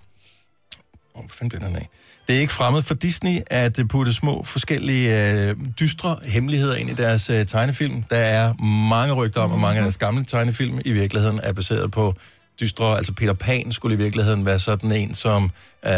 [1.14, 1.88] Oh, hvad fanden blev den af?
[2.28, 6.90] Det er ikke fremmed for Disney at øh, putte små forskellige øh, dystre hemmeligheder ind
[6.90, 8.02] i deres øh, tegnefilm.
[8.10, 8.54] Der er
[8.88, 12.14] mange rygter om, at mange af deres gamle tegnefilm i virkeligheden er baseret på
[12.60, 12.96] dystre.
[12.96, 15.44] Altså Peter Pan skulle i virkeligheden være sådan en, som
[15.86, 15.90] øh,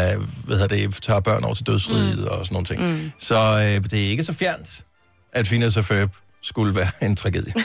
[0.45, 2.25] hvad hedder det, tager børn over til dødsriget mm.
[2.25, 2.81] og sådan nogle ting.
[2.81, 3.11] Mm.
[3.19, 4.85] Så øh, det er ikke så fjernt,
[5.33, 6.11] at Phineas og Ferb
[6.41, 7.53] skulle være en tragedie.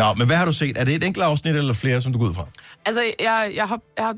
[0.00, 0.78] Nå, men hvad har du set?
[0.78, 2.46] Er det et enkelt afsnit eller flere, som du går ud fra?
[2.86, 4.16] Altså, jeg, jeg, har, jeg har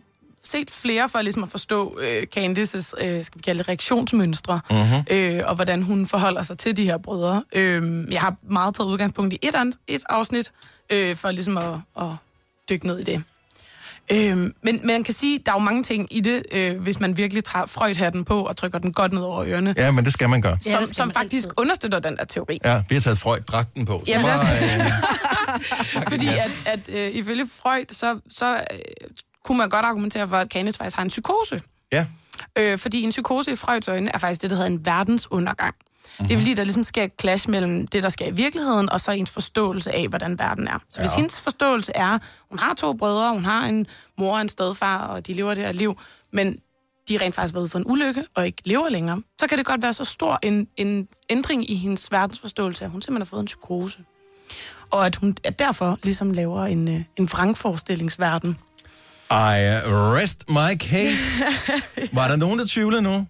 [0.49, 4.78] set flere for ligesom at forstå øh, Candices, øh, skal vi kalde det, reaktionsmønstre, Mhm.
[5.11, 7.42] øh, og hvordan hun forholder sig til de her brødre.
[7.53, 10.53] Øh, jeg har meget taget udgangspunkt i et, an- et afsnit,
[10.92, 12.09] øh, for ligesom at, at
[12.70, 13.22] dykke ned i det.
[14.12, 17.01] Øh, men, men man kan sige, der er jo mange ting i det, øh, hvis
[17.01, 20.12] man virkelig tager Freud-hatten på og trykker den godt ned over ørerne, Ja, men det
[20.12, 20.59] skal man gøre.
[20.61, 22.59] som, som faktisk understøtter den der teori.
[22.64, 24.03] Ja, vi har taget Freud-dragten på.
[24.07, 28.78] Lad os bare, øh, Fordi at, at øh, ifølge Freud, så, så øh,
[29.45, 31.62] kunne man godt argumentere for, at Candice faktisk har en psykose.
[31.93, 32.07] Ja.
[32.59, 35.74] Øh, fordi en psykose i Freuds øjne er faktisk det, der hedder en verdensundergang.
[35.78, 36.28] Mm-hmm.
[36.28, 39.01] Det er fordi, der ligesom sker et clash mellem det, der sker i virkeligheden, og
[39.01, 40.78] så ens forståelse af, hvordan verden er.
[40.91, 41.16] Så hvis Ja.
[41.16, 42.18] hendes forståelse er,
[42.51, 43.86] hun har to brødre, hun har en
[44.18, 45.99] mor og en stedfar, og de lever det her liv,
[46.32, 46.59] men
[47.09, 49.66] de rent faktisk været ude for en ulykke og ikke lever længere, så kan det
[49.66, 53.41] godt være så stor en, en ændring i hendes verdensforståelse, at hun simpelthen har fået
[53.41, 53.99] en psykose.
[54.91, 58.59] Og at hun at derfor ligesom laver en, øh, en vrangforestillingsverden.
[59.31, 59.81] I
[60.16, 61.45] rest my case.
[62.12, 63.26] Var der nogen, der tvivlede nu?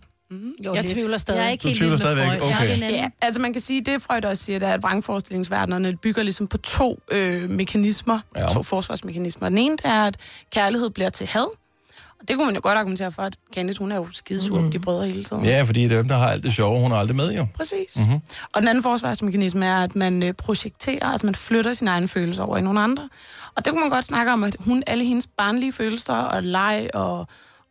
[0.65, 1.39] Jo, jeg tvivler stadig.
[1.39, 2.27] Jeg er ikke Du helt tvivler stadigvæk?
[2.27, 2.69] Okay.
[2.69, 2.91] Er anden.
[2.91, 6.47] Ja, altså man kan sige, det Freud også siger, det er, at vrangforestillingsverdenerne bygger ligesom
[6.47, 8.43] på to øh, mekanismer, Ja.
[8.43, 8.49] ja.
[8.49, 9.49] to forsvarsmekanismer.
[9.49, 10.17] Den ene det er, at
[10.53, 11.47] kærlighed bliver til had,
[12.29, 14.71] det kunne man jo godt argumentere for, at Candice, hun er jo skidesur mm.
[14.71, 15.45] de brødre hele tiden.
[15.45, 16.81] Ja, fordi det er dem, der har alt det sjove.
[16.81, 17.47] Hun er aldrig med, jo.
[17.55, 17.97] Præcis.
[17.97, 18.21] Mm-hmm.
[18.55, 22.43] Og den anden forsvarsmekanisme er, at man øh, projekterer, altså man flytter sine egne følelser
[22.43, 23.09] over i nogle andre.
[23.55, 26.91] Og det kunne man godt snakke om, at hun, alle hendes barnlige følelser og leg
[26.95, 27.27] og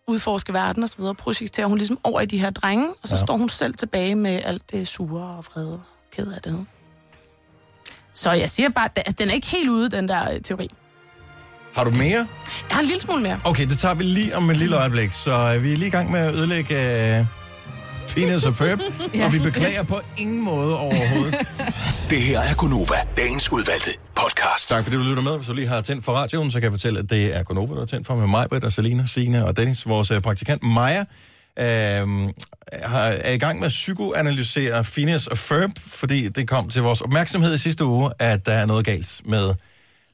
[0.07, 3.15] udforske verden og så videre, projekterer hun ligesom over i de her drenge, og så
[3.15, 3.19] Ja.
[3.19, 3.25] ja.
[3.25, 5.81] står hun selv tilbage med alt det sure og vrede og
[6.11, 6.65] ked af det.
[8.13, 10.69] Så jeg siger bare, at den er ikke helt ude, den der øh, teori.
[11.77, 12.27] Har du mere?
[12.69, 13.39] Jeg har en lille smule mere.
[13.43, 15.11] Okay, det tager vi lige om et lille øjeblik.
[15.11, 16.75] Så øh, vi er lige i gang med at ødelægge
[17.19, 17.25] øh,
[18.07, 18.79] Phineas og Ferb,
[19.15, 19.25] Ja.
[19.25, 21.35] og vi beklager på ingen måde overhovedet.
[22.09, 24.69] Det her er Gunova, dagens udvalgte podcast.
[24.69, 25.35] Tak fordi du lytter med.
[25.35, 27.73] Hvis du lige har tændt for radioen, så kan jeg fortælle, at det er Gonova,
[27.73, 30.63] der har tændt for med mig, Britt og Selina, Signe og Dennis, vores øh, praktikant
[30.63, 30.99] Maja.
[30.99, 31.05] Øh,
[32.71, 37.55] er i gang med at psykoanalysere Phineas og Ferb, fordi det kom til vores opmærksomhed
[37.55, 39.53] i sidste uge, at der er noget galt med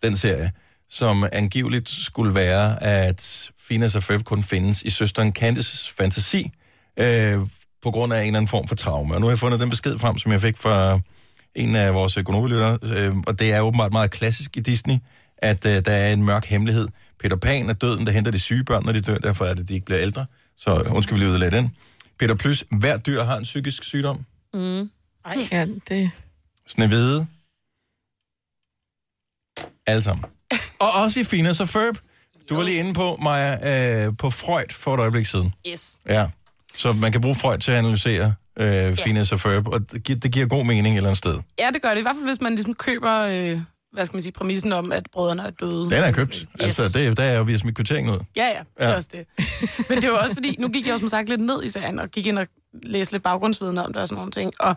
[0.03, 0.51] den serie,
[0.93, 6.51] som angiveligt skulle være, at Phineas og Ferb kun findes i søsteren Candices fantasi.
[6.99, 7.39] Øh,
[7.81, 9.13] på grund af en eller anden form for traume.
[9.13, 10.99] Og nu har jeg fundet den besked frem, som jeg fik fra
[11.55, 14.95] en af vores økonomilyttere, øh, og det er åbenbart meget klassisk i Disney,
[15.37, 16.87] at øh, der er en mørk hemmelighed.
[17.19, 19.69] Peter Pan er døden, der henter de syge børn, når de dør, derfor er det,
[19.69, 20.25] de ikke bliver ældre.
[20.57, 21.75] Så undskyld, vi lige udlade den.
[22.19, 24.25] Peter Plys, hver dyr har en psykisk sygdom.
[24.53, 24.89] Mm.
[25.25, 25.47] Ej.
[25.51, 26.11] Ja, det...
[26.67, 27.27] Snevide.
[29.87, 30.25] Alle sammen.
[30.83, 31.97] Og også i Phineas og Ferb.
[32.49, 35.53] Du var lige inde på, Maja, øh, på Freud for et øjeblik siden.
[35.67, 35.95] Yes.
[36.09, 36.27] Ja.
[36.77, 40.13] Så man kan bruge Freud til at analysere øh, Phineas og Ferb, og det, gi-
[40.13, 41.39] det giver god mening et eller andet sted.
[41.59, 41.97] Ja, det gør det.
[41.97, 43.59] I hvert fald, hvis man ligesom køber, øh,
[43.93, 45.83] hvad skal man sige, præmissen om, at brødrene er døde.
[45.83, 46.35] Den er købt.
[46.35, 46.47] Yes.
[46.79, 48.19] Altså, det, der er jo vi har smidt kvitteringen ud.
[48.35, 48.95] Ja, ja, det er Ja.
[48.95, 49.25] også det.
[49.89, 51.99] Men det var også fordi, nu gik jeg jo som sagt lidt ned i sagen,
[51.99, 52.47] og gik ind og
[52.83, 54.53] læste lidt baggrundsviden om det og sådan nogle ting.
[54.59, 54.75] Og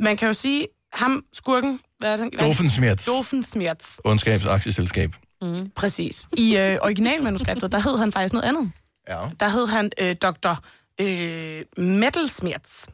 [0.00, 2.20] man kan jo sige, ham, skurken, hvad er det?
[2.34, 2.56] hvad er det?
[3.06, 3.98] Doofenshmirtz.
[5.42, 5.70] Mm.
[5.76, 6.28] Præcis.
[6.36, 8.72] I øh, originalmanuskriptet, der hed han faktisk noget andet.
[9.08, 9.20] Ja.
[9.40, 10.54] Der hed han øh, Dr.
[11.00, 12.86] Øh, Metalsmirtz.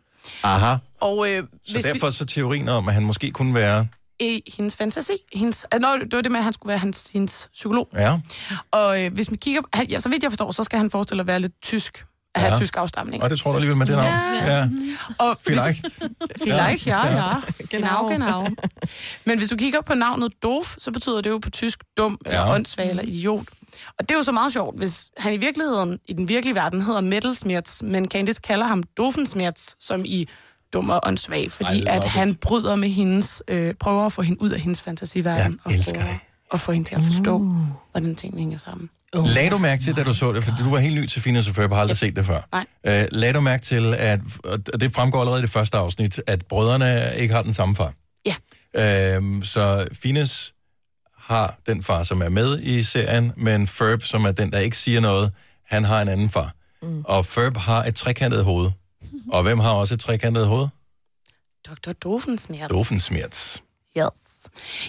[0.42, 0.76] Aha.
[1.00, 3.88] Og øh, Så hvis derfor så teorien om, at han måske kunne være...
[4.22, 6.78] vi, i hendes fantasi, hendes, ah, nå, det var det med, at han skulle være
[6.78, 7.88] hans, hendes psykolog.
[7.94, 8.18] Ja.
[8.70, 11.20] Og øh, hvis man kigger, han, ja, så vidt jeg forstår, så skal han forestille
[11.20, 12.04] at være lidt tysk,
[12.34, 12.58] at have Ja.
[12.58, 13.22] tysk afstamning.
[13.22, 14.06] Og det tror du alligevel med det navn.
[14.06, 14.56] Ja.
[14.58, 14.68] ja.
[15.18, 15.84] Og Vielleicht.
[16.42, 17.28] Vielleicht, ja, Ja.
[17.28, 17.34] ja.
[17.70, 18.46] Genau, genau.
[19.24, 22.38] Men hvis du kigger på navnet Doof, så betyder det jo på tysk dum, eller
[22.40, 22.54] Ja.
[22.54, 23.46] åndssvag, eller idiot.
[23.98, 26.82] Og det er jo så meget sjovt, hvis han i virkeligheden, i den virkelige verden,
[26.82, 30.28] hedder Metalsmirtz, men Candice kalder ham Doofensmirtz, som i
[30.72, 34.50] dum og åndssvag, fordi at han bryder med hendes, øh, prøver at få hende ud
[34.50, 36.14] af hendes fantasiverden, og elsker prøver
[36.52, 37.56] at få hende til at forstå, uh.
[37.90, 38.90] hvordan tingene hænger sammen.
[39.16, 39.26] Uh.
[39.34, 41.48] Lagde du mærke til, da du så det, for du var helt ny til Phineas
[41.48, 42.40] og Ferb, har aldrig set det før.
[42.52, 42.66] Nej.
[43.02, 46.46] Uh, lagde du mærke til, at, og det fremgår allerede i det første afsnit, at
[46.46, 47.92] brødrene ikke har den samme far?
[48.26, 49.18] Ja.
[49.18, 50.54] Uh, så Phineas
[51.16, 54.76] har den far, som er med i serien, men Ferb, som er den, der ikke
[54.76, 55.32] siger noget,
[55.66, 56.54] han har en anden far.
[56.82, 57.04] Mm.
[57.04, 58.70] Og Ferb har et trekantet hoved.
[59.32, 60.68] Og hvem har også et trekantet hoved?
[61.66, 61.92] Dr.
[61.92, 62.70] Doofensmirtz.
[62.70, 63.58] Doofensmirtz.
[63.98, 64.06] Yes.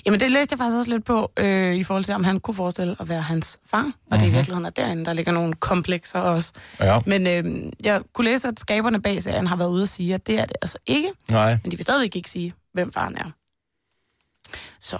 [0.06, 2.56] Jamen, det læste jeg faktisk også lidt på, øh, i forhold til, om han kunne
[2.56, 3.78] forestille at være hans far.
[3.80, 4.20] Og mm-hmm.
[4.20, 4.36] det i Mhm.
[4.36, 6.52] virkeligheden er derinde, der ligger nogle komplekser også.
[6.80, 7.00] Ja.
[7.06, 10.28] Men øh, jeg kunne læse, at skaberne bag serien har været ude og sige, at
[10.28, 11.10] det er det altså ikke.
[11.30, 11.58] Nej.
[11.64, 13.32] Men de vil stadigvæk ikke sige, hvem faren er.
[14.80, 14.98] Så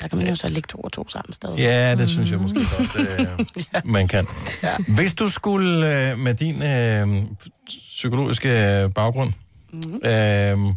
[0.00, 1.58] der kan man jo så lægge to og to sammen stadig.
[1.58, 3.08] Ja, det synes jeg måske godt,
[3.76, 4.26] øh, man kan.
[4.62, 4.76] Ja.
[4.88, 7.08] Hvis du skulle øh, med din øh,
[7.66, 9.32] psykologiske baggrund,
[9.72, 9.94] mm.
[9.94, 10.74] øh,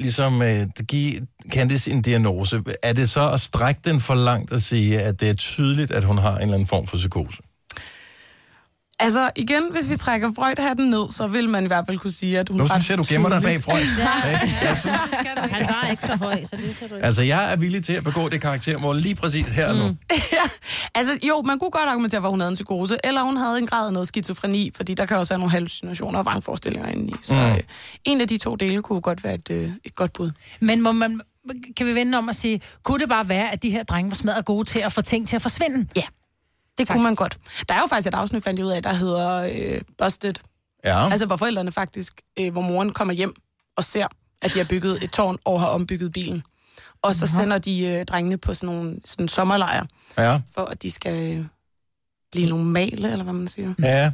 [0.00, 4.62] ligesom øh, give Candice en diagnose, er det så at strække den for langt at
[4.62, 7.42] sige, at det er tydeligt, at hun har en eller anden form for psykose?
[9.00, 12.38] Altså igen, hvis vi trækker Freud-hatten ned, så vil man i hvert fald kunne sige,
[12.38, 13.80] at hun Nu synes jeg, du gemmer dig bag Freud.
[13.98, 14.58] Ja, Ikke?
[14.62, 15.00] Jeg synes,
[15.52, 17.06] Han var ikke så høj, så det kan du ikke.
[17.06, 19.78] altså, jeg er villig til at begå det karakter, hvor lige præcis her mm.
[19.78, 19.84] nu.
[20.32, 20.42] ja,
[20.94, 23.58] altså jo, man kunne godt argumentere for, at hun havde en psykose, eller hun havde
[23.58, 27.12] en grad af noget skizofreni, fordi der kan også være nogle hallucinationer og vrangforestillinger indeni.
[27.22, 27.40] Så Mm.
[27.40, 27.58] øh,
[28.04, 30.30] en af de to dele kunne godt være et, øh, et godt bud.
[30.60, 31.20] Men må man,
[31.76, 34.14] kan vi vende om at sige, kunne det bare være, at de her drenge var
[34.14, 35.86] smadret gode til at få ting til at forsvinde?
[35.96, 36.02] Ja,
[36.78, 36.94] det tak.
[36.94, 37.36] kunne man godt.
[37.68, 40.34] Der er jo faktisk et afsnit, fandt jeg ud af, der hedder øh, Busted.
[40.84, 41.10] Ja.
[41.10, 43.34] Altså, hvor forældrene faktisk, øh, hvor moren kommer hjem
[43.76, 44.06] og ser,
[44.42, 46.42] at de har bygget et tårn og har ombygget bilen.
[47.02, 49.86] Og så sender de øh, drengene på sådan nogle sådan sommerlejre,
[50.18, 50.40] Ja.
[50.54, 51.44] for at de skal øh,
[52.32, 53.74] blive normale, eller hvad man siger.
[53.82, 54.12] Ja,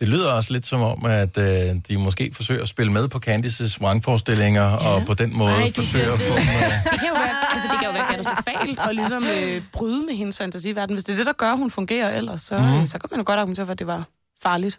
[0.00, 1.44] det lyder også lidt som om, at øh,
[1.88, 4.76] de måske forsøger at spille med på Candices vrangforestillinger, ja.
[4.76, 6.34] og på den måde Ej, forsøger at få...
[6.34, 6.44] det.
[6.92, 10.14] Det kan jo være, altså, det kan jo være katastrofalt og ligesom øh, bryde med
[10.14, 10.94] hendes fantasiverden.
[10.94, 12.86] Hvis det er det, der gør, at hun fungerer ellers, så, mm.
[12.86, 14.04] så kan man jo godt argumentere for, at det var
[14.42, 14.78] farligt.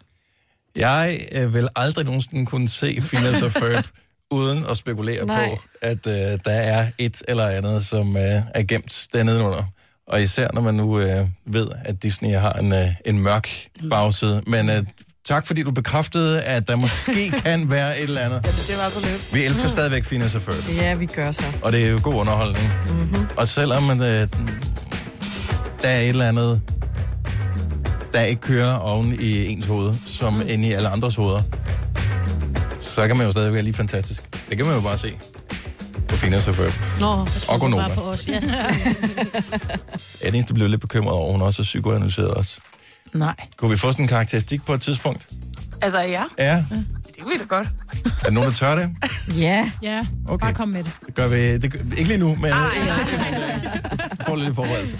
[0.76, 3.86] Jeg øh, vil aldrig nogensinde kunne se Phineas og Ferb
[4.30, 5.48] uden at spekulere Nej.
[5.48, 8.22] på, at øh, der er et eller andet, som øh,
[8.54, 9.62] er gemt dernede under.
[10.08, 13.48] Og især når man nu øh, ved, at Disney har en, øh, en mørk
[13.90, 14.42] bagside.
[14.46, 14.82] Men øh,
[15.24, 18.40] tak fordi du bekræftede, at der måske kan være et eller andet.
[18.44, 19.34] Ja, det var så lidt.
[19.34, 20.76] Vi elsker stadigvæk Phineas og Ferb.
[20.76, 21.44] Ja, vi gør så.
[21.62, 22.72] Og det er jo god underholdning.
[22.90, 23.26] Mm-hmm.
[23.36, 24.28] Og selvom øh,
[25.82, 26.60] der er et eller andet,
[28.12, 30.42] der ikke kører oven i ens hoved, som mm.
[30.48, 31.42] inde i alle andres hoveder,
[32.80, 34.22] så kan man jo stadig være lige fantastisk.
[34.48, 35.18] Det kan man jo bare se
[36.22, 36.72] og Ferb.
[37.00, 37.94] Nå, Og Gonova.
[37.94, 38.40] på os, ja.
[38.42, 38.74] Jeg
[40.22, 42.58] er eneste, der blev lidt bekymret over, hun også er psykoanalyseret os.
[43.14, 43.34] Nej.
[43.56, 45.26] Kunne vi få sådan en karakteristik på et tidspunkt?
[45.82, 46.64] Altså, ja, Ja.
[47.16, 47.66] det kunne vi da godt.
[48.04, 48.90] Er der nogen, der tør det?
[49.36, 49.70] Ja.
[49.82, 50.44] Ja, Okay.
[50.44, 50.92] bare kom med det.
[51.06, 51.58] Det gør vi.
[51.58, 52.50] Det, gør- ikke lige nu, men
[54.26, 54.98] får lidt forberedelse.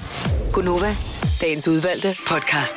[0.53, 0.95] Gunova,
[1.41, 2.77] dagens udvalgte podcast.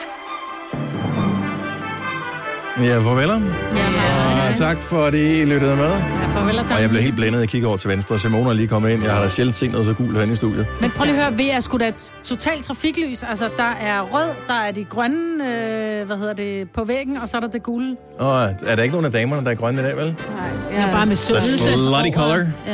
[2.84, 3.42] Ja, farveler.
[3.76, 5.86] Ja, Og tak for det, I lyttede med.
[5.86, 6.76] Ja, farvel og tak.
[6.76, 7.40] Og jeg blev helt blændet.
[7.40, 8.20] Jeg kigger over til venstre.
[8.20, 9.04] Simone er lige kommet ind.
[9.04, 10.66] Jeg har da sjældent set noget så gult herinde i studiet.
[10.82, 11.92] Men prøv lige at høre, vi er sgu da
[12.24, 13.24] totalt trafiklys.
[13.24, 17.28] Altså, der er rød, der er de grønne, øh, hvad hedder det, på væggen, og
[17.28, 17.96] så er der det gule.
[18.20, 20.06] Og er der ikke nogen af damerne, der er grønne i dag, vel?
[20.06, 21.58] Nej, jeg er bare med The sundelse.
[21.58, 22.38] slutty color.
[22.68, 22.72] Ja,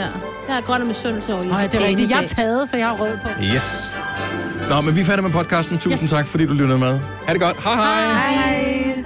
[0.49, 1.43] jeg er grøn og med sundelse over.
[1.43, 2.11] Nej, det er rigtigt.
[2.11, 3.29] Jeg er taget, så jeg har rød på.
[3.55, 3.97] Yes.
[4.69, 5.77] Nå, men vi er færdige med podcasten.
[5.77, 6.09] Tusind yes.
[6.09, 6.99] tak, fordi du lyttede med.
[7.27, 7.57] Ha' det godt.
[7.63, 8.33] Hej hej.
[8.33, 8.96] Hej.